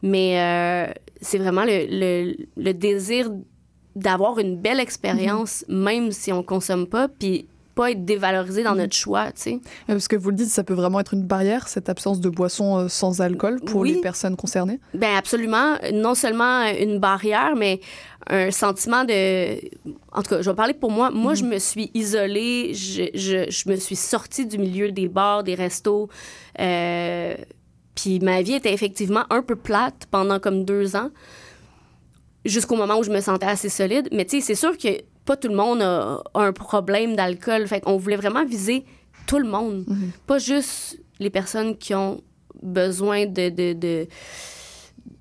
Mais 0.02 0.40
euh, 0.40 0.92
c'est 1.22 1.38
vraiment 1.38 1.64
le, 1.66 1.86
le- 1.90 2.36
le 2.58 2.74
désir 2.74 3.30
d'avoir 3.96 4.40
une 4.40 4.58
belle 4.58 4.80
expérience, 4.80 5.64
même 5.70 6.12
si 6.12 6.32
on 6.34 6.42
consomme 6.44 6.88
pas, 6.88 7.08
puis 7.08 7.46
pas 7.76 7.92
être 7.92 8.06
dévalorisé 8.06 8.64
dans 8.64 8.76
notre 8.76 8.94
choix, 8.96 9.32
tu 9.32 9.42
sais. 9.42 9.54
Euh, 9.54 9.60
Parce 9.88 10.08
que 10.08 10.16
vous 10.16 10.30
le 10.30 10.36
dites, 10.36 10.50
ça 10.50 10.64
peut 10.64 10.74
vraiment 10.74 11.00
être 11.00 11.14
une 11.14 11.24
barrière, 11.24 11.68
cette 11.68 11.90
absence 11.90 12.20
de 12.20 12.30
boissons 12.30 12.78
euh, 12.78 12.88
sans 12.88 13.22
alcool 13.22 13.60
pour 13.66 13.82
Oui. 13.82 13.94
les 13.96 14.02
personnes 14.02 14.36
concernées? 14.36 14.80
Ben 14.94 15.16
absolument. 15.16 15.76
Non 15.94 16.14
seulement 16.16 16.64
une 16.80 17.00
barrière, 17.00 17.56
mais 17.56 17.80
un 18.30 18.52
sentiment 18.52 19.04
de. 19.06 19.56
En 20.12 20.22
tout 20.22 20.30
cas, 20.30 20.42
je 20.42 20.50
vais 20.50 20.56
parler 20.56 20.74
pour 20.74 20.92
moi. 20.92 21.12
Moi, 21.12 21.34
je 21.34 21.44
me 21.44 21.58
suis 21.60 21.92
isolée. 21.94 22.74
Je, 22.74 23.04
je, 23.14 23.50
je 23.50 23.70
me 23.70 23.76
suis 23.76 23.96
sortie 23.96 24.46
du 24.46 24.58
milieu 24.58 24.92
des 24.92 25.08
bars, 25.08 25.44
des 25.44 25.56
restos. 25.56 26.10
Euh, 26.60 27.36
puis 27.96 28.20
ma 28.20 28.42
vie 28.42 28.54
était 28.54 28.74
effectivement 28.74 29.24
un 29.30 29.42
peu 29.42 29.56
plate 29.56 30.08
pendant 30.10 30.40
comme 30.40 30.64
deux 30.66 30.96
ans, 30.96 31.10
jusqu'au 32.46 32.76
moment 32.76 32.98
où 32.98 33.04
je 33.04 33.12
me 33.12 33.22
sentais 33.22 33.46
assez 33.46 33.70
solide. 33.70 34.10
Mais 34.12 34.26
tu 34.26 34.40
sais, 34.40 34.46
c'est 34.48 34.56
sûr 34.56 34.78
que 34.78 34.90
pas 35.26 35.38
tout 35.38 35.48
le 35.48 35.56
monde 35.56 35.82
a, 35.82 36.22
a 36.34 36.40
un 36.42 36.54
problème 36.54 37.16
d'alcool. 37.16 37.68
Fait 37.68 37.82
qu'on 37.82 37.98
voulait 37.98 38.16
vraiment 38.18 38.46
viser 38.46 38.86
tout 39.28 39.40
le 39.40 39.48
monde, 39.48 39.86
pas 40.28 40.38
juste 40.38 41.00
les 41.20 41.30
personnes 41.30 41.78
qui 41.78 41.94
ont 41.96 42.22
besoin 42.62 43.26
de, 43.26 43.50
de, 43.50 43.74
de, 43.74 44.08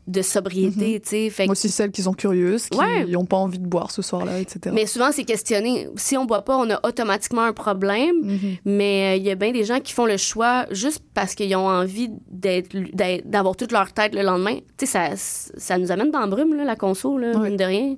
de 0.08 0.22
sobriété, 0.22 0.98
tu 1.00 1.08
sais. 1.08 1.30
Fait 1.30 1.46
que- 1.46 1.52
Aussi 1.52 1.68
celles 1.68 1.92
qui 1.92 2.02
sont 2.02 2.12
curieuses, 2.12 2.68
qui 2.68 2.76
Ouais. 2.78 3.04
n'ont 3.06 3.24
pas 3.24 3.36
envie 3.36 3.58
de 3.60 3.66
boire 3.66 3.90
ce 3.92 4.02
soir-là, 4.02 4.40
etc. 4.40 4.72
mais 4.74 4.86
souvent, 4.86 5.12
c'est 5.12 5.22
questionné. 5.24 5.88
Si 5.96 6.16
on 6.16 6.24
boit 6.24 6.42
pas, 6.42 6.56
on 6.56 6.68
a 6.70 6.80
automatiquement 6.86 7.42
un 7.42 7.52
problème. 7.52 8.14
Mhm. 8.22 8.56
Mais 8.64 9.12
euh, 9.12 9.16
il 9.16 9.22
y 9.22 9.30
a 9.30 9.34
bien 9.36 9.52
des 9.52 9.62
gens 9.64 9.78
qui 9.80 9.92
font 9.92 10.06
le 10.06 10.16
choix 10.16 10.66
juste 10.72 11.02
parce 11.14 11.34
qu'ils 11.36 11.54
ont 11.54 11.68
envie 11.68 12.10
d'avoir 12.32 13.56
toute 13.56 13.70
leur 13.72 13.92
tête 13.92 14.14
le 14.14 14.22
lendemain. 14.22 14.56
Tu 14.76 14.86
sais, 14.86 14.86
ça, 14.86 15.10
ça 15.16 15.78
nous 15.78 15.90
amène 15.92 16.10
dans 16.10 16.20
la 16.20 16.26
brume, 16.26 16.54
là, 16.56 16.64
la 16.64 16.76
conso, 16.76 17.18
là, 17.18 17.36
mine 17.38 17.56
de 17.56 17.64
rien. 17.64 17.96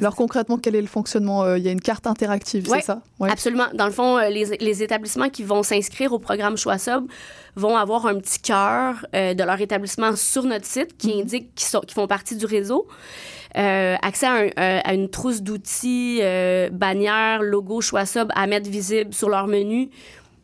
Alors 0.00 0.16
concrètement, 0.16 0.58
quel 0.58 0.74
est 0.76 0.80
le 0.80 0.86
fonctionnement 0.86 1.44
Euh, 1.44 1.58
Il 1.58 1.64
y 1.64 1.68
a 1.68 1.72
une 1.72 1.80
carte 1.80 2.06
interactive, 2.06 2.68
Ouais, 2.68 2.80
c'est 2.80 2.86
ça? 2.86 3.02
Ouais. 3.18 3.30
Absolument. 3.30 3.66
Dans 3.74 3.86
le 3.86 3.92
fond, 3.92 4.18
euh, 4.18 4.28
les, 4.28 4.56
les 4.58 4.82
établissements 4.82 5.28
qui 5.28 5.42
vont 5.42 5.62
s'inscrire 5.62 6.12
au 6.12 6.18
programme 6.18 6.56
Choix 6.56 6.78
Sobre 6.78 7.06
vont 7.56 7.76
avoir 7.76 8.06
un 8.06 8.14
petit 8.16 8.38
cœur 8.40 9.04
euh, 9.14 9.34
de 9.34 9.42
leur 9.44 9.60
établissement 9.60 10.14
sur 10.16 10.44
notre 10.44 10.64
site 10.66 10.96
qui 10.96 11.14
Mhm. 11.14 11.20
indique 11.22 11.54
qu'ils 11.54 11.92
font 11.92 12.06
partie 12.06 12.36
du 12.36 12.46
réseau. 12.46 12.86
Euh, 13.58 13.96
accès 14.02 14.26
à, 14.26 14.32
un- 14.32 14.46
euh, 14.58 14.80
à 14.84 14.94
une 14.94 15.08
trousse 15.10 15.42
d'outils, 15.42 16.20
bannières, 16.72 17.42
logos 17.42 17.80
Choix 17.80 18.04
à 18.34 18.46
mettre 18.46 18.70
visible 18.70 19.12
sur 19.12 19.28
leur 19.28 19.46
menu, 19.48 19.90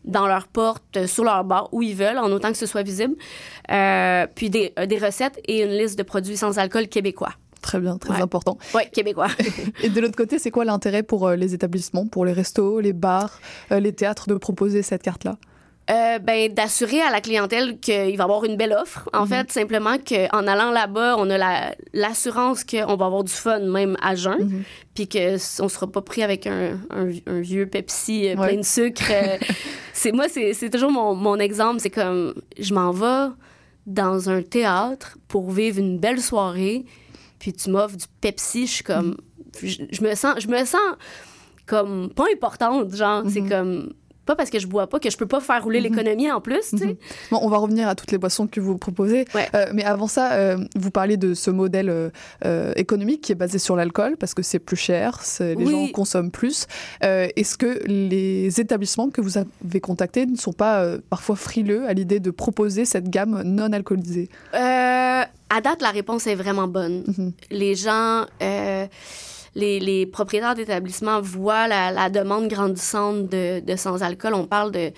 dans 0.05 0.27
leur 0.27 0.47
porte, 0.49 1.07
sur 1.07 1.25
leur 1.25 1.43
bar, 1.45 1.69
où 1.73 1.83
ils 1.83 1.95
veulent, 1.97 2.19
en 2.19 2.31
autant 2.31 2.51
que 2.53 2.59
ce 2.59 2.67
soit 2.67 2.83
visible. 2.83 3.15
Puis 4.35 4.51
des, 4.51 4.73
des 4.87 4.99
recettes 4.99 5.41
et 5.47 5.63
une 5.63 5.71
liste 5.77 5.99
de 5.99 6.03
produits 6.05 6.37
sans 6.37 6.59
alcool 6.59 6.89
québécois. 6.89 7.33
Très 7.63 7.81
bien, 7.81 7.97
très 7.99 8.15
Ouais. 8.15 8.21
important. 8.23 8.59
Oui, 8.75 8.83
québécois. 8.93 9.29
Et 9.83 9.89
de 9.89 10.01
l'autre 10.01 10.17
côté, 10.17 10.39
c'est 10.39 10.51
quoi 10.51 10.65
l'intérêt 10.65 11.03
pour 11.03 11.27
euh, 11.27 11.37
les 11.37 11.55
établissements, 11.55 12.07
pour 12.07 12.25
les 12.25 12.33
restos, 12.33 12.81
les 12.81 12.93
bars, 12.93 13.41
euh, 13.73 13.81
les 13.81 13.93
théâtres 13.93 14.29
de 14.29 14.35
proposer 14.35 14.83
cette 14.83 15.03
carte-là? 15.03 15.37
Euh, 15.89 16.19
ben, 16.19 16.53
d'assurer 16.53 17.01
à 17.01 17.13
la 17.13 17.21
clientèle 17.21 17.79
qu'il 17.79 18.17
va 18.17 18.25
avoir 18.25 18.45
une 18.45 18.57
belle 18.57 18.73
offre. 18.73 19.09
En 19.13 19.23
Mhm. 19.23 19.29
fait, 19.29 19.53
simplement 19.53 19.97
qu'en 19.99 20.47
allant 20.49 20.73
là-bas, 20.73 21.15
on 21.17 21.31
a 21.31 21.39
la- 21.39 21.77
l'assurance 21.93 22.65
qu'on 22.65 22.97
va 22.97 23.07
avoir 23.07 23.23
du 23.23 23.33
fun, 23.33 23.61
même 23.61 23.97
à 24.03 24.17
jeun, 24.17 24.45
Mhm. 24.47 24.63
puis 24.95 25.09
qu'on 25.09 25.65
ne 25.65 25.69
sera 25.69 25.87
pas 25.87 26.03
pris 26.03 26.25
avec 26.25 26.49
un, 26.49 26.73
un- 26.91 27.11
un 27.29 27.41
vieux 27.41 27.67
Pepsi 27.67 28.23
Ouais. 28.27 28.35
plein 28.35 28.57
de 28.57 28.65
sucre. 28.65 29.05
C'est 29.93 30.11
Moi, 30.13 30.27
c'est 30.29 30.53
c'est 30.55 30.71
toujours 30.71 30.91
mon, 30.91 31.15
mon 31.15 31.37
exemple. 31.39 31.79
C'est 31.81 31.91
comme, 31.91 32.35
je 32.59 32.75
m'en 32.75 32.91
vais 32.91 33.33
dans 33.87 34.29
un 34.29 34.43
théâtre 34.43 35.17
pour 35.29 35.51
vivre 35.53 35.79
une 35.79 35.99
belle 35.99 36.21
soirée, 36.21 36.85
puis 37.39 37.53
tu 37.53 37.71
m'offres 37.71 37.97
du 37.97 38.07
Pepsi, 38.21 38.67
je 38.67 38.73
suis 38.73 38.85
comme... 38.85 39.17
Je, 39.63 39.85
je 39.91 40.03
me 40.03 40.15
sens... 40.15 40.41
Je 40.41 40.49
me 40.49 40.65
sens 40.65 40.81
comme 41.67 42.11
pas 42.15 42.27
importante, 42.33 42.95
genre, 42.95 43.25
c'est 43.29 43.43
comme 43.43 43.93
pas 44.27 44.37
parce 44.37 44.51
que 44.51 44.59
je 44.59 44.67
bois 44.67 44.87
pas 44.89 44.99
que 44.99 45.09
je 45.09 45.17
peux 45.17 45.27
pas 45.27 45.41
faire 45.41 45.63
rouler 45.63 45.81
l'économie 45.81 46.31
en 46.31 46.41
plus, 46.41 46.63
sais. 46.63 46.97
Bon, 47.31 47.39
on 47.43 47.49
va 47.49 47.57
revenir 47.59 47.89
à 47.89 47.95
toutes 47.95 48.11
les 48.13 48.19
boissons 48.19 48.47
que 48.47 48.61
vous 48.61 48.77
proposez. 48.77 49.25
Euh, 49.55 49.67
mais 49.73 49.85
avant 49.85 50.09
ça, 50.09 50.33
euh, 50.33 50.59
vous 50.77 50.91
parlez 50.91 51.17
de 51.17 51.33
ce 51.35 51.51
modèle 51.51 52.11
euh, 52.45 52.73
économique 52.77 53.23
qui 53.23 53.33
est 53.33 53.37
basé 53.37 53.59
sur 53.59 53.77
l'alcool 53.77 54.17
parce 54.19 54.35
que 54.35 54.43
c'est 54.43 54.59
plus 54.59 54.77
cher, 54.77 55.21
c'est- 55.23 55.55
les 55.55 55.65
Oui. 55.65 55.71
gens 55.71 55.87
consomment 55.93 56.31
plus. 56.31 56.67
Est-ce 57.01 57.57
que 57.57 57.83
les 57.87 58.61
établissements 58.61 59.09
que 59.11 59.21
vous 59.21 59.39
avez 59.39 59.81
contactés 59.81 60.27
ne 60.27 60.37
sont 60.37 60.53
pas 60.53 60.85
parfois 61.09 61.37
frileux 61.37 61.87
à 61.87 61.93
l'idée 61.93 62.21
de 62.21 62.31
proposer 62.31 62.85
cette 62.85 63.09
gamme 63.09 63.43
non 63.45 63.73
alcoolisée? 63.73 64.29
À 64.53 65.61
date, 65.63 65.81
la 65.81 65.91
réponse 65.91 66.27
est 66.27 66.35
vraiment 66.35 66.67
bonne. 66.67 67.05
Les 67.53 67.77
gens, 67.77 68.27
les, 69.57 69.81
les 69.81 70.07
propriétaires 70.07 70.55
d'établissements 70.55 71.21
voient 71.21 71.67
la, 71.67 71.91
la 71.91 72.11
demande 72.11 72.47
grandissante 72.47 73.29
de, 73.29 73.61
de 73.61 73.77
sans-alcool. 73.77 74.35
On 74.35 74.47
parle 74.47 74.71
de 74.71 74.93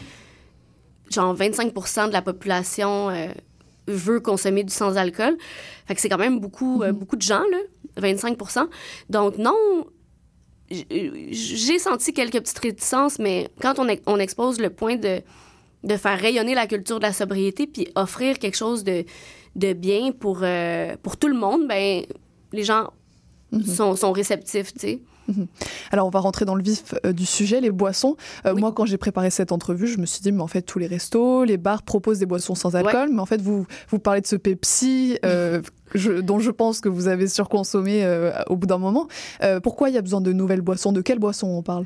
genre 1.10 1.34
25% 1.34 2.08
de 2.08 2.12
la 2.12 2.20
population 2.22 3.08
euh, 3.10 3.28
veut 3.86 4.20
consommer 4.20 4.64
du 4.64 4.72
sans-alcool. 4.72 5.36
Fait 5.86 5.94
que 5.94 6.00
c'est 6.00 6.08
quand 6.08 6.18
même 6.18 6.40
beaucoup, 6.40 6.82
euh, 6.82 6.92
beaucoup 6.92 7.16
de 7.16 7.22
gens, 7.22 7.44
là, 7.52 7.58
25% 8.10 8.68
Donc 9.08 9.38
non, 9.38 9.54
j'ai 10.70 11.78
senti 11.78 12.12
quelques 12.12 12.40
petites 12.40 12.58
réticences, 12.58 13.18
mais 13.18 13.48
quand 13.62 13.78
on, 13.78 13.88
ex- 13.88 14.02
on 14.06 14.18
expose 14.18 14.60
le 14.60 14.70
point 14.70 14.96
de, 14.96 15.22
de 15.84 15.96
faire 15.96 16.18
rayonner 16.18 16.54
la 16.54 16.66
culture 16.66 16.98
de 16.98 17.04
la 17.04 17.12
sobriété 17.12 17.66
puis 17.66 17.88
offrir 17.94 18.38
quelque 18.38 18.56
chose 18.56 18.84
de, 18.84 19.04
de 19.56 19.72
bien 19.72 20.12
pour, 20.12 20.40
euh, 20.42 20.96
pour 21.02 21.16
tout 21.16 21.28
le 21.28 21.38
monde, 21.38 21.66
ben 21.68 22.02
les 22.52 22.64
gens 22.64 22.90
sont, 23.66 23.96
sont 23.96 24.12
réceptifs, 24.12 24.72
tu 24.74 24.80
sais. 24.80 24.98
Mhm. 25.28 25.46
Alors, 25.90 26.06
on 26.06 26.10
va 26.10 26.20
rentrer 26.20 26.46
dans 26.46 26.54
le 26.54 26.62
vif 26.62 26.94
euh, 27.04 27.12
du 27.12 27.26
sujet, 27.26 27.60
les 27.60 27.70
boissons. 27.70 28.16
Euh, 28.46 28.54
Moi, 28.54 28.72
quand 28.72 28.86
j'ai 28.86 28.96
préparé 28.96 29.28
cette 29.28 29.52
entrevue, 29.52 29.86
je 29.86 29.98
me 29.98 30.06
suis 30.06 30.22
dit, 30.22 30.32
mais 30.32 30.40
en 30.42 30.46
fait, 30.46 30.62
tous 30.62 30.78
les 30.78 30.86
restos, 30.86 31.44
les 31.44 31.58
bars 31.58 31.82
proposent 31.82 32.18
des 32.18 32.24
boissons 32.24 32.54
sans 32.54 32.74
alcool, 32.76 33.10
mais 33.12 33.20
en 33.20 33.26
fait, 33.26 33.38
vous, 33.42 33.66
vous 33.90 33.98
parlez 33.98 34.22
de 34.22 34.26
ce 34.26 34.36
Pepsi 34.36 35.18
euh, 35.26 35.60
je- 35.94 36.12
dont 36.22 36.38
je 36.38 36.50
pense 36.50 36.80
que 36.80 36.88
vous 36.88 37.08
avez 37.08 37.28
surconsommé 37.28 38.06
au 38.48 38.56
bout 38.56 38.66
d'un 38.66 38.78
moment. 38.78 39.06
Pourquoi 39.62 39.90
il 39.90 39.94
y 39.96 39.98
a 39.98 40.02
besoin 40.02 40.22
de 40.22 40.32
nouvelles 40.32 40.62
boissons? 40.62 40.92
De 40.92 41.02
quelles 41.02 41.18
boissons 41.18 41.48
on 41.48 41.62
parle? 41.62 41.84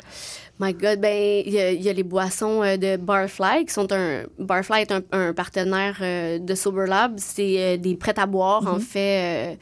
My 0.61 0.72
God, 0.72 1.01
ben 1.01 1.42
il 1.44 1.53
y, 1.53 1.59
a- 1.59 1.72
il 1.72 1.83
y 1.83 1.88
a 1.88 1.92
les 1.92 2.05
boissons 2.05 2.61
de 2.61 2.96
Barfly 2.96 3.64
qui 3.66 3.72
sont 3.75 3.90
un 3.92 4.22
Barfly 4.38 4.83
est 4.83 4.92
un, 4.92 5.01
un 5.11 5.33
partenaire 5.33 5.96
de 6.40 6.55
Sober 6.55 6.85
Lab. 6.87 7.14
C'est 7.16 7.77
des 7.79 7.96
prêts 7.96 8.14
à 8.18 8.27
boire 8.27 8.64
en 8.68 8.75
Mhm. 8.77 8.81
fait. 8.81 9.59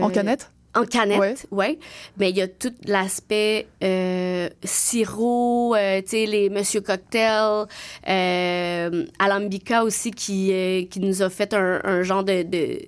En 0.00 0.08
canette? 0.10 0.50
En 0.74 0.84
canette, 0.84 1.18
Ouais. 1.20 1.34
ouais. 1.50 1.78
Mais 2.16 2.30
il 2.30 2.36
y 2.36 2.40
a 2.40 2.48
tout 2.48 2.72
l'aspect 2.86 3.66
euh, 3.84 4.48
sirop, 4.64 5.74
euh, 5.76 6.00
tu 6.00 6.08
sais, 6.08 6.26
les 6.26 6.48
Monsieur 6.50 6.80
Cocktail, 6.80 7.66
euh, 8.08 9.04
Alambica 9.18 9.84
aussi 9.84 10.10
qui, 10.10 10.50
euh, 10.52 10.84
qui 10.86 11.00
nous 11.00 11.22
a 11.22 11.28
fait 11.30 11.52
un, 11.54 11.80
un 11.84 12.02
genre 12.02 12.24
de, 12.24 12.42
de, 12.42 12.78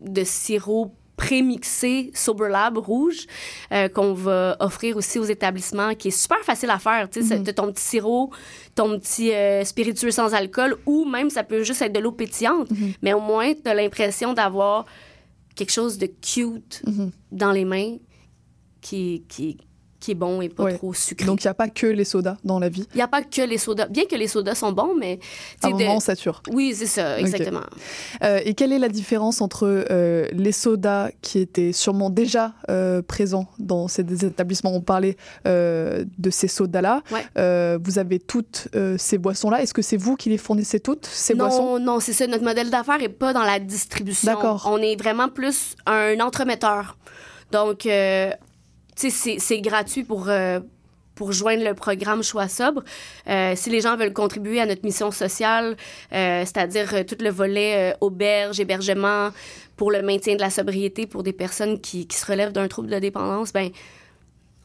de 0.00 0.24
sirop 0.24 0.92
pré-mixé 1.16 2.10
Sober 2.12 2.48
Lab 2.50 2.76
rouge 2.76 3.26
euh, 3.72 3.88
qu'on 3.88 4.14
va 4.14 4.56
offrir 4.58 4.96
aussi 4.96 5.18
aux 5.20 5.24
établissements 5.24 5.94
qui 5.94 6.08
est 6.08 6.10
super 6.22 6.38
facile 6.40 6.70
à 6.70 6.78
faire. 6.80 7.08
Tu 7.08 7.22
sais, 7.22 7.40
t'as 7.42 7.52
ton 7.52 7.70
petit 7.72 7.84
sirop, 7.84 8.30
ton 8.74 8.98
petit 8.98 9.32
euh, 9.32 9.64
spiritueux 9.64 10.10
sans 10.10 10.34
alcool 10.34 10.76
ou 10.86 11.04
même 11.04 11.30
ça 11.30 11.44
peut 11.44 11.62
juste 11.62 11.82
être 11.82 11.92
de 11.92 12.00
l'eau 12.00 12.10
pétillante. 12.12 12.68
Mais 13.02 13.12
au 13.12 13.20
moins, 13.20 13.52
tu 13.54 13.68
as 13.70 13.74
l'impression 13.74 14.32
d'avoir 14.34 14.86
quelque 15.54 15.72
chose 15.72 15.98
de 15.98 16.06
cute 16.06 16.82
Mhm. 16.86 17.10
dans 17.32 17.52
les 17.52 17.64
mains 17.64 17.96
qui, 18.80 19.24
qui, 19.28 19.56
qui 20.04 20.10
est 20.10 20.14
bon 20.14 20.40
et 20.42 20.48
pas 20.48 20.64
Ouais. 20.64 20.76
trop 20.76 20.92
sucré. 20.92 21.24
Donc, 21.26 21.42
il 21.42 21.46
n'y 21.46 21.50
a 21.50 21.54
pas 21.54 21.68
que 21.68 21.86
les 21.86 22.04
sodas 22.04 22.36
dans 22.44 22.58
la 22.58 22.68
vie. 22.68 22.86
Il 22.94 22.96
n'y 22.96 23.02
a 23.02 23.08
pas 23.08 23.22
que 23.22 23.42
les 23.42 23.58
sodas. 23.58 23.86
Bien 23.88 24.04
que 24.04 24.16
les 24.16 24.28
sodas 24.28 24.54
sont 24.54 24.72
bons, 24.72 24.94
mais... 24.98 25.18
À 25.62 25.68
un 25.68 25.70
moment, 25.70 25.78
de- 25.84 25.96
on 25.96 26.00
sature. 26.00 26.42
Oui, 26.52 26.74
c'est 26.76 26.86
ça, 26.86 27.18
exactement. 27.18 27.60
Euh, 28.22 28.40
et 28.44 28.54
quelle 28.54 28.72
est 28.72 28.78
la 28.78 28.88
différence 28.88 29.40
entre 29.40 29.66
euh, 29.90 30.26
les 30.32 30.52
sodas 30.52 31.10
qui 31.22 31.38
étaient 31.38 31.72
sûrement 31.72 32.10
déjà 32.10 32.52
euh, 32.70 33.00
présents 33.02 33.46
dans 33.58 33.88
ces 33.88 34.02
établissements 34.24 34.74
On 34.74 34.80
parlait 34.80 35.16
de 35.46 36.30
ces 36.30 36.48
sodas-là. 36.48 37.02
Ouais. 37.10 37.78
Vous 37.82 37.98
avez 37.98 38.18
toutes 38.18 38.68
ces 38.98 39.18
boissons-là? 39.18 39.62
Est-ce 39.62 39.74
que 39.74 39.82
c'est 39.82 39.96
vous 39.96 40.16
qui 40.16 40.28
les 40.30 40.38
fournissez 40.38 40.80
toutes, 40.80 41.06
ces 41.06 41.34
non, 41.34 41.46
boissons? 41.46 41.78
non, 41.78 42.00
c'est 42.00 42.12
ça. 42.12 42.26
Notre 42.26 42.44
modèle 42.44 42.70
d'affaires 42.70 42.98
n'est 42.98 43.08
pas 43.08 43.32
dans 43.32 43.42
la 43.42 43.58
distribution. 43.58 44.32
D'accord. 44.32 44.68
On 44.70 44.78
est 44.78 44.96
vraiment 44.96 45.28
plus 45.28 45.76
un 45.86 46.18
entremetteur. 46.20 46.96
Donc, 47.52 47.86
euh, 47.86 48.30
c'est- 48.94 49.60
gratuit 49.60 50.04
pour, 50.04 50.28
euh, 50.28 50.60
pour 51.14 51.32
joindre 51.32 51.64
le 51.64 51.74
programme 51.74 52.22
Choix 52.22 52.48
sobre. 52.48 52.82
Euh, 53.28 53.54
si 53.56 53.70
les 53.70 53.80
gens 53.80 53.96
veulent 53.96 54.12
contribuer 54.12 54.60
à 54.60 54.66
notre 54.66 54.84
mission 54.84 55.10
sociale, 55.10 55.76
euh, 56.12 56.40
c'est-à-dire 56.44 57.06
tout 57.06 57.16
le 57.20 57.30
volet 57.30 57.94
auberge, 58.00 58.58
hébergement, 58.60 59.30
pour 59.76 59.90
le 59.90 60.02
maintien 60.02 60.34
de 60.36 60.40
la 60.40 60.50
sobriété 60.50 61.06
pour 61.06 61.22
des 61.22 61.32
personnes 61.32 61.80
qui, 61.80 62.06
qui 62.06 62.16
se 62.16 62.26
relèvent 62.26 62.52
d'un 62.52 62.68
trouble 62.68 62.88
de 62.90 62.98
dépendance, 62.98 63.52
ben 63.52 63.70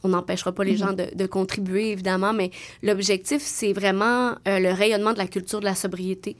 on 0.02 0.08
n'empêchera 0.08 0.52
pas 0.52 0.64
les 0.64 0.72
Mhm. 0.72 0.78
gens 0.78 0.92
de, 0.94 1.06
de 1.14 1.26
contribuer, 1.26 1.90
évidemment, 1.90 2.32
mais 2.32 2.50
l'objectif, 2.82 3.42
c'est 3.42 3.72
vraiment 3.74 4.34
le 4.46 4.72
rayonnement 4.72 5.12
de 5.12 5.18
la 5.18 5.26
culture 5.26 5.60
de 5.60 5.66
la 5.66 5.74
sobriété. 5.74 6.36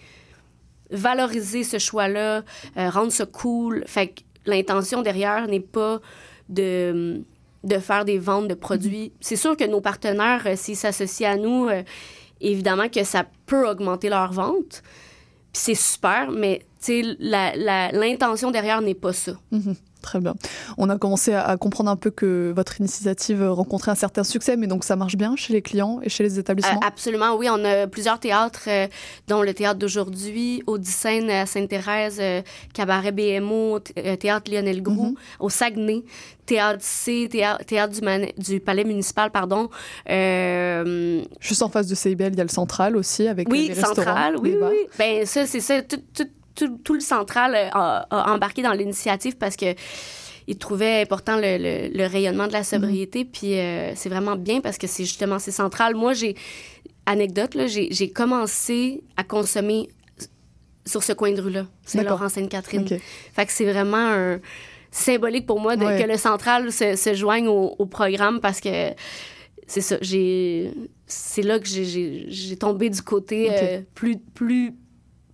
Valoriser 0.90 1.62
ce 1.62 1.79
choix-là, 1.79 2.42
rendre 2.76 3.12
ça 3.12 3.26
cool. 3.26 3.85
Fait 3.87 4.09
que 4.09 4.20
l'intention 4.46 5.03
derrière 5.03 5.46
n'est 5.46 5.61
pas 5.61 6.00
de, 6.48 7.22
de 7.64 7.79
faire 7.79 8.05
des 8.05 8.18
ventes 8.18 8.49
de 8.49 8.55
produits. 8.55 9.12
C'est 9.20 9.37
sûr 9.37 9.57
que 9.57 9.64
nos 9.64 9.81
partenaires, 9.81 10.42
euh, 10.46 10.57
s'ils 10.57 10.77
s'associent 10.77 11.31
à 11.31 11.37
nous, 11.37 11.68
euh, 11.68 11.83
évidemment 12.40 12.88
que 12.88 13.05
ça 13.05 13.27
peut 13.46 13.68
augmenter 13.68 14.09
leurs 14.09 14.33
ventes. 14.33 14.83
Puis 15.53 15.62
c'est 15.62 15.75
super, 15.75 16.31
mais 16.31 16.62
l'intention 17.92 18.51
derrière 18.51 18.81
n'est 18.81 18.94
pas 18.94 19.12
ça. 19.12 19.33
Mhm. 19.51 19.75
Très 20.02 20.20
bien. 20.20 20.34
On 20.78 20.88
a 20.88 20.96
commencé 20.98 21.34
à, 21.34 21.44
à 21.44 21.56
comprendre 21.56 21.90
un 21.90 21.96
peu 21.96 22.10
que 22.10 22.52
votre 22.56 22.80
initiative 22.80 23.42
rencontrait 23.42 23.90
un 23.90 23.94
certain 23.96 24.24
succès, 24.24 24.56
mais 24.56 24.66
donc 24.66 24.84
ça 24.84 24.96
marche 24.96 25.16
bien 25.16 25.36
chez 25.36 25.52
les 25.52 25.62
clients 25.62 26.00
et 26.02 26.08
chez 26.08 26.22
les 26.22 26.38
établissements? 26.38 26.80
Euh, 26.82 26.86
absolument, 26.86 27.34
oui. 27.36 27.48
On 27.50 27.64
a 27.64 27.86
plusieurs 27.86 28.18
théâtres, 28.18 28.64
euh, 28.68 28.86
dont 29.28 29.42
le 29.42 29.52
théâtre 29.52 29.78
d'aujourd'hui, 29.78 30.62
Odyssène 30.66 31.28
à 31.30 31.46
Sainte-Thérèse, 31.46 32.18
euh, 32.20 32.42
Cabaret 32.72 33.12
BMO, 33.12 33.78
th- 33.80 34.16
théâtre 34.18 34.50
Lionel 34.50 34.82
Groux, 34.82 35.16
au 35.38 35.50
Saguenay, 35.50 36.02
théâtre 36.46 36.82
C, 36.82 37.28
théâtre, 37.30 37.64
théâtre 37.64 37.94
du, 38.38 38.60
Palais 38.60 38.84
municipal, 38.84 39.30
pardon. 39.30 39.68
Juste 41.40 41.62
en 41.62 41.68
face 41.68 41.86
de 41.86 41.94
CIBL, 41.94 42.32
il 42.32 42.38
y 42.38 42.40
a 42.40 42.44
le 42.44 42.48
central 42.48 42.96
aussi 42.96 43.28
avec 43.28 43.48
oui, 43.48 43.68
les 43.68 43.74
restaurants. 43.74 43.94
central, 43.96 44.36
oui, 44.40 44.52
les 44.52 44.56
oui. 44.66 44.76
Ben 44.98 45.26
ça, 45.26 45.46
c'est 45.46 45.60
ça. 45.60 45.82
Tout, 45.82 46.00
tout, 46.14 46.26
tout, 46.66 46.79
tout 46.85 46.94
le 46.94 47.01
central 47.01 47.55
euh, 47.55 47.68
a, 47.73 48.07
a 48.11 48.33
embarqué 48.35 48.62
dans 48.62 48.73
l'initiative 48.73 49.37
parce 49.37 49.57
que 49.57 49.75
il 50.46 50.57
trouvait 50.59 51.01
important 51.03 51.37
le, 51.37 51.59
le- 51.59 51.96
le 51.96 52.07
rayonnement 52.07 52.46
de 52.49 52.53
la 52.53 52.64
sobriété. 52.64 53.25
Puis 53.25 53.59
euh, 53.59 53.92
c'est 53.94 54.09
vraiment 54.09 54.37
bien 54.37 54.61
parce 54.61 54.79
que 54.79 54.87
c'est 54.87 55.05
justement 55.05 55.38
c'est 55.38 55.53
central. 55.53 55.94
Moi, 55.94 56.12
j'ai 56.14 56.35
anecdote 57.07 57.55
là, 57.55 57.66
j'ai 57.66 58.11
commencé 58.11 59.03
à 59.16 59.25
consommer 59.25 59.88
sur 60.87 61.02
ce 61.02 61.13
coin 61.13 61.33
de 61.33 61.40
rue 61.40 61.50
là, 61.50 61.67
c'est. 61.85 62.02
Laurent 62.02 62.29
Sainte-Catherine. 62.29 62.87
Fait 63.33 63.46
que 63.46 63.52
c'est 63.52 63.71
vraiment 63.71 63.96
un 64.08 64.40
symbolique 64.90 65.46
pour 65.46 65.61
moi 65.61 65.77
de, 65.77 65.85
Ouais. 65.85 66.02
que 66.02 66.08
le 66.08 66.17
central 66.17 66.73
se, 66.73 66.96
se 66.96 67.15
joigne 67.15 67.46
au, 67.46 67.77
au 67.79 67.87
programme 67.87 68.40
parce 68.40 68.61
que 68.61 68.90
c'est 69.69 69.83
ça, 69.83 69.98
j'ai 70.00 70.73
c'est 71.06 71.42
là 71.42 71.58
que 71.61 71.67
j'ai- 71.69 72.56
tombé 72.58 72.90
du 72.90 73.02
côté 73.02 73.48
euh, 73.52 73.81
plus 73.94 74.17
plus 74.35 74.73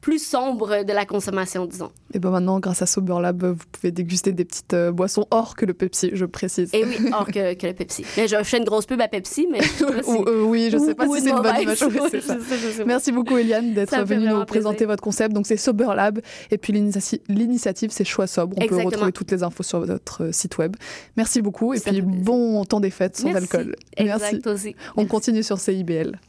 plus 0.07 0.25
sombre 0.25 0.85
de 0.85 0.93
la 0.93 1.05
consommation, 1.05 1.67
disons. 1.67 1.91
Et 2.15 2.21
ben 2.21 2.31
maintenant, 2.31 2.61
grâce 2.61 2.81
à 2.81 2.87
Sober 2.87 3.17
Lab, 3.21 3.43
vous 3.45 3.65
pouvez 3.73 3.91
déguster 3.91 4.31
des 4.31 4.45
petites 4.45 4.73
euh, 4.73 4.93
boissons 4.93 5.27
hors 5.33 5.57
que 5.57 5.67
le 5.67 5.75
Pepsi, 5.75 6.11
je 6.13 6.25
précise. 6.25 6.71
Et 6.75 6.85
oui, 6.85 6.97
hors 7.13 7.27
que, 7.27 7.55
que 7.55 7.67
le 7.67 7.73
Pepsi. 7.73 8.05
Mais 8.17 8.29
je 8.29 8.41
fais 8.45 8.59
une 8.59 8.65
grosse 8.65 8.87
pub 8.87 9.01
à 9.01 9.09
Pepsi, 9.09 9.49
mais 9.51 9.61
je 9.61 9.67
sais 9.69 10.05
Ou, 10.09 10.23
euh, 10.29 10.45
oui, 10.45 10.69
je 10.71 10.79
sais 10.79 10.95
pas 10.95 11.07
ou 11.09 11.17
si 11.17 11.23
c'est 11.23 11.31
une 11.31 11.41
bonne 11.43 11.61
image. 11.61 11.83
Oui. 11.83 12.21
Merci 12.87 13.11
beaucoup 13.11 13.37
Eliane 13.37 13.75
d'être 13.75 14.01
venue 14.05 14.29
nous 14.29 14.45
présenter 14.45 14.77
plaisir. 14.77 14.89
votre 14.93 15.03
concept. 15.03 15.35
Donc 15.35 15.45
c'est 15.49 15.57
Sober 15.57 15.89
Lab 15.97 16.21
et 16.53 16.59
puis 16.59 16.73
l'initiati- 16.73 17.23
l'initiative 17.27 17.91
c'est 17.91 18.05
Choix 18.05 18.29
sobre. 18.29 18.55
On 18.59 18.61
Exactement. 18.61 18.83
peut 18.91 18.95
retrouver 18.95 19.13
toutes 19.13 19.33
les 19.33 19.43
infos 19.43 19.65
sur 19.65 19.81
votre 19.85 20.27
euh, 20.27 20.31
site 20.33 20.57
web. 20.59 20.77
Merci 21.17 21.43
beaucoup 21.43 21.75
et 21.75 21.79
Ça 21.79 21.91
puis 21.91 22.01
plaisir. 22.01 22.21
bon 22.23 22.65
temps 22.65 22.79
des 22.79 22.91
fêtes 22.91 23.17
sans 23.17 23.25
Merci. 23.33 23.43
alcool. 23.43 23.75
Exact, 23.97 24.41
toi 24.41 24.53
aussi. 24.53 24.77
On 24.97 25.05
continue 25.07 25.43
sur 25.43 25.59
CIBL. 25.59 26.21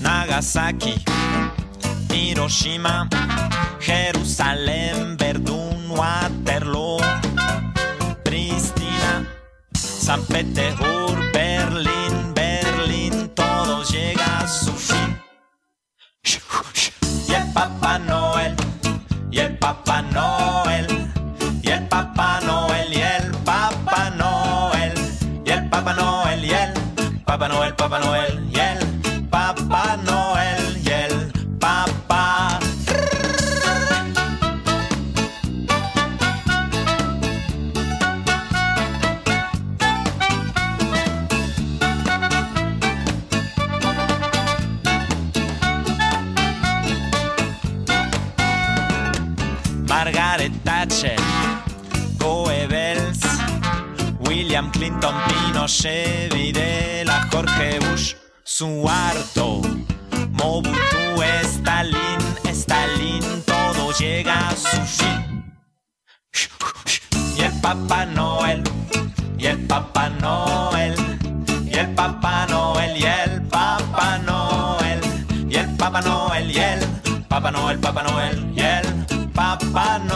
Nagasaki, 0.00 0.94
Hiroshima, 2.10 3.08
Papá 27.82 27.98
Noel, 27.98 28.48
y 28.48 28.60
el 28.60 29.26
Papá 29.28 29.96
Noel, 30.04 30.80
y 30.84 30.88
el 30.88 31.32
Papá. 31.58 32.60
Margaret 49.88 50.52
Thatcher, 50.62 51.16
Goebbels, 52.20 53.18
William 54.20 54.70
Clinton, 54.70 55.16
Pinochet, 55.26 56.41
Videla, 57.42 57.52
Jorge 57.52 57.78
Bush, 57.80 58.14
Suharto, 58.44 59.62
Mobutu, 60.32 61.22
Stalin, 61.42 62.20
Stalin, 62.44 63.42
todo 63.44 63.92
llega 63.98 64.48
a 64.48 64.56
su 64.56 64.80
fin. 64.82 65.54
Y 67.36 67.42
el 67.42 67.60
Papá 67.60 68.06
Noel, 68.06 68.62
y 69.38 69.46
el 69.46 69.58
Papá 69.66 70.08
Noel, 70.20 70.94
y 71.66 71.76
el 71.76 71.94
Papá 71.94 72.46
Noel, 72.48 72.96
y 72.96 73.04
el 73.04 73.42
Papá 73.48 74.18
Noel, 74.18 75.00
y 75.48 75.56
el 75.56 75.76
Papá 75.76 76.00
Noel, 76.00 76.50
y 76.50 76.58
el 76.58 76.80
Papá 77.28 77.50
Noel, 77.50 77.78
Papá 77.78 78.02
Noel, 78.02 78.52
y 78.54 78.60
el 78.60 79.30
Papá 79.34 79.98
Noel, 79.98 80.11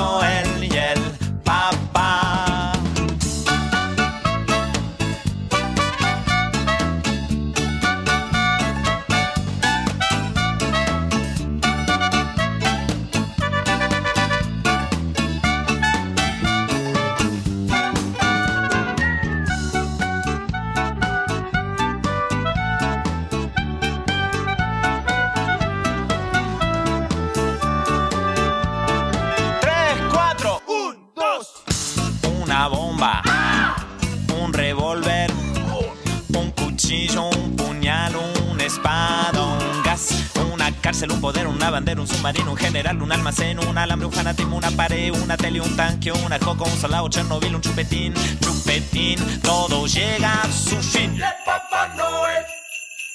un 42.06 42.16
submarino, 42.16 42.52
un 42.52 42.56
general, 42.56 43.02
un 43.02 43.10
almacén, 43.10 43.58
un 43.58 43.76
alambre, 43.76 44.06
un 44.06 44.12
fanatismo, 44.12 44.56
una 44.56 44.70
pared, 44.70 45.10
una 45.10 45.36
tele, 45.36 45.60
un 45.60 45.76
tanque, 45.76 46.12
una 46.12 46.38
coca, 46.38 46.64
un 46.64 46.78
soldado, 46.78 47.08
Chernobyl, 47.08 47.54
un 47.54 47.60
chupetín, 47.60 48.14
chupetín, 48.40 49.40
todo 49.40 49.86
llega 49.86 50.42
a 50.42 50.52
su 50.52 50.76
fin. 50.76 51.16
Y 51.16 51.22
el 51.22 51.34
Papá 51.44 51.88
Noel, 51.96 52.46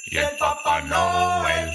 y 0.08 0.18
el 0.18 0.30
Papá 0.38 0.82
Noel. 0.82 1.72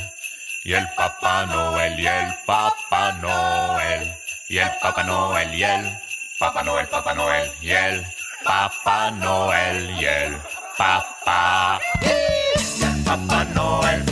Y 0.65 0.73
el 0.75 0.87
Papá 0.97 1.47
Noel, 1.47 1.99
y 1.99 2.07
el 2.07 2.35
Papá 2.45 3.13
Noel, 3.13 4.13
y 4.49 4.59
el 4.59 4.71
Papá 4.83 5.03
Noel, 5.05 5.55
y 5.55 5.63
el 5.63 5.99
Papá 6.39 6.63
Noel, 6.65 6.87
Papá 6.89 7.15
Noel, 7.15 7.51
y 7.63 7.71
el 7.71 8.07
Papá 8.45 9.11
Noel, 9.13 9.91
y 9.99 10.05
el 10.05 10.37
Papá. 10.77 11.81
Y 12.03 12.85
el 12.85 13.05
Papá 13.05 13.45
Noel, 13.55 14.05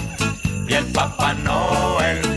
y 0.69 0.75
el 0.75 0.87
Papá 0.87 1.35
Noel, 1.35 2.34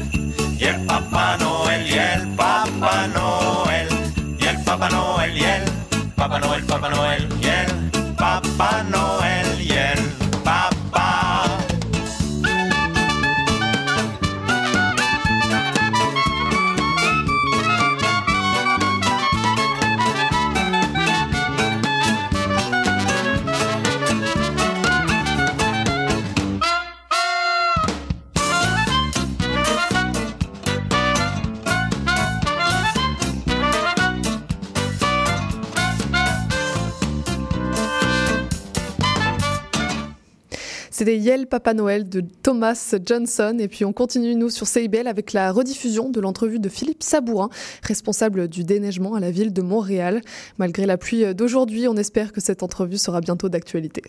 Papa 41.46 41.74
Noël 41.74 42.10
de 42.10 42.22
Thomas 42.22 42.96
Johnson. 43.06 43.58
Et 43.60 43.68
puis 43.68 43.86
on 43.86 43.94
continue, 43.94 44.36
nous, 44.36 44.50
sur 44.50 44.66
CIBL 44.66 45.08
avec 45.08 45.34
la 45.34 45.52
rediffusion 45.52 46.10
de 46.10 46.20
l'entrevue 46.20 46.60
de 46.60 46.70
Philippe 46.70 47.04
Sabourin, 47.04 47.50
responsable 47.84 48.48
du 48.48 48.64
déneigement 48.64 49.14
à 49.14 49.20
la 49.20 49.30
ville 49.30 49.54
de 49.54 49.62
Montréal. 49.62 50.22
Malgré 50.58 50.86
la 50.86 50.98
pluie 50.98 51.36
d'aujourd'hui, 51.36 51.88
on 51.88 51.96
espère 51.96 52.32
que 52.32 52.42
cette 52.42 52.64
entrevue 52.64 52.98
sera 52.98 53.22
bientôt 53.22 53.50
d'actualité. 53.50 54.02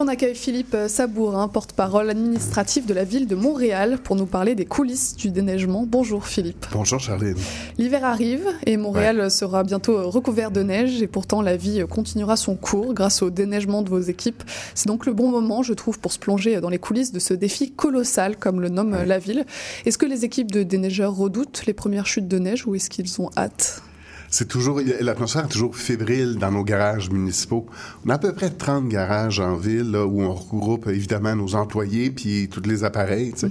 On 0.00 0.06
accueille 0.06 0.36
Philippe 0.36 0.76
Sabourin, 0.86 1.48
porte-parole 1.48 2.08
administratif 2.08 2.86
de 2.86 2.94
la 2.94 3.02
ville 3.02 3.26
de 3.26 3.34
Montréal, 3.34 3.98
pour 3.98 4.14
nous 4.14 4.26
parler 4.26 4.54
des 4.54 4.64
coulisses 4.64 5.16
du 5.16 5.32
déneigement. 5.32 5.86
Bonjour 5.88 6.24
Philippe. 6.24 6.66
Bonjour 6.70 7.00
Charline. 7.00 7.34
L'hiver 7.78 8.04
arrive 8.04 8.46
et 8.64 8.76
Montréal 8.76 9.28
sera 9.28 9.64
bientôt 9.64 10.08
recouvert 10.08 10.52
de 10.52 10.62
neige 10.62 11.02
et 11.02 11.08
pourtant 11.08 11.42
la 11.42 11.56
vie 11.56 11.84
continuera 11.90 12.36
son 12.36 12.54
cours 12.54 12.94
grâce 12.94 13.22
au 13.22 13.30
déneigement 13.30 13.82
de 13.82 13.90
vos 13.90 13.98
équipes. 13.98 14.44
C'est 14.76 14.86
donc 14.86 15.04
le 15.04 15.12
bon 15.12 15.32
moment, 15.32 15.64
je 15.64 15.72
trouve, 15.72 15.98
pour 15.98 16.12
se 16.12 16.20
plonger 16.20 16.60
dans 16.60 16.70
les 16.70 16.78
coulisses 16.78 17.10
de 17.10 17.18
ce 17.18 17.34
défi 17.34 17.72
colossal, 17.72 18.36
comme 18.36 18.60
le 18.60 18.68
nomme 18.68 18.96
la 19.04 19.18
ville. 19.18 19.46
Est-ce 19.84 19.98
que 19.98 20.06
les 20.06 20.24
équipes 20.24 20.52
de 20.52 20.62
déneigeurs 20.62 21.16
redoutent 21.16 21.64
les 21.66 21.74
premières 21.74 22.06
chutes 22.06 22.28
de 22.28 22.38
neige 22.38 22.68
ou 22.68 22.76
est-ce 22.76 22.88
qu'ils 22.88 23.20
ont 23.20 23.30
hâte? 23.36 23.82
C'est 24.30 24.48
toujours 24.48 24.80
l'atmosphère 25.00 25.44
est 25.44 25.48
toujours 25.48 25.76
fébrile 25.76 26.36
dans 26.36 26.50
nos 26.50 26.64
garages 26.64 27.10
municipaux. 27.10 27.66
On 28.04 28.10
a 28.10 28.14
à 28.14 28.18
peu 28.18 28.32
près 28.32 28.50
30 28.50 28.88
garages 28.88 29.40
en 29.40 29.56
ville 29.56 29.90
là, 29.90 30.06
où 30.06 30.20
on 30.20 30.34
regroupe 30.34 30.86
évidemment 30.88 31.34
nos 31.34 31.54
employés 31.54 32.10
puis 32.10 32.48
tous 32.48 32.68
les 32.68 32.84
appareils. 32.84 33.32
sais. 33.36 33.48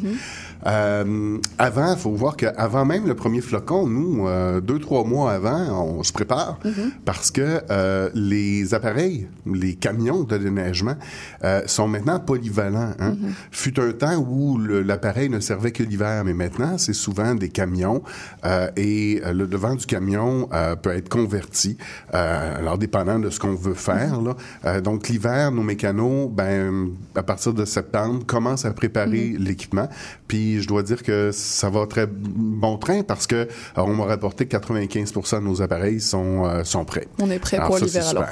Euh, 0.65 1.37
avant, 1.57 1.93
il 1.93 1.99
faut 1.99 2.11
voir 2.11 2.35
qu'avant 2.35 2.85
même 2.85 3.07
le 3.07 3.15
premier 3.15 3.41
flocon, 3.41 3.87
nous, 3.87 4.27
euh, 4.27 4.59
deux, 4.59 4.79
trois 4.79 5.03
mois 5.03 5.33
avant, 5.33 5.83
on 5.83 6.03
se 6.03 6.11
prépare 6.11 6.59
parce 7.05 7.31
que 7.31 7.61
euh, 7.69 8.09
les 8.13 8.73
appareils, 8.73 9.27
les 9.45 9.75
camions 9.75 10.23
de 10.23 10.37
déneigement 10.37 10.95
euh, 11.43 11.61
sont 11.67 11.87
maintenant 11.87 12.19
polyvalents. 12.19 12.93
Hein. 12.99 13.15
Fut 13.51 13.79
un 13.79 13.91
temps 13.91 14.17
où 14.17 14.57
l'appareil 14.57 15.29
ne 15.29 15.39
servait 15.39 15.71
que 15.71 15.83
l'hiver, 15.83 16.23
mais 16.25 16.33
maintenant, 16.33 16.77
c'est 16.77 16.93
souvent 16.93 17.35
des 17.35 17.49
camions 17.49 18.01
euh, 18.45 18.69
et 18.75 19.21
euh, 19.25 19.33
le 19.33 19.47
devant 19.47 19.75
du 19.75 19.85
camion 19.85 20.49
euh, 20.53 20.75
peut 20.75 20.91
être 20.91 21.09
converti, 21.09 21.77
euh, 22.13 22.57
alors 22.57 22.77
dépendant 22.77 23.19
de 23.19 23.29
ce 23.29 23.39
qu'on 23.39 23.55
veut 23.55 23.73
faire. 23.73 24.21
Là. 24.21 24.35
Euh, 24.65 24.81
donc 24.81 25.09
l'hiver, 25.09 25.51
nos 25.51 25.63
mécanos, 25.63 26.29
ben, 26.31 26.89
à 27.15 27.23
partir 27.23 27.53
de 27.53 27.65
septembre, 27.65 28.25
commencent 28.25 28.65
à 28.65 28.71
préparer 28.71 29.35
l'équipement. 29.37 29.87
Puis 30.27 30.46
je 30.59 30.67
dois 30.67 30.83
dire 30.83 31.03
que 31.03 31.31
ça 31.33 31.69
va 31.69 31.85
très 31.87 32.07
bon 32.07 32.77
train 32.77 33.03
parce 33.03 33.27
que 33.27 33.35
euh, 33.35 33.47
on 33.77 33.93
m'a 33.93 34.05
rapporté 34.05 34.45
que 34.45 34.57
95% 34.57 35.39
de 35.39 35.43
nos 35.45 35.61
appareils 35.61 36.01
sont, 36.01 36.45
euh, 36.45 36.63
sont 36.63 36.85
prêts. 36.85 37.07
On 37.19 37.29
est 37.29 37.39
prêt 37.39 37.57
Alors 37.57 37.69
pour 37.69 37.77
l'hiver 37.79 38.07
alors. 38.09 38.25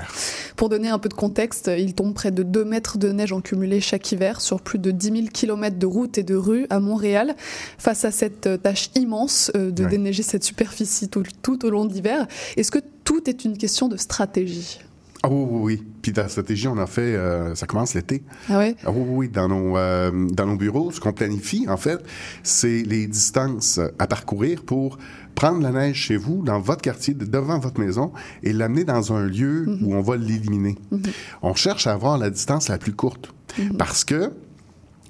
Pour 0.56 0.70
donner 0.70 0.90
un 0.90 1.00
peu 1.00 1.10
de 1.10 1.14
contexte, 1.14 1.70
il 1.78 1.94
tombe 1.94 2.14
près 2.14 2.32
de 2.32 2.44
2 2.44 2.66
mètres 2.66 2.98
de 2.98 3.12
neige 3.12 3.34
en 3.34 3.42
cumulé 3.42 3.82
chaque 3.82 4.12
hiver 4.12 4.42
sur 4.42 4.62
plus 4.62 4.80
de 4.80 4.92
10 4.92 5.06
000 5.08 5.18
km 5.34 5.78
de 5.78 5.86
routes 5.86 6.18
et 6.18 6.24
de 6.24 6.36
rues 6.36 6.68
à 6.70 6.80
Montréal. 6.80 7.36
Face 7.78 8.06
à 8.06 8.12
cette 8.12 8.48
euh, 8.48 8.58
tâche 8.58 8.90
immense 8.96 9.52
de 9.54 9.86
déneiger 9.86 10.24
cette 10.24 10.44
superficie 10.44 11.10
tout, 11.10 11.24
tout 11.42 11.66
au 11.66 11.70
long 11.70 11.86
de 11.86 11.94
l'hiver, 11.94 12.28
est-ce 12.58 12.72
que 12.72 12.80
tout 13.04 13.30
est 13.30 13.46
une 13.46 13.58
question 13.58 13.88
de 13.88 13.98
stratégie? 13.98 14.80
Ah 15.26 15.30
oui, 15.32 15.46
oui, 15.50 15.60
oui. 15.80 15.84
Puis 16.02 16.12
dans 16.12 16.22
la 16.24 16.30
stratégie, 16.30 16.68
on 16.68 16.78
en 16.78 16.86
fait, 16.86 17.16
euh, 17.16 17.56
ça 17.56 17.66
commence 17.66 17.94
l'été. 17.96 18.24
Ah 18.50 18.60
Ah 18.86 18.92
oui, 18.92 19.02
oui, 19.02 19.06
oui. 19.10 19.30
Dans 19.30 19.48
nos, 19.48 19.76
euh, 19.78 20.12
dans 20.32 20.46
nos 20.46 20.56
bureaux, 20.56 20.92
ce 20.92 21.00
qu'on 21.00 21.14
planifie, 21.14 21.66
en 21.68 21.78
fait, 21.78 22.00
c'est 22.44 22.84
les 22.84 23.08
distances 23.08 23.80
à 23.98 24.06
parcourir 24.08 24.62
pour 24.64 25.00
prendre 25.34 25.62
la 25.62 25.72
neige 25.72 25.96
chez 25.98 26.16
vous, 26.16 26.44
dans 26.44 26.60
votre 26.60 26.82
quartier, 26.82 27.14
de- 27.14 27.26
devant 27.26 27.58
votre 27.60 27.80
maison, 27.80 28.12
et 28.44 28.54
l'amener 28.54 28.84
dans 28.84 29.14
un 29.14 29.26
lieu 29.26 29.66
où 29.82 29.96
on 29.96 30.02
va 30.02 30.16
l'éliminer. 30.16 30.78
On 31.42 31.56
cherche 31.56 31.88
à 31.88 31.94
avoir 31.94 32.18
la 32.18 32.30
distance 32.30 32.70
la 32.70 32.78
plus 32.78 32.94
courte. 32.94 33.34
Parce 33.78 34.04
que, 34.06 34.32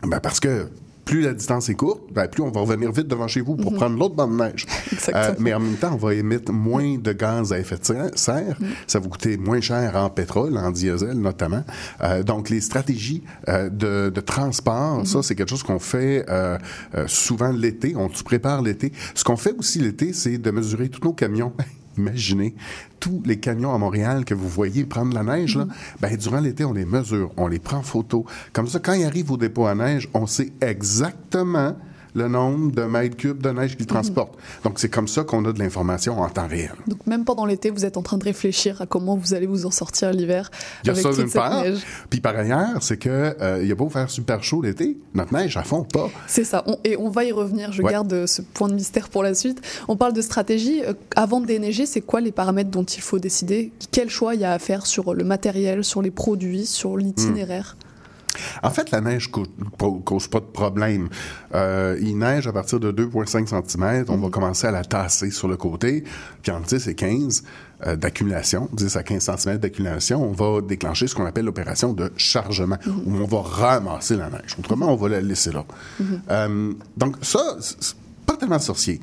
ben 0.04 0.20
parce 0.22 0.40
que 0.40 0.68
plus 1.06 1.22
la 1.22 1.34
distance 1.34 1.70
est 1.70 1.76
courte, 1.76 2.02
ben 2.12 2.28
plus 2.28 2.42
on 2.42 2.50
va 2.50 2.62
revenir 2.62 2.92
vite 2.92 3.08
devant 3.08 3.28
chez 3.28 3.42
vous 3.42 3.56
pour 3.56 3.74
prendre 3.76 3.98
l'autre 3.98 4.16
bande 4.16 4.32
de 4.32 4.44
neige. 4.44 4.66
Euh, 5.14 5.34
mais 5.40 5.54
en 5.54 5.60
même 5.60 5.76
temps, 5.76 5.92
on 5.94 5.98
va 5.98 6.14
émettre 6.16 6.52
moins 6.52 6.98
de 6.98 7.14
gaz 7.14 7.54
à 7.54 7.60
effet 7.60 7.78
de 7.78 7.86
serre- 7.86 8.10
serre. 8.16 8.58
Ça 8.88 9.00
va 9.00 9.08
coûter 9.08 9.38
moins 9.38 9.62
cher 9.62 9.96
en 9.96 10.10
pétrole, 10.10 10.58
en 10.58 10.72
diesel 10.72 11.14
notamment. 11.20 11.64
Euh, 12.02 12.24
donc, 12.24 12.50
les 12.50 12.60
stratégies 12.60 13.24
euh, 13.48 13.70
de, 13.70 14.10
de 14.10 14.22
transport, 14.22 15.06
ça, 15.06 15.22
c'est 15.22 15.36
quelque 15.36 15.50
chose 15.50 15.64
qu'on 15.64 15.80
fait 15.80 16.26
euh, 16.30 16.58
euh, 16.96 17.06
souvent 17.08 17.52
l'été. 17.52 17.94
On 17.96 18.10
se 18.12 18.24
prépare 18.24 18.62
l'été. 18.62 18.92
Ce 19.14 19.24
qu'on 19.24 19.38
fait 19.38 19.54
aussi 19.58 19.80
l'été, 19.80 20.12
c'est 20.12 20.38
de 20.38 20.52
mesurer 20.52 20.90
tous 20.90 21.04
nos 21.06 21.14
camions. 21.14 21.54
Imaginez 21.98 22.56
tous 23.00 23.22
les 23.26 23.40
camions 23.40 23.74
à 23.74 23.78
Montréal 23.78 24.26
que 24.26 24.34
vous 24.34 24.50
voyez 24.50 24.84
prendre 24.86 25.14
la 25.14 25.24
neige, 25.24 25.58
là, 25.58 25.68
ben, 26.02 26.16
durant 26.16 26.40
l'été, 26.40 26.66
on 26.66 26.74
les 26.74 26.86
mesure, 26.86 27.32
on 27.38 27.48
les 27.48 27.60
prend 27.60 27.78
en 27.78 27.84
photo. 27.84 28.26
Comme 28.54 28.68
ça, 28.68 28.80
quand 28.80 28.94
ils 28.94 29.06
arrivent 29.06 29.32
au 29.32 29.38
dépôt 29.38 29.66
à 29.66 29.76
neige, 29.76 30.10
on 30.14 30.28
sait 30.28 30.52
exactement 30.62 31.76
le 32.16 32.28
nombre 32.28 32.72
de 32.72 32.84
mètres 32.84 33.18
cubes 33.18 33.42
de 33.42 33.50
neige 33.52 33.78
qu'ils 33.78 33.86
transportent. 33.86 34.36
Donc, 34.64 34.80
c'est 34.80 34.90
comme 34.90 35.08
ça 35.08 35.24
qu'on 35.24 35.46
a 35.46 35.52
de 35.54 35.60
l'information 35.60 36.20
en 36.20 36.30
temps 36.30 36.48
réel. 36.48 36.72
Donc 36.88 37.06
même 37.06 37.26
pendant 37.26 37.46
l'été, 37.46 37.70
vous 37.70 37.86
êtes 37.86 37.98
en 37.98 38.02
train 38.02 38.18
de 38.18 38.24
réfléchir 38.24 38.82
à 38.82 38.86
comment 38.86 39.16
vous 39.18 39.34
allez 39.34 39.46
vous 39.48 39.66
en 39.66 39.72
sortir 39.72 40.12
l'hiver 40.12 40.50
Il 40.84 40.88
y 40.88 40.90
a 40.90 40.94
avec 40.94 41.04
ça 41.04 41.10
toute 41.10 41.20
d'une 41.20 41.28
cette 41.28 41.42
part. 41.42 41.62
neige. 41.64 41.80
Puis 42.10 42.22
par 42.22 42.36
ailleurs, 42.36 42.82
c'est 42.82 42.98
que 42.98 43.10
euh, 43.42 43.60
il 43.62 43.68
y 43.68 43.72
a 43.72 43.76
beau 43.76 43.90
faire 43.90 44.10
super 44.10 44.42
chaud 44.44 44.62
l'été, 44.62 44.98
notre 45.14 45.34
neige, 45.34 45.58
à 45.58 45.64
fond 45.64 45.84
pas. 45.84 46.10
C'est 46.28 46.44
ça, 46.46 46.64
On- 46.68 46.78
et 46.84 46.98
on 46.98 47.10
va 47.10 47.26
y 47.26 47.32
revenir, 47.32 47.72
je 47.74 47.82
Ouais. 47.84 47.92
garde 47.92 48.12
euh, 48.14 48.26
ce 48.28 48.42
point 48.42 48.70
de 48.70 48.74
mystère 48.76 49.10
pour 49.10 49.22
la 49.22 49.34
suite. 49.34 49.62
On 49.88 49.98
parle 49.98 50.14
de 50.14 50.22
stratégie. 50.22 50.82
Euh, 50.84 50.94
Avant 51.18 51.42
de 51.42 51.46
déneiger, 51.46 51.86
c'est 51.86 52.02
quoi 52.02 52.22
les 52.22 52.32
paramètres 52.32 52.70
dont 52.72 52.84
il 52.84 53.02
faut 53.02 53.20
décider? 53.20 53.72
Quel 53.92 54.10
choix 54.10 54.36
il 54.36 54.42
y 54.42 54.46
a 54.46 54.54
à 54.54 54.60
faire 54.60 54.86
sur 54.86 55.14
le 55.14 55.24
matériel, 55.24 55.84
sur 55.84 56.02
les 56.02 56.12
produits, 56.12 56.66
sur 56.66 56.98
l'itinéraire? 56.98 57.76
En 58.64 58.70
fait, 58.70 58.92
la 58.92 59.02
neige 59.02 59.32
po- 59.32 60.00
cause 60.06 60.28
pas 60.28 60.40
de 60.40 60.46
problème. 60.46 61.10
Euh, 61.54 61.98
il 62.02 62.18
neige 62.18 62.48
à 62.48 62.54
partir 62.54 62.80
de 62.80 62.92
2,5 62.92 63.48
cm. 63.48 64.06
On 64.10 64.18
va 64.18 64.30
commencer 64.30 64.68
à 64.68 64.72
la 64.72 64.84
tasser 64.84 65.32
sur 65.32 65.48
le 65.48 65.58
côté. 65.58 66.04
Puis 66.42 66.52
entre 66.52 66.68
10 66.68 66.88
et 66.88 66.96
15 66.96 67.44
euh, 67.86 67.96
d'accumulation, 67.96 68.70
10 68.74 68.96
à 68.96 69.04
15 69.04 69.32
cm 69.38 69.58
d'accumulation, 69.58 70.24
on 70.24 70.32
va 70.32 70.62
déclencher 70.62 71.08
ce 71.08 71.16
qu'on 71.16 71.26
appelle 71.26 71.46
l'opération 71.46 71.94
de 71.94 72.12
chargement, 72.18 72.78
où 73.06 73.16
on 73.16 73.26
va 73.26 73.42
ramasser 73.42 74.16
la 74.16 74.30
neige. 74.30 74.56
Autrement, 74.60 74.92
on 74.94 74.96
va 74.96 75.10
la 75.10 75.22
laisser 75.22 75.52
là. 75.52 75.66
Euh, 76.32 76.74
donc 76.98 77.16
ça, 77.22 77.40
c'est 77.60 77.96
pas 78.26 78.38
tellement 78.38 78.60
sorcier. 78.60 79.00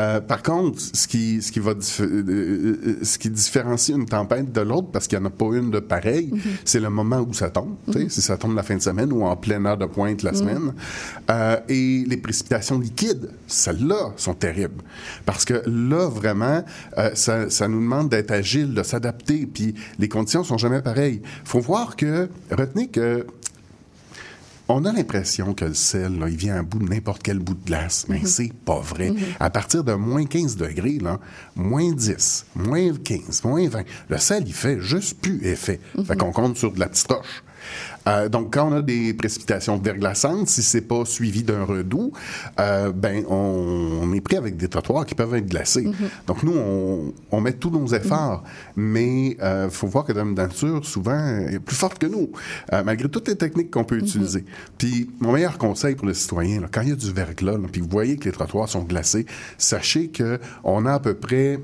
Euh, 0.00 0.20
par 0.20 0.42
contre, 0.42 0.80
ce 0.80 1.06
qui, 1.06 1.42
ce, 1.42 1.52
qui 1.52 1.60
va 1.60 1.72
euh, 1.72 1.74
euh, 2.00 2.98
ce 3.02 3.18
qui 3.18 3.28
différencie 3.30 3.96
une 3.96 4.06
tempête 4.06 4.50
de 4.50 4.60
l'autre, 4.60 4.88
parce 4.92 5.06
qu'il 5.06 5.18
n'y 5.18 5.24
en 5.24 5.28
a 5.28 5.30
pas 5.30 5.46
une 5.56 5.70
de 5.70 5.78
pareille, 5.80 6.32
c'est 6.64 6.80
le 6.80 6.90
moment 6.90 7.20
où 7.20 7.34
ça 7.34 7.50
tombe. 7.50 7.76
tu 7.86 7.92
sais, 7.92 8.08
Si 8.08 8.22
ça 8.22 8.36
tombe 8.36 8.56
la 8.56 8.62
fin 8.62 8.76
de 8.76 8.82
semaine 8.82 9.12
ou 9.12 9.24
en 9.24 9.36
pleine 9.36 9.66
heure 9.66 9.76
de 9.76 9.86
pointe 9.86 10.22
la 10.22 10.32
semaine. 10.32 10.72
Euh, 11.30 11.56
et 11.68 12.04
les 12.06 12.16
précipitations 12.16 12.78
liquides, 12.78 13.30
celles-là 13.46 14.12
sont 14.16 14.34
terribles. 14.34 14.82
Parce 15.26 15.44
que 15.44 15.62
là, 15.66 16.08
vraiment, 16.08 16.64
euh, 16.98 17.10
ça, 17.14 17.50
ça 17.50 17.68
nous 17.68 17.80
demande 17.80 18.08
d'être 18.08 18.30
agile, 18.30 18.74
de 18.74 18.82
s'adapter, 18.82 19.46
puis 19.46 19.74
les 19.98 20.08
conditions 20.08 20.44
sont 20.44 20.58
jamais 20.58 20.82
pareilles. 20.82 21.22
faut 21.44 21.60
voir 21.60 21.96
que, 21.96 22.28
retenez 22.50 22.88
que 22.88 23.26
on 24.74 24.84
a 24.84 24.92
l'impression 24.92 25.54
que 25.54 25.64
le 25.64 25.74
sel, 25.74 26.18
là, 26.18 26.28
il 26.28 26.36
vient 26.36 26.56
à 26.56 26.62
bout 26.62 26.78
de 26.78 26.88
n'importe 26.88 27.22
quel 27.22 27.38
bout 27.38 27.54
de 27.54 27.64
glace, 27.64 28.06
mais 28.08 28.24
c'est 28.24 28.52
pas 28.52 28.80
vrai. 28.80 29.12
À 29.38 29.50
partir 29.50 29.84
de 29.84 29.92
moins 29.94 30.24
15 30.24 30.56
degrés, 30.56 30.98
là, 31.00 31.18
moins 31.56 31.92
10, 31.92 32.46
moins 32.54 32.92
15, 32.94 33.44
moins 33.44 33.68
20, 33.68 33.82
le 34.08 34.18
sel, 34.18 34.44
il 34.46 34.54
fait 34.54 34.80
juste 34.80 35.20
plus 35.20 35.44
effet. 35.46 35.80
Fait 36.04 36.16
qu'on 36.16 36.32
compte 36.32 36.56
sur 36.56 36.72
de 36.72 36.80
la 36.80 36.88
petite 36.88 37.10
roche. 37.10 37.42
Euh, 38.06 38.28
donc, 38.28 38.54
quand 38.54 38.70
on 38.70 38.76
a 38.76 38.82
des 38.82 39.14
précipitations 39.14 39.76
verglaçantes, 39.78 40.48
si 40.48 40.62
c'est 40.62 40.80
pas 40.80 41.04
suivi 41.04 41.42
d'un 41.42 41.64
redoux, 41.64 42.12
euh, 42.58 42.92
ben 42.92 43.24
on, 43.28 44.00
on 44.02 44.12
est 44.12 44.20
pris 44.20 44.36
avec 44.36 44.56
des 44.56 44.68
trottoirs 44.68 45.04
qui 45.04 45.14
peuvent 45.14 45.34
être 45.34 45.46
glacés. 45.46 45.88
Donc, 46.26 46.42
nous, 46.42 46.54
on, 46.56 47.12
on 47.30 47.40
met 47.40 47.52
tous 47.52 47.70
nos 47.70 47.86
efforts, 47.88 48.42
mais 48.76 49.36
euh, 49.42 49.68
faut 49.70 49.86
voir 49.86 50.04
que 50.04 50.12
Dame 50.12 50.34
Nature, 50.34 50.84
souvent, 50.84 51.38
est 51.46 51.58
plus 51.58 51.76
forte 51.76 51.98
que 51.98 52.06
nous, 52.06 52.30
euh, 52.72 52.82
malgré 52.84 53.08
toutes 53.08 53.28
les 53.28 53.36
techniques 53.36 53.70
qu'on 53.70 53.84
peut 53.84 53.98
utiliser. 53.98 54.44
Puis, 54.78 55.10
mon 55.20 55.32
meilleur 55.32 55.58
conseil 55.58 55.94
pour 55.94 56.06
les 56.06 56.14
citoyens, 56.14 56.60
là, 56.60 56.68
quand 56.70 56.82
il 56.82 56.90
y 56.90 56.92
a 56.92 56.96
du 56.96 57.12
verglas, 57.12 57.58
là, 57.58 57.68
puis 57.70 57.80
vous 57.80 57.88
voyez 57.90 58.16
que 58.16 58.24
les 58.24 58.32
trottoirs 58.32 58.68
sont 58.68 58.82
glacés, 58.82 59.26
sachez 59.58 60.08
que 60.08 60.38
on 60.64 60.86
a 60.86 60.94
à 60.94 61.00
peu 61.00 61.14
près 61.14 61.60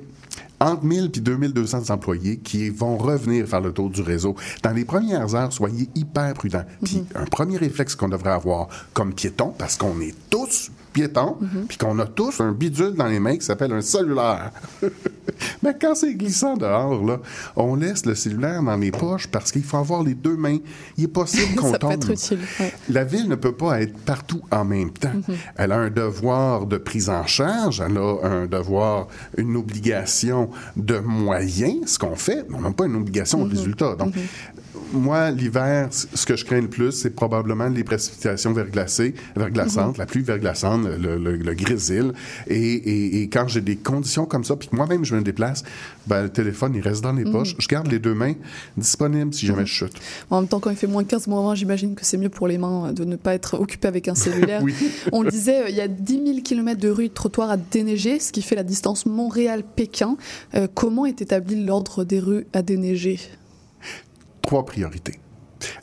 entre 0.61 0.85
1000 0.85 1.11
et 1.15 1.21
2200 1.21 1.91
employés 1.91 2.39
qui 2.39 2.71
vont 2.71 2.97
revenir 2.97 3.47
faire 3.47 3.61
le 3.61 3.73
tour 3.73 3.91
du 3.91 4.03
réseau. 4.03 4.35
Dans 4.63 4.73
les 4.73 4.85
premières 4.85 5.35
heures, 5.35 5.53
soyez 5.53 5.89
hyper 5.95 6.35
prudents. 6.35 6.65
Puis 6.83 7.05
un 7.15 7.25
premier 7.25 7.57
réflexe 7.57 7.95
qu'on 7.95 8.09
devrait 8.09 8.33
avoir 8.33 8.69
comme 8.93 9.15
piéton, 9.15 9.53
parce 9.57 9.77
qu'on 9.77 10.01
est 10.01 10.15
tous 10.31 10.71
piétons, 10.97 11.37
puis 11.69 11.77
qu'on 11.77 11.99
a 11.99 12.07
tous 12.07 12.41
un 12.41 12.53
bidule 12.53 12.95
dans 12.95 13.07
les 13.07 13.21
mains 13.21 13.37
qui 13.37 13.45
s'appelle 13.45 13.71
un 13.73 13.83
cellulaire. 13.83 14.51
Mais 15.63 15.75
quand 15.79 15.95
c'est 15.95 16.15
glissant 16.15 16.57
dehors, 16.57 17.05
là, 17.05 17.19
on 17.55 17.75
laisse 17.77 18.07
le 18.07 18.15
cellulaire 18.15 18.63
dans 18.63 18.77
les 18.77 18.91
poches 18.91 19.27
parce 19.27 19.53
qu'il 19.53 19.63
faut 19.63 19.77
avoir 19.77 20.03
les 20.03 20.15
deux 20.15 20.37
mains. 20.37 20.57
Il 20.97 21.05
est 21.05 21.09
possible 21.09 21.55
qu'on 21.57 21.73
peut 21.73 21.79
tombe. 21.79 21.93
être 21.93 22.11
utile. 22.11 22.39
ouais. 22.61 22.73
La 22.89 23.05
ville 23.05 23.29
ne 23.29 23.35
peut 23.35 23.53
pas 23.53 23.83
être 23.83 23.99
partout 23.99 24.41
en 24.51 24.65
même 24.65 24.91
temps. 24.91 25.13
Elle 25.57 25.73
a 25.73 25.79
un 25.79 25.91
devoir 25.91 26.65
de 26.67 26.79
prise 26.79 27.11
en 27.11 27.27
charge, 27.27 27.83
elle 27.87 27.99
a 27.99 28.17
un 28.23 28.47
devoir, 28.47 29.09
une 29.37 29.57
obligation 29.57 30.49
de 30.77 30.99
moyens, 30.99 31.91
ce 31.93 31.99
qu'on 31.99 32.17
fait, 32.17 32.47
mais 32.49 32.57
on 32.57 32.63
n'a 32.63 32.71
pas 32.71 32.87
une 32.87 32.97
obligation 32.97 33.45
de 33.45 33.51
résultat. 33.51 33.97
Donc, 33.97 34.15
moi, 34.93 35.31
l'hiver, 35.31 35.89
ce 35.91 36.25
que 36.25 36.37
je 36.37 36.45
crains 36.45 36.61
le 36.61 36.69
plus, 36.69 36.93
c'est 36.93 37.11
probablement 37.11 37.69
les 37.69 37.85
précipitations 37.85 38.53
verglacées, 38.53 39.15
verglaçantes, 39.35 39.99
la 39.99 40.07
pluie 40.07 40.23
verglaçante, 40.23 40.86
le, 40.99 41.16
le, 41.18 41.37
le 41.37 41.55
grésil. 41.55 42.12
Et, 42.47 42.57
et, 42.57 43.22
et 43.22 43.28
quand 43.28 43.49
j'ai 43.49 43.61
des 43.61 43.76
conditions 43.76 44.26
comme 44.26 44.45
ça, 44.45 44.57
puis 44.57 44.68
que 44.68 44.76
moi-même 44.76 45.05
je 45.05 45.14
me 45.14 45.22
déplace, 45.22 45.64
ben, 46.07 46.22
le 46.22 46.28
téléphone, 46.28 46.74
il 46.74 46.80
reste 46.80 47.03
dans 47.03 47.12
les 47.12 47.24
poches. 47.24 47.55
Je 47.59 47.68
garde 47.68 47.91
les 47.91 47.99
deux 47.99 48.14
mains 48.14 48.34
disponibles 48.76 49.34
si 49.34 49.47
jamais 49.47 49.66
je 49.66 49.72
chute. 49.72 49.95
En 50.30 50.41
même 50.41 50.49
temps, 50.49 50.61
quand 50.61 50.70
il 50.70 50.76
fait 50.76 50.87
moins 50.87 51.05
15, 51.05 51.26
moins 51.26 51.43
20, 51.49 51.55
j'imagine 51.57 51.95
que 51.95 52.05
c'est 52.05 52.18
mieux 52.18 52.28
pour 52.28 52.49
les 52.49 52.59
mains 52.59 52.89
euh, 52.89 52.93
de 52.93 53.05
ne 53.05 53.16
pas 53.16 53.34
être 53.34 53.59
occupé 53.61 53.89
avec 53.89 54.09
un 54.09 54.14
cellulaire. 54.14 54.62
Oui. 54.66 54.74
On 55.12 55.22
le 55.22 55.30
disait, 55.30 55.64
euh, 55.64 55.68
il 55.68 55.76
y 55.76 55.80
a 55.80 55.87
10 55.87 56.24
000 56.26 56.41
km 56.43 56.80
de 56.80 56.89
rues 56.89 57.09
de 57.09 57.14
trottoirs 57.14 57.51
à 57.51 57.57
déneiger, 57.57 58.18
ce 58.18 58.32
qui 58.32 58.43
fait 58.43 58.57
la 58.57 58.64
distance 58.64 59.07
Montréal-Pékin. 59.07 60.16
Euh, 60.55 60.66
comment 60.72 61.07
est 61.07 61.22
établi 61.22 61.64
l'ordre 61.64 62.03
des 62.03 62.18
rues 62.18 62.47
à 62.53 62.62
déneiger 62.62 63.20
trois 64.47 64.64
priorités. 64.64 65.18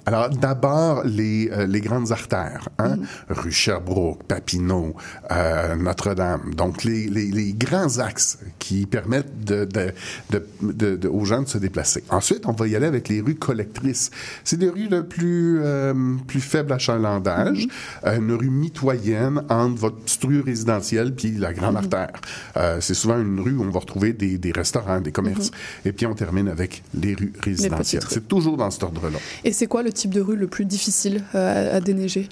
Alors, 0.06 0.30
d'abord, 0.30 1.04
les, 1.06 1.50
euh, 1.52 1.66
les 1.66 1.82
grandes 1.82 2.12
artères, 2.12 2.70
hein? 2.80 2.98
rue 3.30 3.52
Sherbrooke, 3.52 4.24
Papineau, 4.24 4.96
euh, 5.32 5.76
Notre-Dame. 5.76 6.54
Donc, 6.56 6.84
les, 6.84 7.08
les, 7.08 7.28
les 7.32 7.54
grands 7.54 7.98
axes 8.00 8.38
qui 8.60 8.86
permettent 8.86 9.44
de, 9.44 9.66
de, 9.66 9.92
de, 10.30 10.46
de- 10.62 10.96
de- 10.98 11.08
aux 11.08 11.26
gens 11.26 11.42
de 11.42 11.48
se 11.48 11.58
déplacer. 11.58 12.04
Ensuite, 12.10 12.46
on 12.46 12.52
va 12.52 12.68
y 12.68 12.76
aller 12.76 12.86
avec 12.88 13.10
les 13.10 13.22
rues 13.22 13.36
collectrices. 13.36 14.12
C'est 14.44 14.58
des 14.58 14.70
rues 14.70 14.88
le 14.90 15.06
plus, 15.06 15.60
euh, 15.64 15.94
plus 16.28 16.42
faibles 16.42 16.74
achalandage, 16.74 17.68
euh, 18.06 18.18
une 18.18 18.34
rue 18.34 18.50
mitoyenne 18.50 19.42
entre 19.50 19.80
votre 19.80 19.98
petite 19.98 20.24
rue 20.24 20.42
résidentielle 20.42 21.14
puis 21.16 21.32
la 21.32 21.54
grande 21.54 21.78
artère. 21.78 22.12
Euh, 22.58 22.78
c'est 22.82 22.94
souvent 22.94 23.20
une 23.20 23.40
rue 23.40 23.54
où 23.56 23.64
on 23.64 23.70
va 23.70 23.80
retrouver 23.80 24.14
des, 24.14 24.38
des 24.38 24.52
restaurants, 24.52 25.02
des 25.02 25.12
commerces. 25.12 25.52
Et 25.86 25.92
puis, 25.92 26.06
on 26.06 26.14
termine 26.14 26.48
avec 26.48 26.84
les 26.94 27.14
rues 27.16 27.34
résidentielles. 27.42 28.04
C'est 28.10 28.28
toujours 28.28 28.58
dans 28.58 28.70
cet 28.72 28.84
ordre-là. 28.84 29.18
Et 29.44 29.52
c'est 29.54 29.68
quoi 29.74 29.82
le 29.82 29.92
type 29.92 30.14
de 30.14 30.22
rue 30.22 30.36
le 30.36 30.46
plus 30.46 30.66
difficile 30.66 31.24
euh, 31.34 31.72
à, 31.74 31.78
à 31.78 31.80
déneiger? 31.80 32.30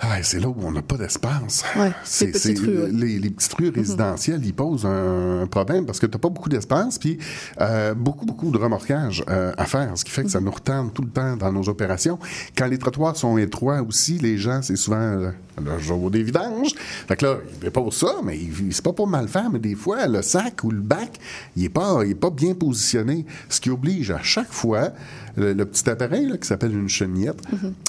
Ah, 0.00 0.16
c'est 0.22 0.40
là 0.40 0.48
où 0.48 0.56
on 0.62 0.72
n'a 0.72 0.82
pas 0.82 0.96
d'espace. 0.96 1.62
Ouais, 1.76 1.92
C'est- 2.02 2.24
les 2.26 2.32
petites 2.32 2.58
c'est- 2.58 2.64
rues, 2.64 2.78
ouais. 2.84 2.90
Les, 2.90 3.18
les 3.20 3.30
petites 3.30 3.52
rues 3.52 3.68
résidentielles, 3.68 4.40
ils 4.44 4.54
posent 4.54 4.86
un, 4.86 5.42
un 5.42 5.46
problème 5.46 5.84
parce 5.86 6.00
que 6.00 6.06
tu 6.06 6.12
n'as 6.16 6.18
pas 6.18 6.30
beaucoup 6.30 6.48
d'espace, 6.48 6.98
puis 6.98 7.18
euh, 7.60 7.94
beaucoup, 7.94 8.24
beaucoup 8.26 8.50
de 8.50 8.56
remorquage 8.58 9.22
euh, 9.28 9.52
à 9.56 9.66
faire, 9.66 9.92
ce 9.96 10.04
qui 10.04 10.10
fait 10.10 10.24
que 10.24 10.30
ça 10.30 10.40
nous 10.40 10.50
retarde 10.50 10.92
tout 10.94 11.02
le 11.02 11.10
temps 11.10 11.36
dans 11.36 11.52
nos 11.52 11.68
opérations. 11.68 12.18
Quand 12.58 12.66
les 12.66 12.78
trottoirs 12.78 13.14
sont 13.16 13.36
étroits 13.38 13.82
aussi, 13.82 14.18
les 14.18 14.36
gens, 14.36 14.62
c'est 14.62 14.74
souvent 14.76 14.96
euh, 14.96 15.30
le 15.64 15.78
jour 15.78 16.10
des 16.10 16.22
vidanges. 16.22 16.72
Fait 17.08 17.16
que 17.16 17.26
là, 17.26 17.36
ils 17.54 17.58
déposent 17.60 17.96
ça, 17.96 18.16
mais 18.24 18.36
ils- 18.38 18.72
c'est 18.72 18.84
pas 18.84 18.92
pour 18.92 19.06
mal 19.08 19.28
faire, 19.28 19.50
mais 19.50 19.58
des 19.58 19.74
fois, 19.74 20.06
le 20.06 20.22
sac 20.22 20.64
ou 20.64 20.70
le 20.70 20.80
bac, 20.80 21.18
il 21.56 21.64
est 21.64 21.68
pas, 21.68 21.98
il 22.04 22.12
est 22.12 22.14
pas 22.14 22.30
bien 22.30 22.54
positionné, 22.54 23.24
ce 23.48 23.60
qui 23.60 23.70
oblige 23.70 24.10
à 24.10 24.20
chaque 24.22 24.52
fois 24.52 24.90
le, 25.36 25.52
le 25.52 25.64
petit 25.64 25.88
appareil 25.88 26.26
là, 26.26 26.36
qui 26.36 26.46
s'appelle 26.46 26.72
une 26.72 26.88
chenillette, 26.88 27.40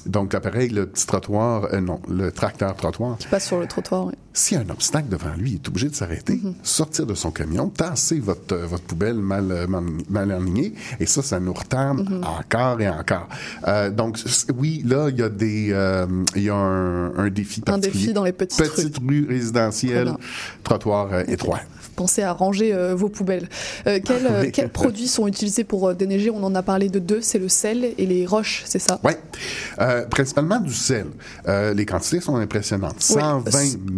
donc 0.05 0.33
l'appareil, 0.33 0.69
le 0.69 0.85
petit 0.85 1.07
trottoir, 1.07 1.67
euh, 1.73 1.81
non, 1.81 1.99
le 2.07 2.31
tracteur 2.31 2.75
trottoir, 2.75 3.17
qui 3.17 3.27
passe 3.27 3.47
sur 3.47 3.59
le 3.59 3.65
trottoir 3.67 4.05
ouais. 4.05 4.13
S'il 4.33 4.57
y 4.57 4.61
a 4.61 4.63
un 4.63 4.69
obstacle 4.69 5.09
devant 5.09 5.33
lui, 5.37 5.51
il 5.51 5.55
est 5.55 5.67
obligé 5.67 5.89
de 5.89 5.95
s'arrêter, 5.95 6.39
sortir 6.63 7.05
de 7.05 7.13
son 7.15 7.31
camion, 7.31 7.67
tasser 7.69 8.19
votre, 8.19 8.55
euh, 8.55 8.65
votre 8.65 8.83
poubelle 8.83 9.15
mal, 9.15 9.51
euh, 9.51 9.67
mal, 9.67 9.83
mal 10.09 10.31
alignée, 10.31 10.73
et 10.99 11.05
ça, 11.05 11.21
ça 11.21 11.39
nous 11.39 11.53
retarde 11.53 12.07
encore 12.23 12.79
et 12.81 12.89
encore. 12.89 13.27
Euh, 13.67 13.89
donc, 13.89 14.19
oui, 14.57 14.83
là, 14.85 15.09
il 15.09 15.17
y 15.19 15.23
a 15.23 15.29
des, 15.29 15.69
euh, 15.71 16.05
il 16.35 16.43
y 16.43 16.49
a 16.49 16.55
un, 16.55 17.13
un 17.17 17.29
défi 17.29 17.61
Un 17.61 17.71
particulier. 17.71 18.03
défi 18.03 18.13
dans 18.13 18.23
les 18.23 18.31
petites 18.31 18.59
rues. 18.61 18.69
Petites 18.69 18.97
rues 18.99 19.25
résidentielles, 19.27 20.13
trottoirs 20.63 21.09
euh, 21.11 21.23
étroits. 21.27 21.59
Pensez 22.01 22.23
à 22.23 22.33
ranger 22.33 22.73
euh, 22.73 22.95
vos 22.95 23.09
poubelles. 23.09 23.47
Euh, 23.85 23.99
quels, 24.03 24.25
euh, 24.25 24.41
Oui. 24.41 24.51
quels 24.53 24.69
produits 24.69 25.07
sont 25.07 25.27
utilisés 25.27 25.63
pour 25.63 25.93
déneiger? 25.93 26.31
On 26.31 26.43
en 26.43 26.55
a 26.55 26.63
parlé 26.63 26.89
de 26.89 26.97
deux, 26.97 27.21
c'est 27.21 27.37
le 27.37 27.47
sel 27.47 27.93
et 27.95 28.05
les 28.07 28.25
roches, 28.25 28.63
c'est 28.65 28.79
ça? 28.79 28.99
Oui. 29.03 29.11
Principalement 30.09 30.59
du 30.59 30.73
sel. 30.73 31.05
Les 31.47 31.85
quantités 31.85 32.19
sont 32.19 32.37
impressionnantes. 32.37 32.95
Oui. 33.11 33.21
120 33.21 33.51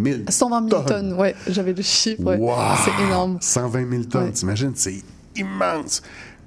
000 0.03 0.17
120 0.27 0.69
000 0.69 0.83
tonnes, 0.83 1.13
ouais, 1.13 1.33
j'avais 1.47 1.71
le 1.71 1.81
chiffre, 1.81 2.21
ouais. 2.23 2.35
Wow! 2.35 2.55
c'est 2.83 3.03
énorme. 3.05 3.37
120 3.39 3.89
000 3.89 4.03
tonnes, 4.03 4.23
Ouais. 4.25 4.31
t'imagines, 4.31 4.73
c'est 4.75 4.95
immense. 5.37 6.01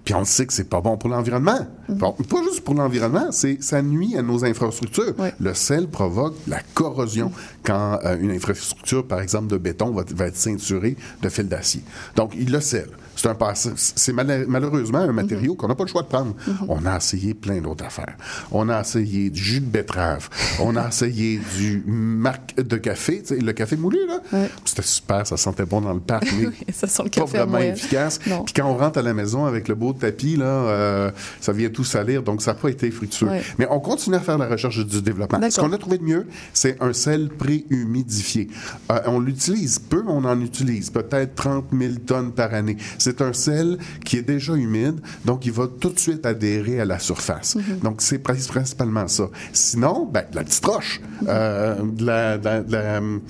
Puis 0.07 0.14
on 0.14 0.20
le 0.20 0.24
sait 0.24 0.46
que 0.46 0.52
c'est 0.52 0.70
pas 0.70 0.80
bon 0.80 0.96
pour 0.96 1.11
l'environnement. 1.11 1.66
Mhm. 1.88 1.98
Pas 1.98 2.42
juste 2.44 2.61
pour 2.62 2.74
l'environnement, 2.74 3.32
c'est 3.32 3.61
ça 3.61 3.82
nuit 3.82 4.16
à 4.16 4.22
nos 4.22 4.44
infrastructures. 4.44 5.14
Le 5.40 5.52
sel 5.52 5.88
provoque 5.88 6.36
la 6.46 6.61
corrosion 6.74 7.32
quand 7.64 7.98
euh, 8.04 8.16
une 8.20 8.30
infrastructure, 8.30 9.04
par 9.04 9.20
exemple 9.20 9.48
de 9.48 9.59
béton, 9.59 9.90
va, 9.90 10.04
va 10.14 10.26
être 10.28 10.36
ceinturée 10.36 10.96
de 11.22 11.28
fils 11.28 11.46
d'acier. 11.46 11.82
Donc, 12.14 12.34
il 12.38 12.52
le 12.52 12.61
sel. 12.61 12.88
C'est 13.17 13.29
un 13.29 14.45
malheureusement 14.47 14.99
un 14.99 15.12
matériau 15.12 15.55
qu'on 15.55 15.69
n'a 15.69 15.75
pas 15.75 15.85
le 15.85 15.89
choix 15.89 16.03
de 16.03 16.09
prendre. 16.09 16.35
On 16.69 16.85
a 16.87 16.97
essayé 16.97 17.35
plein 17.35 17.61
d'autres 17.61 17.85
affaires. 17.85 18.17
On 18.53 18.69
a 18.69 18.81
essayé 18.81 19.31
du 19.31 19.43
jus 19.43 19.61
de 19.61 19.67
betterave. 19.67 20.29
on 20.61 20.77
a 20.77 20.89
essayé 20.89 21.41
du 21.57 21.83
marc 21.87 22.57
de 22.57 22.77
café, 22.77 23.23
le 23.31 23.53
café 23.53 23.77
moulu 23.77 23.99
là. 24.07 24.21
C'était 24.64 24.83
super, 24.83 25.27
ça 25.27 25.37
sentait 25.37 25.64
bon 25.67 25.81
dans 25.81 25.95
le 25.95 26.01
parc, 26.01 26.27
mais 26.39 26.47
Et 26.69 26.73
ça 26.73 26.87
sent 26.87 27.03
le 27.05 27.11
pas 27.11 27.21
café 27.23 27.39
vraiment 27.39 27.59
efficace. 27.59 28.19
Puis 28.19 28.55
quand 28.55 28.67
on 28.67 28.77
rentre 28.77 28.99
à 28.99 29.03
la 29.03 29.14
maison 29.14 29.47
avec 29.47 29.69
le 29.69 29.75
beau 29.75 29.93
tapis, 29.93 30.37
là, 30.37 30.45
euh, 30.45 31.11
ça 31.41 31.53
vient 31.53 31.69
tout 31.69 31.85
salir, 31.85 32.23
donc 32.23 32.43
ça 32.43 32.53
n'a 32.53 32.59
pas 32.59 32.69
été 32.69 32.91
fructueux. 32.91 33.29
Ouais. 33.29 33.43
Mais 33.59 33.67
on 33.71 33.81
continue 33.81 34.17
à 34.17 34.21
faire 34.21 34.39
la 34.39 34.47
recherche 34.47 34.85
du 34.85 35.03
développement. 35.03 35.41
Ce 35.51 35.61
qu'on 35.61 35.73
a 35.73 35.79
trouvé 35.79 35.99
de 35.99 36.05
mieux, 36.05 36.27
c'est 36.53 36.77
un 36.83 36.93
sel 36.93 37.29
préhumidifié. 37.29 38.49
Euh, 38.91 39.01
on 39.07 39.21
l'utilise 39.21 39.79
peu, 39.79 40.03
mais 40.05 40.12
on 40.12 40.25
en 40.25 40.41
utilise 40.41 40.91
peut-être 40.91 41.35
30 41.35 41.67
000 41.73 41.95
tonnes 42.07 42.33
par 42.33 42.53
année. 42.55 42.77
C'est 43.07 43.20
un 43.22 43.32
sel 43.32 43.78
qui 44.04 44.16
est 44.16 44.22
déjà 44.22 44.54
humide, 44.54 44.98
donc 45.24 45.46
il 45.46 45.52
va 45.52 45.68
tout 45.68 45.90
de 45.90 45.98
suite 46.00 46.26
adhérer 46.26 46.80
à 46.80 46.84
la 46.84 46.98
surface. 46.98 47.54
Mhm. 47.54 47.78
Donc 47.84 48.02
c'est 48.02 48.18
pri- 48.18 48.48
principalement 48.48 49.07
ça. 49.07 49.28
Sinon, 49.52 50.09
ben, 50.12 50.24
de 50.28 50.34
la 50.36 50.42
petite 50.42 50.66
roche, 50.66 51.00
euh, 51.28 51.76
de 51.82 52.04
la... 52.04 52.36
de 52.38 52.44
la- 52.44 52.61
de 52.62 52.72
la, 52.72 52.98
hum, 52.98 53.20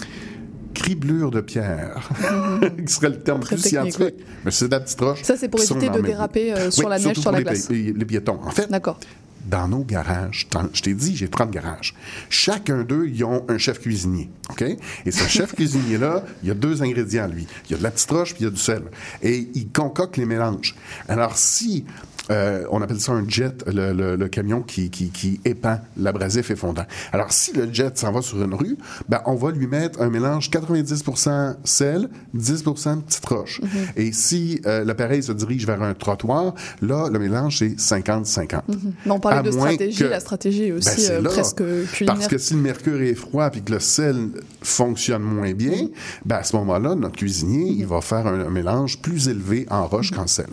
criblure 0.73 1.31
de 1.31 1.41
pierre, 1.41 2.09
qui 2.87 2.93
serait 2.93 3.09
le 3.11 3.19
terme 3.21 3.41
Très 3.41 3.57
plus 3.57 3.69
scientifique. 3.69 4.15
Mais 4.45 4.51
c'est 4.51 4.67
de 4.67 4.73
la 4.73 4.81
petite 4.81 5.01
roche. 5.01 5.23
Ça, 5.23 5.35
c'est 5.37 5.49
pour 5.49 5.61
éviter 5.61 5.89
de 5.89 6.01
déraper, 6.01 6.53
euh, 6.53 6.71
sur 6.71 6.85
Oui, 6.85 6.91
la 6.91 6.99
neige, 6.99 7.17
sur 7.19 7.33
la 7.33 7.43
glace. 7.43 7.69
les- 7.71 7.93
les 7.95 8.05
piétons. 8.05 8.39
En 8.45 8.51
fait, 8.51 8.69
dans 9.47 9.69
nos 9.69 9.85
garages, 9.85 10.49
je 10.73 10.83
t'ai 10.83 10.95
dit, 10.95 11.17
j'ai 11.17 11.29
30 11.29 11.51
garages. 11.51 11.95
Chacun 12.29 12.83
d'eux, 12.83 13.09
ils 13.09 13.25
ont 13.25 13.45
un 13.49 13.59
chef 13.59 13.81
cuisinier. 13.81 14.31
OK? 14.51 14.63
Et 14.63 15.11
ce 15.11 15.29
chef 15.29 15.53
cuisinier-là, 15.57 16.25
il 16.43 16.49
y 16.49 16.51
a 16.51 16.55
deux 16.55 16.83
ingrédients, 16.83 17.29
lui. 17.29 17.47
Il 17.67 17.73
y 17.73 17.75
a 17.75 17.79
de 17.79 17.83
la 17.83 17.91
petite 17.91 18.11
roche 18.11 18.35
puis 18.35 18.43
il 18.43 18.45
y 18.45 18.49
a 18.49 18.51
du 18.51 18.61
sel. 18.61 18.83
Et 19.23 19.49
il 19.55 19.69
concocte 19.71 20.17
les 20.17 20.27
mélanges. 20.27 20.75
Alors, 21.09 21.37
si 21.37 21.85
euh, 22.31 22.65
on 22.71 22.83
appelle 22.83 23.01
ça 23.01 23.13
un 23.13 23.29
jet, 23.29 23.65
le, 23.67 23.93
le- 23.93 24.17
le 24.17 24.29
camion 24.29 24.63
qui, 24.63 24.91
qui, 24.91 25.11
qui 25.11 25.41
épand 25.45 25.79
l'abrasif 25.97 26.51
et 26.51 26.57
fondant. 26.57 26.85
Alors, 27.13 27.33
si 27.33 27.53
le 27.53 27.73
jet 27.73 27.97
s'en 27.99 28.13
va 28.13 28.23
sur 28.23 28.43
une 28.43 28.55
rue, 28.55 28.77
ben, 29.09 29.21
on 29.27 29.35
va 29.35 29.51
lui 29.51 29.67
mettre 29.67 30.01
un 30.03 30.11
mélange 30.11 30.51
90% 30.51 31.57
sel, 31.65 32.09
10 32.35 32.63
de 32.65 32.71
petite 33.03 33.27
roche. 33.27 33.61
Mhm. 33.63 33.69
Et 33.97 34.13
si 34.13 34.61
euh, 34.67 34.85
l'appareil 34.85 35.23
se 35.23 35.33
dirige 35.33 35.67
vers 35.67 35.83
un 35.83 35.95
trottoir, 35.95 36.55
là, 36.83 37.09
le 37.11 37.19
mélange, 37.19 37.59
c'est 37.59 37.77
50-50. 37.79 38.63
Mhm. 38.69 38.93
Mais 39.07 39.13
on 39.13 39.21
parlait 39.21 39.39
À 39.39 39.43
de 39.43 39.51
stratégie, 39.51 39.99
que- 39.99 40.05
la 40.05 40.21
stratégie 40.21 40.65
est 40.65 40.73
aussi 40.73 40.89
Ben, 40.89 40.95
c'est 40.99 41.13
euh, 41.13 41.23
presque 41.23 41.57
culinaire. 41.93 42.15
Parce 42.17 42.29
que 42.29 42.39
si 42.39 42.55
le 42.55 42.61
mercure 42.61 43.01
est 43.03 43.15
froid 43.15 43.51
et 43.55 43.61
que 43.61 43.73
le 43.73 43.81
sel 43.81 44.17
fonctionne 44.63 45.23
moins 45.23 45.53
bien, 45.53 45.83
Mhm. 45.85 45.89
ben, 46.25 46.37
à 46.37 46.43
ce 46.43 46.57
moment-là, 46.57 46.95
notre 46.95 47.17
cuisinier, 47.17 47.71
il 47.71 47.87
va 47.87 48.01
faire 48.01 48.27
un, 48.27 48.41
un 48.47 48.51
mélange 48.51 48.99
plus 48.99 49.29
élevé 49.29 49.67
en 49.71 49.87
roche 49.87 50.11
Mhm. 50.13 50.19
qu'en 50.19 50.27
sel. 50.27 50.47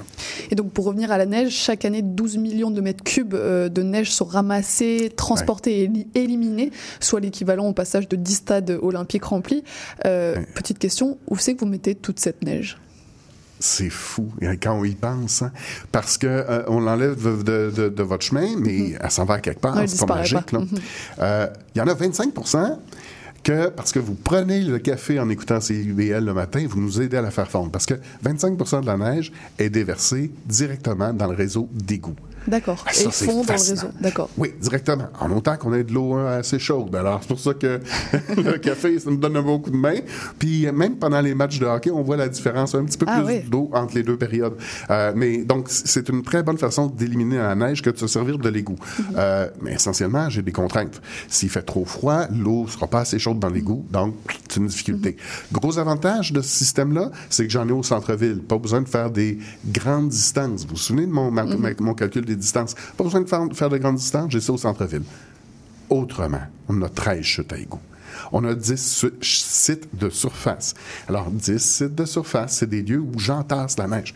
Et 0.51 0.55
donc, 0.55 0.71
pour 0.71 0.85
revenir 0.85 1.11
à 1.11 1.17
la 1.17 1.25
neige, 1.25 1.62
chaque 1.63 1.85
année, 1.85 2.01
12 2.01 2.37
millions 2.37 2.71
de 2.71 2.81
mètres 2.81 3.03
cubes 3.03 3.33
euh, 3.33 3.69
de 3.69 3.81
neige 3.81 4.11
sont 4.11 4.25
ramassés, 4.25 5.11
transportés 5.15 5.81
et 5.81 5.87
éli- 5.87 6.07
éliminés, 6.15 6.71
soit 6.99 7.19
l'équivalent 7.19 7.67
au 7.67 7.73
passage 7.73 8.07
de 8.09 8.15
10 8.15 8.33
stades 8.35 8.77
olympiques 8.81 9.23
remplis. 9.25 9.63
Euh, 10.05 10.35
Petite 10.55 10.77
question, 10.79 11.17
où 11.27 11.37
c'est 11.37 11.53
que 11.55 11.59
vous 11.61 11.65
mettez 11.65 11.95
toute 11.95 12.19
cette 12.19 12.43
neige? 12.43 12.77
C'est 13.59 13.89
fou 13.89 14.27
quand 14.61 14.77
on 14.77 14.83
y 14.83 14.93
pense, 14.95 15.41
hein. 15.41 15.51
parce 15.93 16.17
que 16.17 16.27
euh, 16.27 16.63
on 16.67 16.81
l'enlève 16.81 17.15
de, 17.23 17.43
de- 17.43 17.71
de- 17.73 17.89
de 17.89 18.03
votre 18.03 18.25
chemin, 18.25 18.57
mais 18.59 18.91
elle 18.99 19.09
s'en 19.11 19.23
va 19.23 19.35
à 19.35 19.39
quelque 19.39 19.61
part. 19.61 19.77
Ouais, 19.77 19.87
c'est 19.87 20.05
pas 20.05 20.15
magique. 20.15 20.51
Mhm. 20.51 20.67
Euh, 21.19 21.47
Il 21.73 21.77
y 21.77 21.81
en 21.81 21.87
a 21.87 21.93
25 21.93 22.33
que 23.43 23.69
parce 23.69 23.91
que 23.91 23.99
vous 23.99 24.15
prenez 24.15 24.61
le 24.61 24.79
café 24.79 25.19
en 25.19 25.29
écoutant 25.29 25.59
CIBL 25.59 26.23
le 26.23 26.33
matin, 26.33 26.65
vous 26.67 26.81
nous 26.81 27.01
aidez 27.01 27.17
à 27.17 27.21
la 27.21 27.31
faire 27.31 27.49
fondre. 27.49 27.71
Parce 27.71 27.85
que 27.85 27.95
25% 28.25 28.81
de 28.81 28.85
la 28.85 28.97
neige 28.97 29.31
est 29.59 29.69
déversée 29.69 30.31
directement 30.45 31.13
dans 31.13 31.27
le 31.27 31.35
réseau 31.35 31.69
d'égout. 31.71 32.15
D'accord. 32.47 32.83
Ah, 32.85 32.91
et 32.91 32.95
ça, 32.95 33.11
font 33.11 33.43
dans 33.43 33.53
le 33.53 33.59
réseau. 33.59 33.87
D'accord. 34.01 34.29
Oui, 34.37 34.53
directement. 34.61 35.07
En 35.19 35.31
autant 35.31 35.55
qu'on 35.57 35.73
ait 35.73 35.83
de 35.83 35.93
l'eau 35.93 36.13
hein, 36.13 36.25
assez 36.39 36.59
chaude. 36.59 36.89
Ben 36.91 36.99
Alors, 36.99 37.19
c'est 37.21 37.27
pour 37.29 37.39
ça 37.39 37.53
que 37.53 37.79
le 38.37 38.57
café, 38.57 38.99
ça 38.99 39.09
nous 39.09 39.17
donne 39.17 39.37
un 39.37 39.41
bon 39.41 39.59
coup 39.59 39.69
de 39.71 39.77
main. 39.77 39.95
Puis, 40.39 40.67
même 40.71 40.95
pendant 40.97 41.21
les 41.21 41.33
matchs 41.35 41.59
de 41.59 41.65
hockey, 41.65 41.91
on 41.91 42.01
voit 42.01 42.17
la 42.17 42.27
différence, 42.29 42.75
un 42.75 42.83
petit 42.85 42.97
peu 42.97 43.05
Ah 43.09 43.19
plus 43.21 43.25
oui. 43.33 43.41
d'eau 43.49 43.69
entre 43.73 43.95
les 43.95 44.03
deux 44.03 44.17
périodes. 44.17 44.55
Euh, 44.89 45.13
mais 45.15 45.37
donc, 45.43 45.67
c'est 45.69 46.09
une 46.09 46.21
très 46.23 46.43
bonne 46.43 46.57
façon 46.57 46.87
d'éliminer 46.87 47.37
la 47.37 47.55
neige 47.55 47.81
que 47.81 47.89
de 47.89 47.97
se 47.97 48.07
servir 48.07 48.37
de 48.37 48.49
l'égout. 48.49 48.77
Mhm. 48.99 49.05
Euh, 49.17 49.47
mais 49.61 49.73
essentiellement, 49.73 50.29
j'ai 50.29 50.41
des 50.41 50.51
contraintes. 50.51 51.01
S'il 51.27 51.49
fait 51.49 51.61
trop 51.61 51.85
froid, 51.85 52.25
l'eau 52.31 52.67
sera 52.67 52.87
pas 52.87 53.01
assez 53.01 53.19
chaude 53.19 53.39
dans 53.39 53.49
l'égout, 53.49 53.85
donc 53.91 54.15
c'est 54.49 54.59
une 54.59 54.67
difficulté. 54.67 55.11
Mhm. 55.51 55.59
Gros 55.59 55.77
avantage 55.79 56.33
de 56.33 56.41
ce 56.41 56.49
système-là, 56.49 57.11
c'est 57.29 57.45
que 57.45 57.51
j'en 57.51 57.67
ai 57.67 57.71
au 57.71 57.83
centre-ville. 57.83 58.39
Pas 58.41 58.57
besoin 58.57 58.81
de 58.81 58.87
faire 58.89 59.09
des 59.11 59.37
grandes 59.65 60.09
distances. 60.09 60.63
Vous 60.63 60.71
vous 60.71 60.75
souvenez 60.77 61.05
de 61.05 61.11
mon, 61.11 61.31
ma- 61.31 61.45
ma- 61.45 61.69
mon 61.79 61.93
calcul 61.93 62.25
des 62.25 62.32
distances? 62.35 62.75
Pas 62.97 63.03
besoin 63.03 63.21
de 63.21 63.27
faire, 63.29 63.41
faire 63.53 63.69
de 63.69 63.77
grandes 63.77 63.95
distances, 63.97 64.31
j'ai 64.31 64.41
ça 64.41 64.53
au 64.53 64.57
centre-ville. 64.57 65.03
Autrement, 65.89 66.41
on 66.69 66.81
a 66.81 66.89
13 66.89 67.21
chutes 67.21 67.53
à 67.53 67.57
égout. 67.57 67.79
On 68.31 68.43
a 68.45 68.53
10 68.55 68.77
su- 68.77 69.11
sites 69.21 69.87
de 69.97 70.09
surface. 70.09 70.73
Alors, 71.09 71.29
10 71.31 71.59
sites 71.59 71.95
de 71.95 72.05
surface, 72.05 72.57
c'est 72.57 72.69
des 72.69 72.81
lieux 72.81 72.99
où 72.99 73.17
j'entasse 73.19 73.77
la 73.77 73.87
neige. 73.87 74.13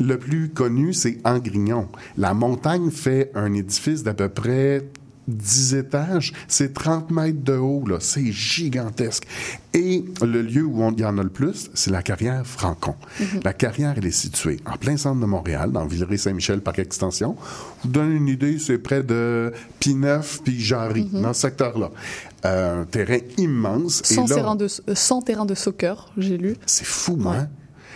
Le 0.00 0.16
plus 0.18 0.48
connu, 0.50 0.92
c'est 0.94 1.18
Angrignon. 1.24 1.88
La 2.16 2.32
montagne 2.34 2.90
fait 2.90 3.32
un 3.34 3.52
édifice 3.54 4.02
d'à 4.02 4.14
peu 4.14 4.28
près 4.28 4.84
10 5.28 5.74
étages, 5.74 6.32
c'est 6.48 6.72
30 6.74 7.10
mètres 7.10 7.44
de 7.44 7.52
haut, 7.56 7.84
là. 7.86 7.98
C'est 8.00 8.32
gigantesque. 8.32 9.24
Et 9.74 10.04
le 10.22 10.42
lieu 10.42 10.64
où 10.64 10.82
on- 10.82 10.92
y 10.96 11.04
en 11.04 11.18
a 11.18 11.22
le 11.22 11.28
plus, 11.28 11.70
c'est 11.74 11.90
la 11.90 12.02
carrière 12.02 12.44
Francon. 12.46 12.94
La 13.44 13.52
carrière, 13.52 13.94
elle 13.96 14.06
est 14.06 14.10
située 14.10 14.58
en 14.66 14.76
plein 14.76 14.96
centre 14.96 15.20
de 15.20 15.26
Montréal, 15.26 15.70
dans 15.70 15.86
Villeray-Saint-Michel 15.86 16.60
par 16.62 16.78
extension. 16.78 17.36
Vous 17.84 17.90
donne 17.90 18.10
une 18.12 18.26
idée, 18.28 18.58
c'est 18.58 18.78
près 18.78 19.02
de 19.02 19.52
Pineuf 19.78 20.40
puis 20.42 20.58
Jarry, 20.60 21.04
dans 21.12 21.32
ce 21.34 21.42
secteur-là. 21.42 21.90
Euh, 22.44 22.82
un 22.82 22.84
terrain 22.84 23.18
immense. 23.36 24.00
Sans, 24.04 24.24
et 24.24 24.28
là, 24.28 24.34
terrain 24.36 24.54
de, 24.56 24.64
euh, 24.88 24.94
sans 24.94 25.20
terrain 25.22 25.44
de 25.44 25.54
soccer, 25.54 26.10
j'ai 26.16 26.38
lu. 26.38 26.56
c'est 26.66 26.86
fou, 26.86 27.18
hein? 27.26 27.48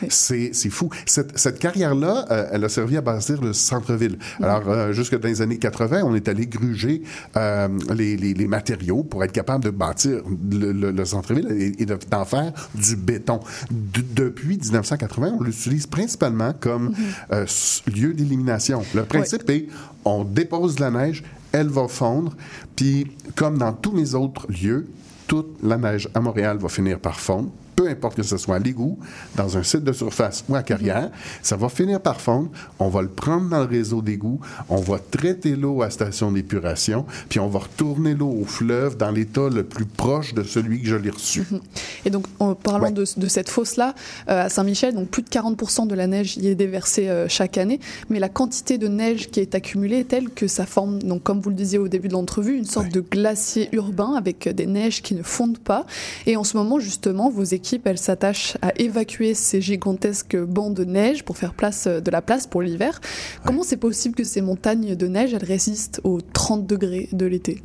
C'est 0.08 0.50
c'est 0.52 0.70
fou. 0.70 0.88
Cette, 1.06 1.38
cette 1.38 1.58
carrière-là, 1.58 2.26
euh, 2.30 2.46
elle 2.52 2.64
a 2.64 2.68
servi 2.68 2.96
à 2.96 3.00
bâtir 3.00 3.40
le 3.42 3.52
centre-ville. 3.52 4.18
Alors, 4.42 4.68
euh, 4.68 4.92
jusque 4.92 5.18
dans 5.18 5.28
les 5.28 5.42
années 5.42 5.58
80, 5.58 6.02
on 6.04 6.14
est 6.14 6.28
allé 6.28 6.46
gruger 6.46 7.02
euh, 7.36 7.68
les, 7.94 8.16
les- 8.16 8.34
les 8.34 8.46
matériaux 8.46 9.02
pour 9.02 9.22
être 9.24 9.32
capable 9.32 9.64
de 9.64 9.70
bâtir 9.70 10.22
le, 10.50 10.72
le- 10.72 10.90
le 10.90 11.04
centre-ville 11.04 11.48
et, 11.50 11.82
et 11.82 11.86
de- 11.86 11.98
d'en 12.10 12.24
faire 12.24 12.52
du 12.74 12.96
béton. 12.96 13.40
De- 13.70 14.02
depuis 14.14 14.58
1980, 14.58 15.36
on 15.38 15.42
l'utilise 15.42 15.86
principalement 15.86 16.52
comme 16.58 16.94
euh, 17.32 17.44
s- 17.44 17.82
lieu 17.94 18.12
d'élimination. 18.14 18.82
Le 18.94 19.04
principe 19.04 19.48
est, 19.50 19.68
on 20.04 20.24
dépose 20.24 20.76
de 20.76 20.80
la 20.80 20.90
neige, 20.90 21.22
elle 21.52 21.68
va 21.68 21.86
fondre, 21.88 22.34
puis 22.76 23.06
comme 23.36 23.58
dans 23.58 23.72
tous 23.72 23.94
les 23.96 24.14
autres 24.14 24.46
lieux, 24.50 24.86
toute 25.26 25.62
la 25.62 25.76
neige 25.76 26.08
à 26.14 26.20
Montréal 26.20 26.58
va 26.58 26.68
finir 26.68 26.98
par 26.98 27.18
fondre. 27.20 27.50
Peu 27.76 27.88
importe 27.88 28.16
que 28.16 28.22
ce 28.22 28.36
soit 28.36 28.56
à 28.56 28.58
l'égout, 28.58 28.98
dans 29.36 29.56
un 29.56 29.62
site 29.62 29.84
de 29.84 29.92
surface 29.92 30.44
ou 30.48 30.54
à 30.54 30.62
carrière, 30.62 31.10
ça 31.42 31.56
va 31.56 31.68
finir 31.68 32.00
par 32.00 32.20
fondre. 32.20 32.50
On 32.78 32.88
va 32.88 33.02
le 33.02 33.08
prendre 33.08 33.48
dans 33.48 33.60
le 33.60 33.66
réseau 33.66 34.02
d'égout, 34.02 34.40
on 34.68 34.80
va 34.80 34.98
traiter 34.98 35.56
l'eau 35.56 35.82
à 35.82 35.90
station 35.90 36.32
d'épuration, 36.32 37.06
puis 37.28 37.40
on 37.40 37.48
va 37.48 37.60
retourner 37.60 38.14
l'eau 38.14 38.30
au 38.30 38.44
fleuve 38.44 38.96
dans 38.96 39.10
l'état 39.10 39.48
le 39.48 39.64
plus 39.64 39.86
proche 39.86 40.34
de 40.34 40.42
celui 40.42 40.82
que 40.82 40.88
je 40.88 40.96
l'ai 40.96 41.10
reçu. 41.10 41.44
Et 42.04 42.10
donc, 42.10 42.26
en 42.38 42.54
parlant 42.54 42.90
de, 42.90 43.04
de 43.16 43.26
cette 43.26 43.48
fosse-là, 43.48 43.94
euh, 44.28 44.46
à 44.46 44.48
Saint-Michel, 44.48 44.94
donc 44.94 45.08
plus 45.08 45.22
de 45.22 45.28
40% 45.28 45.86
de 45.86 45.94
la 45.94 46.06
neige 46.06 46.36
y 46.36 46.48
est 46.48 46.54
déversée 46.54 47.08
euh, 47.08 47.28
chaque 47.28 47.58
année, 47.58 47.80
mais 48.10 48.18
la 48.18 48.28
quantité 48.28 48.78
de 48.78 48.88
neige 48.88 49.30
qui 49.30 49.40
est 49.40 49.54
accumulée 49.54 50.00
est 50.00 50.08
telle 50.08 50.30
que 50.30 50.46
ça 50.46 50.66
forme, 50.66 51.02
donc, 51.02 51.22
comme 51.22 51.40
vous 51.40 51.50
le 51.50 51.56
disiez 51.56 51.78
au 51.78 51.88
début 51.88 52.08
de 52.08 52.12
l'entrevue, 52.12 52.56
une 52.56 52.64
sorte 52.64 52.90
de 52.90 53.00
glacier 53.00 53.68
urbain 53.72 54.14
avec 54.14 54.46
euh, 54.46 54.52
des 54.52 54.66
neiges 54.66 55.02
qui 55.02 55.14
ne 55.14 55.22
fondent 55.22 55.58
pas. 55.58 55.86
Et 56.26 56.36
en 56.36 56.44
ce 56.44 56.56
moment, 56.56 56.78
justement, 56.78 57.30
vos 57.30 57.44
équipes, 57.44 57.62
elles 57.84 57.98
s'attachent 57.98 58.56
à 58.62 58.72
évacuer 58.80 59.34
ces 59.34 59.60
gigantesques 59.60 60.36
bancs 60.36 60.74
de 60.74 60.84
neige 60.84 61.24
pour 61.24 61.36
faire 61.36 61.54
place, 61.54 61.86
euh, 61.86 62.00
de 62.00 62.10
la 62.10 62.22
place 62.22 62.46
pour 62.46 62.62
l'hiver. 62.62 63.00
Comment 63.44 63.62
c'est 63.62 63.76
possible 63.76 64.14
que 64.14 64.24
ces 64.24 64.40
montagnes 64.40 64.94
de 64.94 65.06
neige, 65.06 65.34
elles 65.34 65.44
résistent 65.44 66.00
aux 66.04 66.20
30 66.20 66.66
degrés 66.66 67.08
de 67.12 67.26
l'été? 67.26 67.62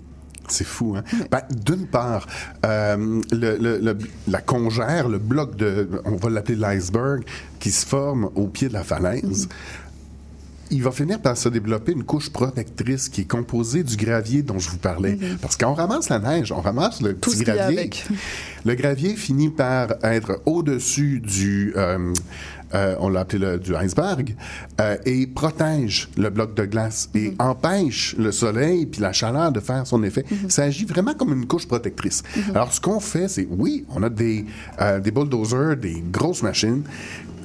C'est 0.49 0.63
fou, 0.65 0.95
hein? 0.95 1.03
Ben, 1.29 1.41
D'une 1.65 1.87
part, 1.87 2.25
euh, 2.65 3.21
le- 3.33 3.57
le- 3.57 3.79
le- 3.79 3.97
la 4.29 4.39
congère, 4.39 5.09
le 5.09 5.17
bloc 5.17 5.57
de, 5.57 5.89
on 6.05 6.15
va 6.15 6.29
l'appeler 6.29 6.57
l'iceberg, 6.57 7.23
qui 7.59 7.69
se 7.69 7.85
forme 7.85 8.29
au 8.35 8.47
pied 8.47 8.69
de 8.69 8.73
la 8.73 8.83
falaise, 8.85 9.49
il 10.71 10.83
va 10.83 10.91
finir 10.91 11.21
par 11.21 11.37
se 11.37 11.49
développer 11.49 11.91
une 11.91 12.03
couche 12.03 12.29
protectrice 12.29 13.09
qui 13.09 13.21
est 13.21 13.27
composée 13.27 13.83
du 13.83 13.95
gravier 13.97 14.41
dont 14.41 14.59
je 14.59 14.69
vous 14.69 14.77
parlais. 14.77 15.17
Parce 15.41 15.57
qu'on 15.57 15.73
ramasse 15.73 16.09
la 16.09 16.19
neige, 16.19 16.51
on 16.51 16.61
ramasse 16.61 17.01
le 17.01 17.15
Tout 17.15 17.31
petit 17.31 17.43
gravier. 17.43 17.79
avec. 17.79 18.05
Le 18.65 18.75
gravier 18.75 19.15
finit 19.15 19.49
par 19.49 19.93
être 20.03 20.41
au-dessus 20.45 21.21
du, 21.21 21.73
euh, 21.77 22.11
euh, 22.73 22.95
on 22.99 23.07
l'a 23.09 23.21
appelé 23.21 23.39
le, 23.39 23.59
du 23.59 23.73
iceberg, 23.75 24.35
euh, 24.81 24.97
et 25.05 25.25
protège 25.25 26.09
le 26.17 26.29
bloc 26.29 26.53
de 26.53 26.65
glace 26.65 27.09
et 27.15 27.33
empêche 27.39 28.15
le 28.17 28.31
soleil 28.31 28.85
puis 28.87 29.01
la 29.01 29.13
chaleur 29.13 29.51
de 29.51 29.59
faire 29.59 29.87
son 29.87 30.03
effet. 30.03 30.25
Ça 30.49 30.63
agit 30.63 30.85
vraiment 30.85 31.13
comme 31.13 31.31
une 31.31 31.47
couche 31.47 31.65
protectrice. 31.67 32.23
Alors, 32.53 32.73
ce 32.73 32.81
qu'on 32.81 32.99
fait, 32.99 33.29
c'est, 33.29 33.47
oui, 33.49 33.85
on 33.95 34.03
a 34.03 34.09
des, 34.09 34.45
euh, 34.81 34.99
des 34.99 35.11
bulldozers, 35.11 35.77
des 35.77 36.03
grosses 36.11 36.43
machines, 36.43 36.83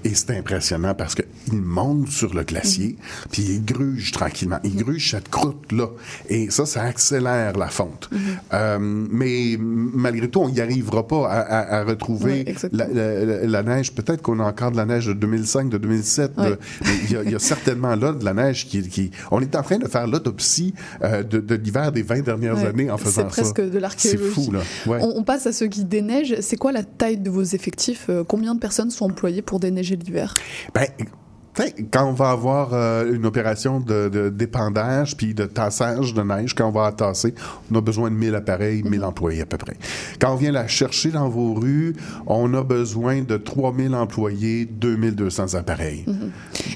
et 0.05 0.14
c'est 0.14 0.36
impressionnant 0.36 0.94
parce 0.94 1.14
qu'ils 1.14 1.61
montent 1.61 2.09
sur 2.09 2.34
le 2.34 2.42
glacier, 2.44 2.96
puis 3.30 3.42
ils 3.42 3.64
grugent 3.64 4.12
tranquillement. 4.12 4.59
Ils 4.64 4.76
grugent 4.76 5.11
cette 5.11 5.28
croûte-là. 5.28 5.88
Et 6.28 6.50
ça, 6.50 6.66
ça 6.66 6.82
accélère 6.82 7.57
la 7.57 7.68
fonte. 7.68 8.11
Euh, 8.53 8.78
mais 8.80 9.57
malgré 9.59 10.28
tout, 10.28 10.40
on 10.40 10.48
n'y 10.48 10.61
arrivera 10.61 11.07
pas 11.07 11.28
à, 11.28 11.40
à- 11.40 11.80
à 11.80 11.84
retrouver 11.84 12.44
la, 12.72 12.86
la- 12.88 13.46
la 13.46 13.62
neige. 13.62 13.92
Peut-être 13.94 14.22
qu'on 14.22 14.40
a 14.40 14.44
encore 14.44 14.70
de 14.70 14.76
la 14.76 14.86
neige 14.86 15.07
de 15.07 15.12
2005, 15.12 15.68
de 15.68 15.78
2007. 15.78 16.32
Ouais. 16.36 16.50
de- 16.50 16.59
mais 16.84 16.90
il 17.05 17.12
y, 17.12 17.16
a- 17.16 17.22
il 17.24 17.30
y 17.30 17.34
a 17.34 17.38
certainement 17.53 17.94
là 17.96 18.12
de 18.12 18.24
la 18.24 18.34
neige 18.34 18.66
qui... 18.66 18.82
qui 18.88 19.11
on 19.30 19.40
est 19.40 19.55
en 19.57 19.62
train 19.62 19.78
de 19.78 19.88
faire 19.88 20.07
l'autopsie 20.07 20.74
euh, 21.03 21.22
de, 21.22 21.40
de 21.40 21.55
l'hiver 21.55 21.92
des 21.92 22.03
20 22.03 22.20
dernières 22.22 22.59
années 22.59 22.90
en 22.90 22.98
faisant 22.98 23.22
ça. 23.22 23.30
C'est 23.30 23.42
presque 23.42 23.61
de 23.70 23.78
l'archéologie. 23.78 24.22
C'est 24.34 24.42
fou, 24.42 24.53
là. 24.53 24.61
Ouais. 24.86 24.98
On, 25.03 25.18
on 25.18 25.24
passe 25.24 25.46
à 25.46 25.53
ceux 25.53 25.66
qui 25.68 25.84
déneigent. 25.84 26.36
C'est 26.40 26.57
quoi 26.57 26.72
la 26.72 26.82
taille 26.82 27.18
de 27.18 27.30
vos 27.30 27.42
effectifs? 27.42 28.07
Euh, 28.09 28.24
Combien 28.26 28.55
de 28.55 28.61
personnes 28.61 28.90
sont 28.90 29.07
employées 29.07 29.42
pour 29.42 29.61
déneiger 29.61 29.91
l'hiver 29.97 30.34
Ben, 30.74 30.86
quand 31.90 32.09
on 32.09 32.12
va 32.12 32.30
avoir 32.30 32.72
euh, 32.72 33.12
une 33.12 33.26
opération 33.26 33.80
de, 33.80 34.30
dépendage 34.30 35.16
puis 35.16 35.34
de 35.34 35.45
tassage 35.45 36.14
de 36.14 36.22
neige, 36.22 36.55
quand 36.55 36.66
on 36.66 36.70
va 36.70 36.84
la 36.84 36.93
tasser, 36.93 37.34
on 37.70 37.76
a 37.76 37.80
besoin 37.80 38.11
de 38.11 38.16
1000 38.16 38.34
appareils, 38.34 38.82
1000 38.82 39.05
employés 39.05 39.43
à 39.43 39.47
peu 39.47 39.59
près. 39.59 39.76
Quand 40.18 40.32
on 40.32 40.36
vient 40.36 40.53
la 40.53 40.66
chercher 40.66 41.11
dans 41.11 41.28
vos 41.28 41.55
rues, 41.55 41.95
on 42.26 42.53
a 42.55 42.62
besoin 42.62 43.22
de 43.22 43.36
3000 43.36 43.95
employés, 43.95 44.64
2200 44.64 45.55
appareils. 45.55 46.05
Mhm. 46.07 46.30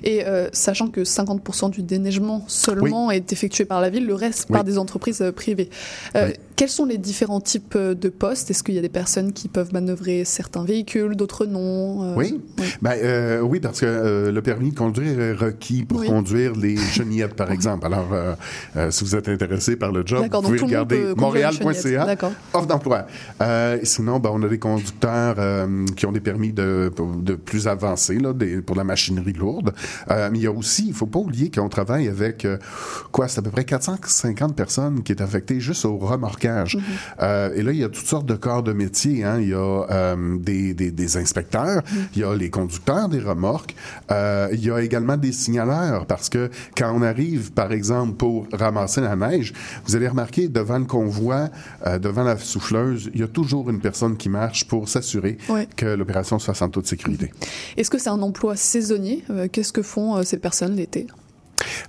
Et 0.05 0.27
euh, 0.27 0.49
sachant 0.53 0.89
que 0.89 1.03
50% 1.03 1.71
du 1.71 1.83
déneigement 1.83 2.45
seulement 2.47 3.11
est 3.11 3.33
effectué 3.33 3.65
par 3.65 3.81
la 3.81 3.89
ville, 3.89 4.07
le 4.07 4.15
reste 4.15 4.49
par 4.49 4.65
des 4.65 4.79
entreprises 4.79 5.23
euh, 5.23 5.33
privées. 5.33 5.71
Euh, 6.17 6.33
Quels 6.57 6.71
sont 6.71 6.87
les 6.87 6.97
différents 6.97 7.43
types 7.43 7.75
euh, 7.77 7.95
de 7.95 8.09
postes? 8.09 8.51
Est-ce 8.51 8.63
qu'il 8.63 8.75
y 8.75 8.79
a 8.79 8.83
des 8.83 8.89
personnes 8.89 9.35
qui 9.35 9.47
peuvent 9.49 9.75
manœuvrer 9.75 10.25
certains 10.25 10.65
véhicules, 10.65 11.15
d'autres 11.15 11.45
non 11.45 12.03
Euh, 12.03 12.15
Oui, 12.17 12.41
Ben, 12.81 12.93
euh, 13.03 13.41
oui, 13.43 13.61
parce 13.61 13.81
que 13.81 13.85
euh, 13.87 14.33
le 14.33 14.41
permis 14.41 14.71
de 14.71 14.75
conduire 14.79 15.21
est 15.21 15.35
requis 15.35 15.85
pour 15.85 16.01
Oui. 16.01 16.07
conduire 16.09 16.57
les 16.57 16.77
chenillettes, 16.95 17.35
par 17.35 17.51
exemple. 17.53 17.85
Alors, 17.85 18.09
euh, 18.13 18.91
si 18.91 19.05
vous 19.05 19.15
êtes 19.15 19.29
intéressé 19.29 19.77
par 19.77 19.93
le 19.93 20.03
job, 20.07 20.27
vous 20.33 20.41
pouvez 20.41 20.59
regarder 20.61 21.13
montréal.ca, 21.15 22.17
offre 22.55 22.67
d'emploi. 22.67 23.07
Euh, 23.43 23.79
sinon, 23.83 24.19
ben, 24.19 24.31
on 24.33 24.43
a 24.43 24.49
des 24.49 24.59
conducteurs 24.59 25.35
euh, 25.39 25.85
qui 25.95 26.07
ont 26.07 26.13
des 26.13 26.21
permis 26.21 26.55
de, 26.55 26.91
de 27.21 27.35
plus 27.35 27.69
avancés 27.69 28.19
là, 28.19 28.33
des- 28.33 28.63
pour 28.63 28.77
la 28.77 28.85
machinerie 28.85 29.35
lourde. 29.35 29.75
Euh, 30.11 30.31
mais 30.33 30.39
il 30.39 30.45
y 30.45 30.47
a 30.47 30.53
aussi, 30.53 30.87
il 30.89 30.95
faut 30.95 31.05
pas 31.05 31.19
oublier 31.19 31.51
qu'on 31.51 31.69
travaille 31.69 32.09
avec, 32.09 32.47
euh, 32.47 32.57
quoi, 33.13 33.29
c'est 33.29 33.41
à 33.41 33.43
peu 33.43 33.51
près 33.51 33.65
450 33.65 34.57
personnes 34.57 35.03
qui 35.03 35.13
est 35.13 35.21
affectées 35.21 35.61
juste 35.61 35.85
au 35.85 35.99
remorquage. 35.99 36.46
Euh, 37.21 37.51
et 37.55 37.63
là, 37.63 37.73
il 37.73 37.79
y 37.79 37.85
a 37.85 37.89
toutes 37.89 38.07
sortes 38.07 38.27
de 38.27 38.35
corps 38.35 38.63
de 38.63 38.73
métier. 38.73 39.25
Hein. 39.25 39.39
Il 39.41 39.49
y 39.49 39.55
a 39.55 39.87
euh, 39.91 40.37
des, 40.39 40.75
des, 40.75 40.91
des 40.91 41.17
inspecteurs, 41.17 41.83
il 42.15 42.21
y 42.21 42.25
a 42.25 42.35
les 42.35 42.51
conducteurs 42.51 43.09
des 43.09 43.21
remorques, 43.21 43.75
euh, 44.11 44.49
il 44.53 44.65
y 44.65 44.71
a 44.71 44.81
également 44.81 45.17
des 45.17 45.33
signaleurs 45.33 46.07
parce 46.07 46.29
que 46.29 46.51
quand 46.77 46.93
on 46.95 47.03
arrive, 47.03 47.53
par 47.53 47.73
exemple, 47.73 48.15
pour 48.15 48.47
ramasser 48.53 49.01
la 49.01 49.17
neige, 49.17 49.53
vous 49.87 49.97
allez 49.97 50.09
remarquer 50.09 50.49
devant 50.49 50.79
le 50.79 50.85
convoi, 50.85 51.49
devant 52.01 52.23
la 52.25 52.37
souffleuse, 52.37 53.11
il 53.15 53.21
y 53.21 53.25
a 53.25 53.29
toujours 53.29 53.71
une 53.71 53.81
personne 53.81 54.17
qui 54.17 54.29
marche 54.29 54.67
pour 54.67 54.89
s'assurer 54.89 55.39
Ouais. 55.49 55.69
que 55.77 55.87
l'opération 55.87 56.39
se 56.39 56.47
fasse 56.47 56.63
en 56.63 56.69
toute 56.69 56.87
sécurité. 56.87 57.33
Est-ce 57.77 57.91
que 57.91 57.99
c'est 57.99 58.09
un 58.11 58.23
emploi 58.23 58.57
saisonnier? 58.57 59.25
Qu'est-ce 59.53 59.73
que 59.73 59.83
font 59.83 60.23
ces 60.25 60.39
personnes 60.39 60.77
l'été? 60.77 61.07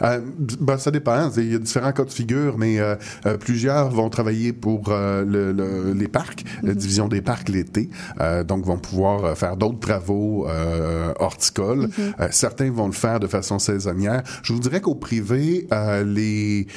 Euh, 0.01 0.19
ben, 0.59 0.78
ça 0.78 0.91
dépend. 0.91 1.30
Il 1.38 1.51
y 1.51 1.55
a 1.55 1.59
différents 1.59 1.91
cas 1.91 2.03
de 2.03 2.11
figure, 2.11 2.57
mais 2.57 2.80
euh, 2.80 2.95
euh, 3.25 3.38
plusieurs 3.38 3.89
vont 3.89 4.09
travailler 4.09 4.53
pour 4.53 4.86
euh, 4.89 5.23
le- 5.25 5.51
le- 5.51 5.93
les 5.93 6.07
parcs, 6.07 6.43
la 6.63 6.73
division 6.73 7.07
des 7.07 7.21
parcs 7.21 7.49
l'été, 7.49 7.89
euh, 8.21 8.43
donc 8.43 8.65
vont 8.65 8.78
pouvoir 8.78 9.38
faire 9.38 9.57
d'autres 9.57 9.80
travaux 9.80 10.47
euh, 10.47 11.13
horticoles. 11.19 11.89
Euh, 12.19 12.28
certains 12.32 12.71
vont 12.71 12.88
le 12.88 12.93
faire 12.93 13.19
de 13.19 13.28
façon 13.28 13.59
saisonnière. 13.59 14.23
Je 14.43 14.53
vous 14.53 14.59
dirais 14.59 14.82
qu'au 14.82 14.95
privé, 14.95 15.67
euh, 15.71 16.03
les 16.03 16.67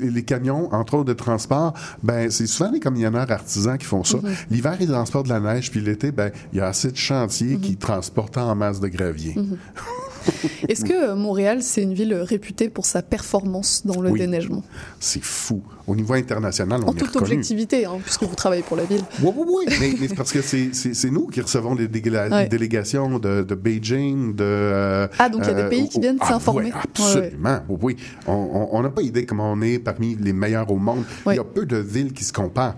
les 0.00 0.22
camions, 0.24 0.72
entre 0.74 0.94
autres 0.94 1.04
de 1.04 1.12
transport, 1.12 1.74
ben 2.02 2.30
c'est 2.30 2.46
souvent 2.46 2.70
les 2.70 2.80
camionneurs 2.80 3.30
artisans 3.30 3.76
qui 3.78 3.86
font 3.86 4.04
ça. 4.04 4.18
Mhm. 4.18 4.30
L'hiver, 4.50 4.76
ils 4.80 4.88
transportent 4.88 5.26
de 5.26 5.32
la 5.32 5.40
neige, 5.40 5.70
puis 5.70 5.80
l'été, 5.80 6.12
ben 6.12 6.30
il 6.52 6.58
y 6.58 6.60
a 6.60 6.66
assez 6.66 6.90
de 6.90 6.96
chantiers 6.96 7.56
qui 7.58 7.76
transportent 7.76 8.36
en 8.38 8.54
masse 8.54 8.80
de 8.80 8.88
gravier. 8.88 9.34
Est-ce 10.68 10.84
que 10.84 11.10
euh, 11.10 11.14
Montréal, 11.16 11.62
c'est 11.62 11.82
une 11.82 11.94
ville 11.94 12.14
réputée 12.14 12.68
pour 12.68 12.86
sa 12.86 13.02
performance 13.02 13.82
dans 13.86 14.00
le 14.00 14.10
Oui. 14.10 14.18
déneigement? 14.20 14.62
C'est 15.00 15.22
fou. 15.22 15.62
au 15.86 15.96
niveau 15.96 16.12
international, 16.12 16.82
on 16.84 16.88
En 16.88 16.92
est 16.92 16.98
toute 16.98 17.08
reconnu. 17.08 17.24
objectivité, 17.24 17.86
hein, 17.86 17.98
puisque 18.04 18.22
vous 18.24 18.34
travaillez 18.34 18.62
pour 18.62 18.76
la 18.76 18.84
ville. 18.84 19.00
Oui, 19.22 19.32
oui, 19.34 19.66
oui. 19.80 19.96
mais, 20.00 20.08
parce 20.14 20.32
que 20.32 20.42
c'est- 20.42 21.10
nous 21.10 21.28
qui 21.28 21.40
recevons 21.40 21.74
des 21.74 21.88
dégla- 21.88 22.30
Ouais. 22.30 22.46
délégations 22.46 23.18
de, 23.18 23.42
de 23.42 23.54
Beijing, 23.54 24.34
de... 24.34 24.44
euh, 24.44 25.08
Ah, 25.18 25.30
donc 25.30 25.42
il 25.44 25.48
y 25.48 25.50
a 25.50 25.62
des 25.62 25.68
pays 25.70 25.88
qui 25.88 25.98
viennent 25.98 26.18
ah, 26.20 26.28
s'informer. 26.28 26.66
ouais, 26.66 26.72
Ouais, 26.74 26.80
absolument. 26.84 27.60
Oui, 27.70 27.78
oui. 27.82 27.96
On- 28.26 28.32
On 28.32 28.68
on 28.78 28.82
n'a 28.82 28.90
pas 28.90 29.00
idée 29.02 29.24
comment 29.24 29.50
on 29.50 29.62
est 29.62 29.78
parmi 29.78 30.14
les 30.20 30.34
meilleurs 30.34 30.70
au 30.70 30.76
monde. 30.76 31.04
Il 31.26 31.36
y 31.36 31.38
a 31.38 31.44
peu 31.44 31.64
de 31.64 31.78
villes 31.78 32.12
qui 32.12 32.22
se 32.24 32.32
comparent. 32.34 32.76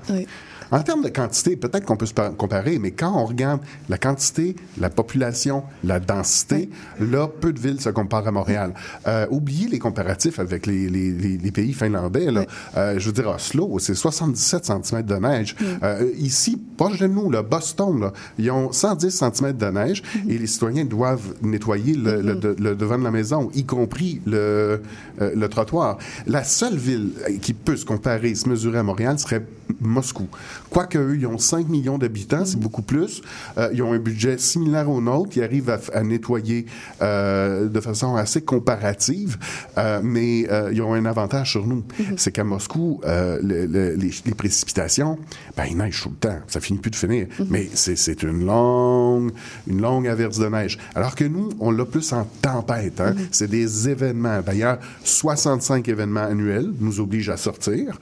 En 0.72 0.82
termes 0.82 1.02
de 1.02 1.08
quantité, 1.08 1.56
peut-être 1.56 1.84
qu'on 1.84 1.96
peut 1.96 2.06
se 2.06 2.14
par- 2.14 2.36
comparer, 2.36 2.78
mais 2.78 2.92
quand 2.92 3.12
on 3.16 3.24
regarde 3.24 3.60
la 3.88 3.98
quantité, 3.98 4.54
la 4.78 4.88
population, 4.90 5.64
la 5.84 5.98
densité, 6.00 6.70
là, 7.00 7.26
peu 7.28 7.52
de 7.52 7.58
villes 7.58 7.80
se 7.80 7.88
comparent 7.90 8.28
à 8.28 8.30
Montréal. 8.30 8.74
Euh, 9.06 9.26
oubliez 9.30 9.68
les 9.68 9.78
comparatifs 9.78 10.38
avec 10.38 10.66
les, 10.66 10.88
les- 10.88 11.10
les- 11.12 11.38
les 11.38 11.50
pays 11.50 11.72
finlandais. 11.72 12.30
Là. 12.30 12.44
Euh, 12.76 12.98
je 12.98 13.06
veux 13.06 13.12
dire, 13.12 13.28
Oslo, 13.28 13.78
c'est 13.78 13.94
77 13.94 14.64
cm 14.66 15.02
de 15.02 15.14
neige. 15.16 15.56
Euh, 15.82 16.08
ici, 16.18 16.56
proche 16.76 16.98
de 16.98 17.06
nous, 17.06 17.30
là, 17.30 17.42
Boston, 17.42 18.00
là, 18.00 18.12
ils 18.38 18.50
ont 18.50 18.70
110 18.72 19.10
cm 19.10 19.52
de 19.56 19.66
neige 19.66 20.02
et 20.28 20.38
les 20.38 20.46
citoyens 20.46 20.84
doivent 20.84 21.34
nettoyer 21.42 21.94
le, 21.94 22.20
le- 22.22 22.34
de- 22.36 22.56
le 22.58 22.74
devant 22.76 22.98
de 22.98 23.04
la 23.04 23.10
maison, 23.10 23.50
y 23.54 23.64
compris 23.64 24.20
le, 24.26 24.82
euh, 25.20 25.32
le 25.34 25.48
trottoir. 25.48 25.98
La 26.26 26.44
seule 26.44 26.76
ville 26.76 27.10
euh, 27.28 27.36
qui 27.40 27.54
peut 27.54 27.76
se 27.76 27.84
comparer, 27.84 28.34
se 28.34 28.48
mesurer 28.48 28.78
à 28.78 28.82
Montréal 28.82 29.18
serait 29.18 29.44
Moscou. 29.80 30.26
Quoique 30.70 30.98
eux, 30.98 31.16
ils 31.18 31.26
ont 31.26 31.38
5 31.38 31.68
millions 31.68 31.98
d'habitants, 31.98 32.44
c'est 32.44 32.58
beaucoup 32.58 32.82
plus. 32.82 33.22
Euh, 33.58 33.70
ils 33.72 33.82
ont 33.82 33.92
un 33.92 33.98
budget 33.98 34.38
similaire 34.38 34.88
au 34.88 35.00
nôtre. 35.00 35.32
Ils 35.36 35.42
arrivent 35.42 35.70
à, 35.70 35.80
à 35.92 36.02
nettoyer 36.02 36.66
euh, 37.02 37.68
de 37.68 37.80
façon 37.80 38.14
assez 38.16 38.40
comparative, 38.42 39.36
euh, 39.78 40.00
mais 40.02 40.46
euh, 40.50 40.70
ils 40.72 40.80
ont 40.82 40.94
un 40.94 41.04
avantage 41.06 41.50
sur 41.52 41.66
nous. 41.66 41.82
C'est 42.16 42.32
qu'à 42.32 42.44
Moscou, 42.44 43.00
euh, 43.04 43.38
le- 43.42 43.66
le- 43.66 43.94
les, 43.96 44.10
les 44.24 44.34
précipitations, 44.34 45.18
ben, 45.56 45.64
il 45.68 45.76
neige 45.76 46.00
tout 46.02 46.10
le 46.10 46.14
temps. 46.16 46.38
Ça 46.46 46.60
finit 46.60 46.78
plus 46.78 46.90
de 46.92 46.96
finir. 46.96 47.26
Mais 47.50 47.68
c'est- 47.74 48.22
une 48.22 48.44
longue, 48.44 49.32
une 49.66 49.80
longue 49.80 50.06
averse 50.06 50.38
de 50.38 50.46
neige. 50.46 50.78
Alors 50.94 51.14
que 51.14 51.24
nous, 51.24 51.50
on 51.58 51.70
l'a 51.70 51.84
plus 51.84 52.12
en 52.12 52.24
tempête. 52.42 53.00
hein. 53.00 53.14
C'est 53.30 53.48
des 53.50 53.88
événements. 53.88 54.40
D'ailleurs, 54.44 54.78
65 55.04 55.88
événements 55.88 56.20
annuels 56.24 56.70
nous 56.80 57.00
obligent 57.00 57.30
à 57.30 57.36
sortir 57.36 57.98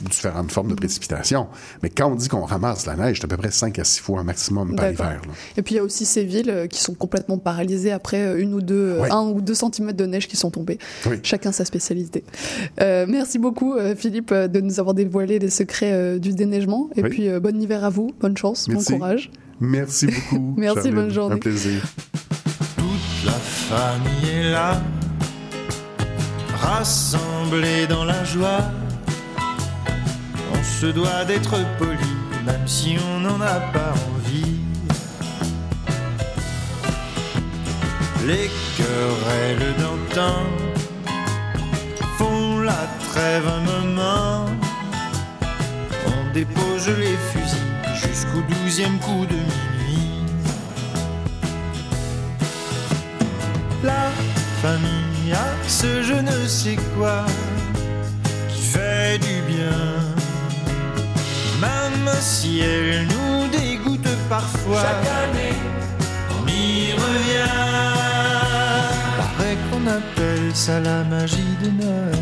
différentes 0.00 0.52
formes 0.52 0.68
de 0.68 0.74
précipitations. 0.74 1.46
Mais 1.82 1.90
quand 1.90 2.10
on 2.10 2.14
dit 2.14 2.28
qu'on 2.28 2.44
ramasse 2.44 2.86
la 2.86 2.96
neige, 2.96 3.18
c'est 3.20 3.24
à 3.24 3.28
peu 3.28 3.36
près 3.36 3.50
5 3.50 3.78
à 3.78 3.84
6 3.84 4.00
fois 4.00 4.20
un 4.20 4.24
maximum 4.24 4.74
par 4.76 4.90
hiver. 4.90 5.20
là. 5.26 5.32
Et 5.56 5.62
puis 5.62 5.74
il 5.74 5.78
y 5.78 5.80
a 5.80 5.84
aussi 5.84 6.04
ces 6.04 6.24
villes 6.24 6.50
euh, 6.50 6.66
qui 6.66 6.80
sont 6.80 6.94
complètement 6.94 7.38
paralysées 7.38 7.92
après 7.92 8.22
euh, 8.26 8.40
une 8.40 8.54
ou 8.54 8.60
deux, 8.60 8.74
euh, 8.96 9.00
Ouais. 9.02 9.10
un 9.10 9.22
ou 9.28 9.40
deux 9.40 9.54
centimètres 9.54 9.98
de 9.98 10.06
neige 10.06 10.28
qui 10.28 10.36
sont 10.36 10.50
tombés. 10.50 10.78
Oui. 11.06 11.16
Chacun 11.22 11.52
sa 11.52 11.64
spécialité. 11.64 12.24
Euh, 12.80 13.06
merci 13.08 13.38
beaucoup 13.38 13.74
Philippe 13.96 14.32
de 14.32 14.60
nous 14.60 14.80
avoir 14.80 14.94
dévoilé 14.94 15.38
les 15.38 15.50
secrets 15.50 16.18
du 16.18 16.32
déneigement. 16.32 16.88
Et 16.96 17.02
Oui. 17.02 17.10
puis 17.10 17.28
euh, 17.28 17.40
bon 17.40 17.60
hiver 17.60 17.84
à 17.84 17.90
vous, 17.90 18.12
bonne 18.20 18.36
chance, 18.36 18.68
Merci. 18.68 18.92
bon 18.92 18.98
courage. 18.98 19.30
Merci 19.60 20.06
beaucoup. 20.06 20.54
Merci, 20.56 20.76
Charline. 20.76 20.94
bonne 20.94 21.10
journée. 21.10 21.34
Un 21.34 21.38
plaisir. 21.38 21.82
La 23.26 23.32
famille 23.32 24.30
est 24.30 24.50
là, 24.52 24.80
rassemblée 26.54 27.86
dans 27.88 28.04
la 28.04 28.24
joie. 28.24 28.60
Se 30.80 30.86
doit 30.86 31.24
d'être 31.24 31.56
poli, 31.76 32.14
même 32.46 32.68
si 32.68 32.96
on 33.12 33.18
n'en 33.18 33.40
a 33.40 33.58
pas 33.72 33.94
envie. 34.14 34.60
Les 38.24 38.48
querelles 38.76 39.74
d'antan 39.80 40.44
font 42.16 42.60
la 42.60 42.86
trêve 43.10 43.48
un 43.48 43.60
moment. 43.72 44.46
On 46.06 46.32
dépose 46.32 46.86
les 46.86 47.16
fusils 47.32 47.58
jusqu'au 47.94 48.42
douzième 48.48 49.00
coup 49.00 49.26
de 49.26 49.34
minuit. 49.34 50.22
La 53.82 54.12
famille 54.62 55.32
a 55.32 55.48
ce 55.66 56.04
je 56.04 56.14
ne 56.14 56.46
sais 56.46 56.76
quoi 56.96 57.26
qui 58.48 58.62
fait 58.62 59.18
du 59.18 59.42
bien. 59.52 60.07
Même 61.60 62.08
si 62.20 62.60
elle 62.60 63.06
nous 63.08 63.48
dégoûte 63.48 64.08
parfois. 64.28 64.80
Chaque 64.82 65.06
année, 65.24 65.56
on 66.30 66.46
y 66.46 66.92
revient. 66.92 67.58
Paraît 69.16 69.56
qu'on 69.70 69.86
appelle 69.86 70.54
ça 70.54 70.78
la 70.80 71.02
magie 71.04 71.56
de 71.62 71.70
Noël. 71.82 72.18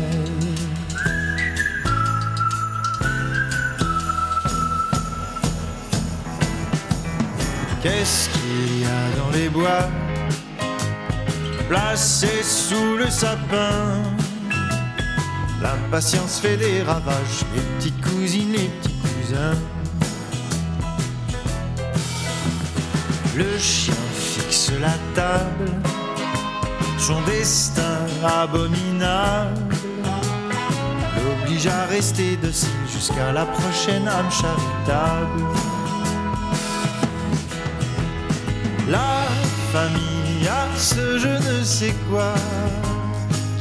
Qu'est-ce 7.83 8.29
qu'il 8.29 8.81
y 8.81 8.85
a 8.85 9.09
dans 9.17 9.31
les 9.37 9.49
bois 9.49 9.87
placés 11.69 12.43
sous 12.43 12.97
le 12.97 13.09
sapin? 13.09 14.01
L'impatience 15.61 16.39
fait 16.39 16.57
des 16.57 16.81
ravages, 16.81 17.43
les 17.55 17.61
petites 17.77 18.01
cousines, 18.01 18.51
les 18.51 18.67
petits 18.67 18.86
Le 23.35 23.57
chien 23.59 23.93
fixe 24.15 24.71
la 24.79 24.93
table, 25.13 25.69
son 26.97 27.21
destin 27.23 28.05
abominable 28.23 29.75
l'oblige 31.17 31.67
à 31.67 31.85
rester 31.87 32.37
docile 32.37 32.69
jusqu'à 32.89 33.33
la 33.33 33.45
prochaine 33.45 34.07
âme 34.07 34.31
charitable. 34.31 35.43
La 38.89 39.25
famille 39.73 40.47
a 40.47 40.67
ce 40.77 41.19
je 41.19 41.27
ne 41.27 41.63
sais 41.65 41.93
quoi 42.09 42.33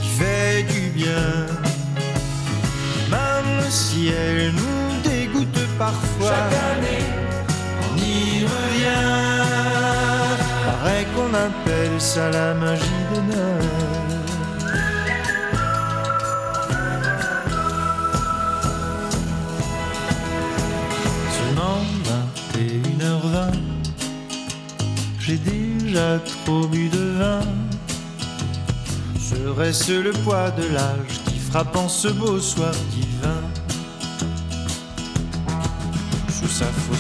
qui 0.01 0.09
fait 0.09 0.62
du 0.62 0.91
bien, 0.91 1.47
même 3.11 3.69
si 3.69 4.09
elle 4.09 4.53
nous 4.53 4.86
parfois. 5.79 6.31
Chaque 6.31 6.55
année, 6.72 7.05
on 7.83 7.97
y 7.97 8.45
revient. 8.45 9.37
Paraît 10.64 11.07
qu'on 11.14 11.33
appelle 11.35 12.01
ça 12.01 12.31
la 12.31 12.55
magie 12.55 13.05
de 13.14 13.20
Noël. 13.33 13.64
Seulement 21.37 21.81
21h20, 22.55 23.59
j'ai 25.18 25.39
déjà 25.39 26.18
trop 26.18 26.66
bu 26.66 26.89
de 26.89 27.18
vin. 27.18 27.41
Serait-ce 29.18 29.93
le 29.93 30.12
poids 30.12 30.51
de 30.53 30.66
l'âge 30.72 31.20
qui 31.27 31.39
frappe 31.39 31.77
en 31.77 31.89
ce 31.89 32.09
beau 32.09 32.39
soir 32.39 32.72
divin? 32.91 33.36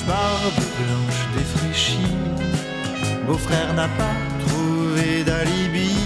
Barbe 0.06 0.62
blanche 0.78 1.22
défraîchie, 1.36 2.14
beau-frère 3.26 3.74
n'a 3.74 3.88
pas 3.88 4.16
trouvé 4.46 5.24
d'alibi. 5.24 5.96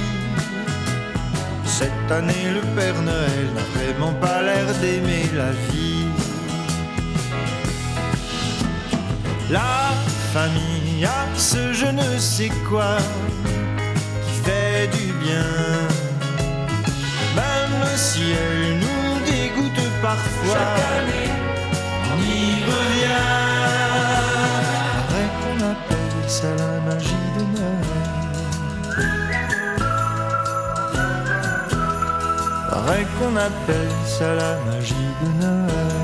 Cette 1.64 2.11
année, 2.11 2.46
le 2.53 2.61
Père 2.76 3.01
Noël 3.03 3.46
n'a 3.55 3.66
vraiment 3.74 4.12
pas 4.14 4.42
l'air 4.42 4.66
d'aimer 4.80 5.24
la 5.34 5.51
vie. 5.68 6.07
La 9.51 9.92
famille 10.32 11.05
a 11.05 11.26
ce 11.36 11.72
je 11.72 11.86
ne 11.86 12.18
sais 12.18 12.53
quoi 12.68 12.96
qui 14.24 14.34
fait 14.44 14.88
du 14.96 15.12
bien. 15.24 15.53
Même 17.34 17.96
si 17.96 18.22
elle 18.32 18.78
nous 18.78 19.18
dégoûte 19.26 19.90
parfois. 20.03 21.49
Ça 26.30 26.46
la 26.54 26.80
magie 26.88 27.26
de 27.36 27.42
Noël. 27.58 27.86
Paraît 32.70 33.06
qu'on 33.18 33.34
appelle 33.36 33.96
ça 34.06 34.34
la 34.36 34.54
magie 34.70 35.10
de 35.20 35.44
Noël. 35.44 35.99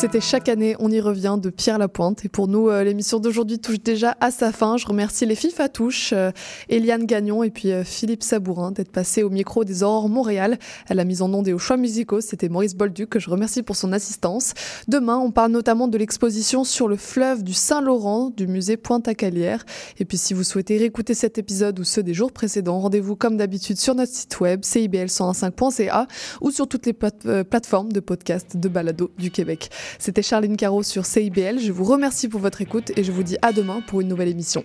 C'était 0.00 0.20
chaque 0.20 0.48
année, 0.48 0.76
on 0.78 0.92
y 0.92 1.00
revient 1.00 1.38
de 1.42 1.50
Pierre 1.50 1.76
Lapointe. 1.76 2.24
Et 2.24 2.28
pour 2.28 2.46
nous, 2.46 2.68
euh, 2.68 2.84
l'émission 2.84 3.18
d'aujourd'hui 3.18 3.58
touche 3.58 3.80
déjà 3.80 4.16
à 4.20 4.30
sa 4.30 4.52
fin. 4.52 4.76
Je 4.76 4.86
remercie 4.86 5.26
les 5.26 5.34
filles 5.34 5.50
Fatouche, 5.50 6.12
euh, 6.12 6.30
Eliane 6.68 7.04
Gagnon 7.04 7.42
et 7.42 7.50
puis 7.50 7.72
euh, 7.72 7.82
Philippe 7.82 8.22
Sabourin 8.22 8.70
d'être 8.70 8.92
passés 8.92 9.24
au 9.24 9.28
micro 9.28 9.64
des 9.64 9.82
Aurores 9.82 10.08
Montréal. 10.08 10.56
À 10.88 10.94
la 10.94 11.04
mise 11.04 11.20
en 11.20 11.34
onde 11.34 11.48
et 11.48 11.52
aux 11.52 11.58
choix 11.58 11.76
musicaux, 11.76 12.20
c'était 12.20 12.48
Maurice 12.48 12.76
Bolduc 12.76 13.10
que 13.10 13.18
je 13.18 13.28
remercie 13.28 13.64
pour 13.64 13.74
son 13.74 13.92
assistance. 13.92 14.54
Demain, 14.86 15.18
on 15.18 15.32
parle 15.32 15.50
notamment 15.50 15.88
de 15.88 15.98
l'exposition 15.98 16.62
sur 16.62 16.86
le 16.86 16.94
fleuve 16.94 17.42
du 17.42 17.52
Saint-Laurent 17.52 18.30
du 18.30 18.46
musée 18.46 18.76
Pointe-à-Calière. 18.76 19.66
Et 19.98 20.04
puis 20.04 20.16
si 20.16 20.32
vous 20.32 20.44
souhaitez 20.44 20.78
réécouter 20.78 21.14
cet 21.14 21.38
épisode 21.38 21.76
ou 21.80 21.82
ceux 21.82 22.04
des 22.04 22.14
jours 22.14 22.30
précédents, 22.30 22.78
rendez-vous 22.78 23.16
comme 23.16 23.36
d'habitude 23.36 23.78
sur 23.78 23.96
notre 23.96 24.12
site 24.12 24.38
web 24.38 24.60
cibl115.ca 24.60 26.06
ou 26.40 26.52
sur 26.52 26.68
toutes 26.68 26.86
les 26.86 26.92
plate- 26.92 27.42
plateformes 27.50 27.90
de 27.90 27.98
podcast 27.98 28.56
de 28.56 28.68
balado 28.68 29.10
du 29.18 29.32
Québec. 29.32 29.70
C'était 29.98 30.22
Charline 30.22 30.56
Caro 30.56 30.82
sur 30.82 31.06
CIBL. 31.06 31.58
Je 31.58 31.72
vous 31.72 31.84
remercie 31.84 32.28
pour 32.28 32.40
votre 32.40 32.60
écoute 32.60 32.92
et 32.96 33.04
je 33.04 33.12
vous 33.12 33.22
dis 33.22 33.36
à 33.42 33.52
demain 33.52 33.82
pour 33.86 34.00
une 34.00 34.08
nouvelle 34.08 34.28
émission. 34.28 34.64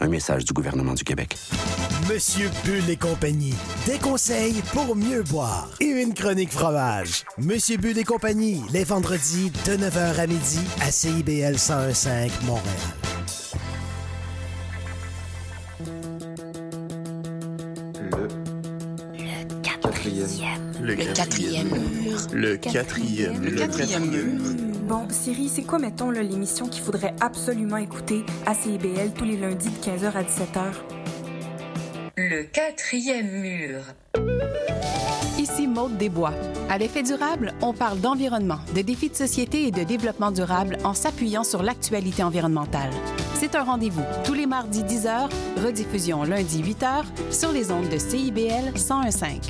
Un 0.00 0.08
message 0.08 0.44
du 0.44 0.52
gouvernement 0.52 0.94
du 0.94 1.04
Québec. 1.04 1.36
Monsieur 2.12 2.50
Bull 2.64 2.90
et 2.90 2.96
compagnie, 2.96 3.54
des 3.86 3.96
conseils 3.98 4.60
pour 4.72 4.96
mieux 4.96 5.22
boire 5.22 5.70
et 5.80 5.84
une 5.84 6.12
chronique 6.14 6.50
fromage. 6.50 7.24
Monsieur 7.38 7.76
Bull 7.76 7.96
et 7.96 8.02
compagnie, 8.02 8.60
les 8.72 8.82
vendredis 8.82 9.52
de 9.66 9.76
9h 9.76 10.18
à 10.18 10.26
midi 10.26 10.58
à 10.80 10.90
CIBL 10.90 11.52
1015 11.52 12.32
Montréal. 12.44 12.64
Le 20.82 20.94
quatrième 21.14 21.68
mur. 21.68 22.18
Le 22.32 22.56
quatrième. 22.56 23.42
Le 23.42 23.56
quatrième 23.56 24.10
mur. 24.10 24.73
Bon, 24.86 25.08
Siri, 25.08 25.48
c'est 25.48 25.62
quoi, 25.62 25.78
mettons, 25.78 26.10
là, 26.10 26.22
l'émission 26.22 26.68
qu'il 26.68 26.82
faudrait 26.82 27.14
absolument 27.22 27.78
écouter 27.78 28.22
à 28.44 28.54
CIBL 28.54 29.12
tous 29.16 29.24
les 29.24 29.38
lundis 29.38 29.70
de 29.70 29.76
15h 29.76 30.12
à 30.12 30.22
17h? 30.22 30.72
Le 32.18 32.42
quatrième 32.42 33.30
mur. 33.30 33.80
Ici 35.38 35.66
Maude 35.66 35.96
Desbois. 35.96 36.34
À 36.68 36.76
l'effet 36.76 37.02
durable, 37.02 37.54
on 37.62 37.72
parle 37.72 37.98
d'environnement, 38.00 38.58
de 38.74 38.82
défis 38.82 39.08
de 39.08 39.14
société 39.14 39.66
et 39.66 39.70
de 39.70 39.84
développement 39.84 40.30
durable 40.30 40.76
en 40.84 40.92
s'appuyant 40.92 41.44
sur 41.44 41.62
l'actualité 41.62 42.22
environnementale. 42.22 42.90
C'est 43.34 43.54
un 43.54 43.64
rendez-vous 43.64 44.04
tous 44.22 44.34
les 44.34 44.46
mardis 44.46 44.82
10h, 44.82 45.30
rediffusion 45.64 46.24
lundi 46.24 46.62
8h 46.62 47.04
sur 47.30 47.52
les 47.52 47.72
ondes 47.72 47.88
de 47.88 47.96
CIBL 47.96 48.72
1015. 48.74 49.40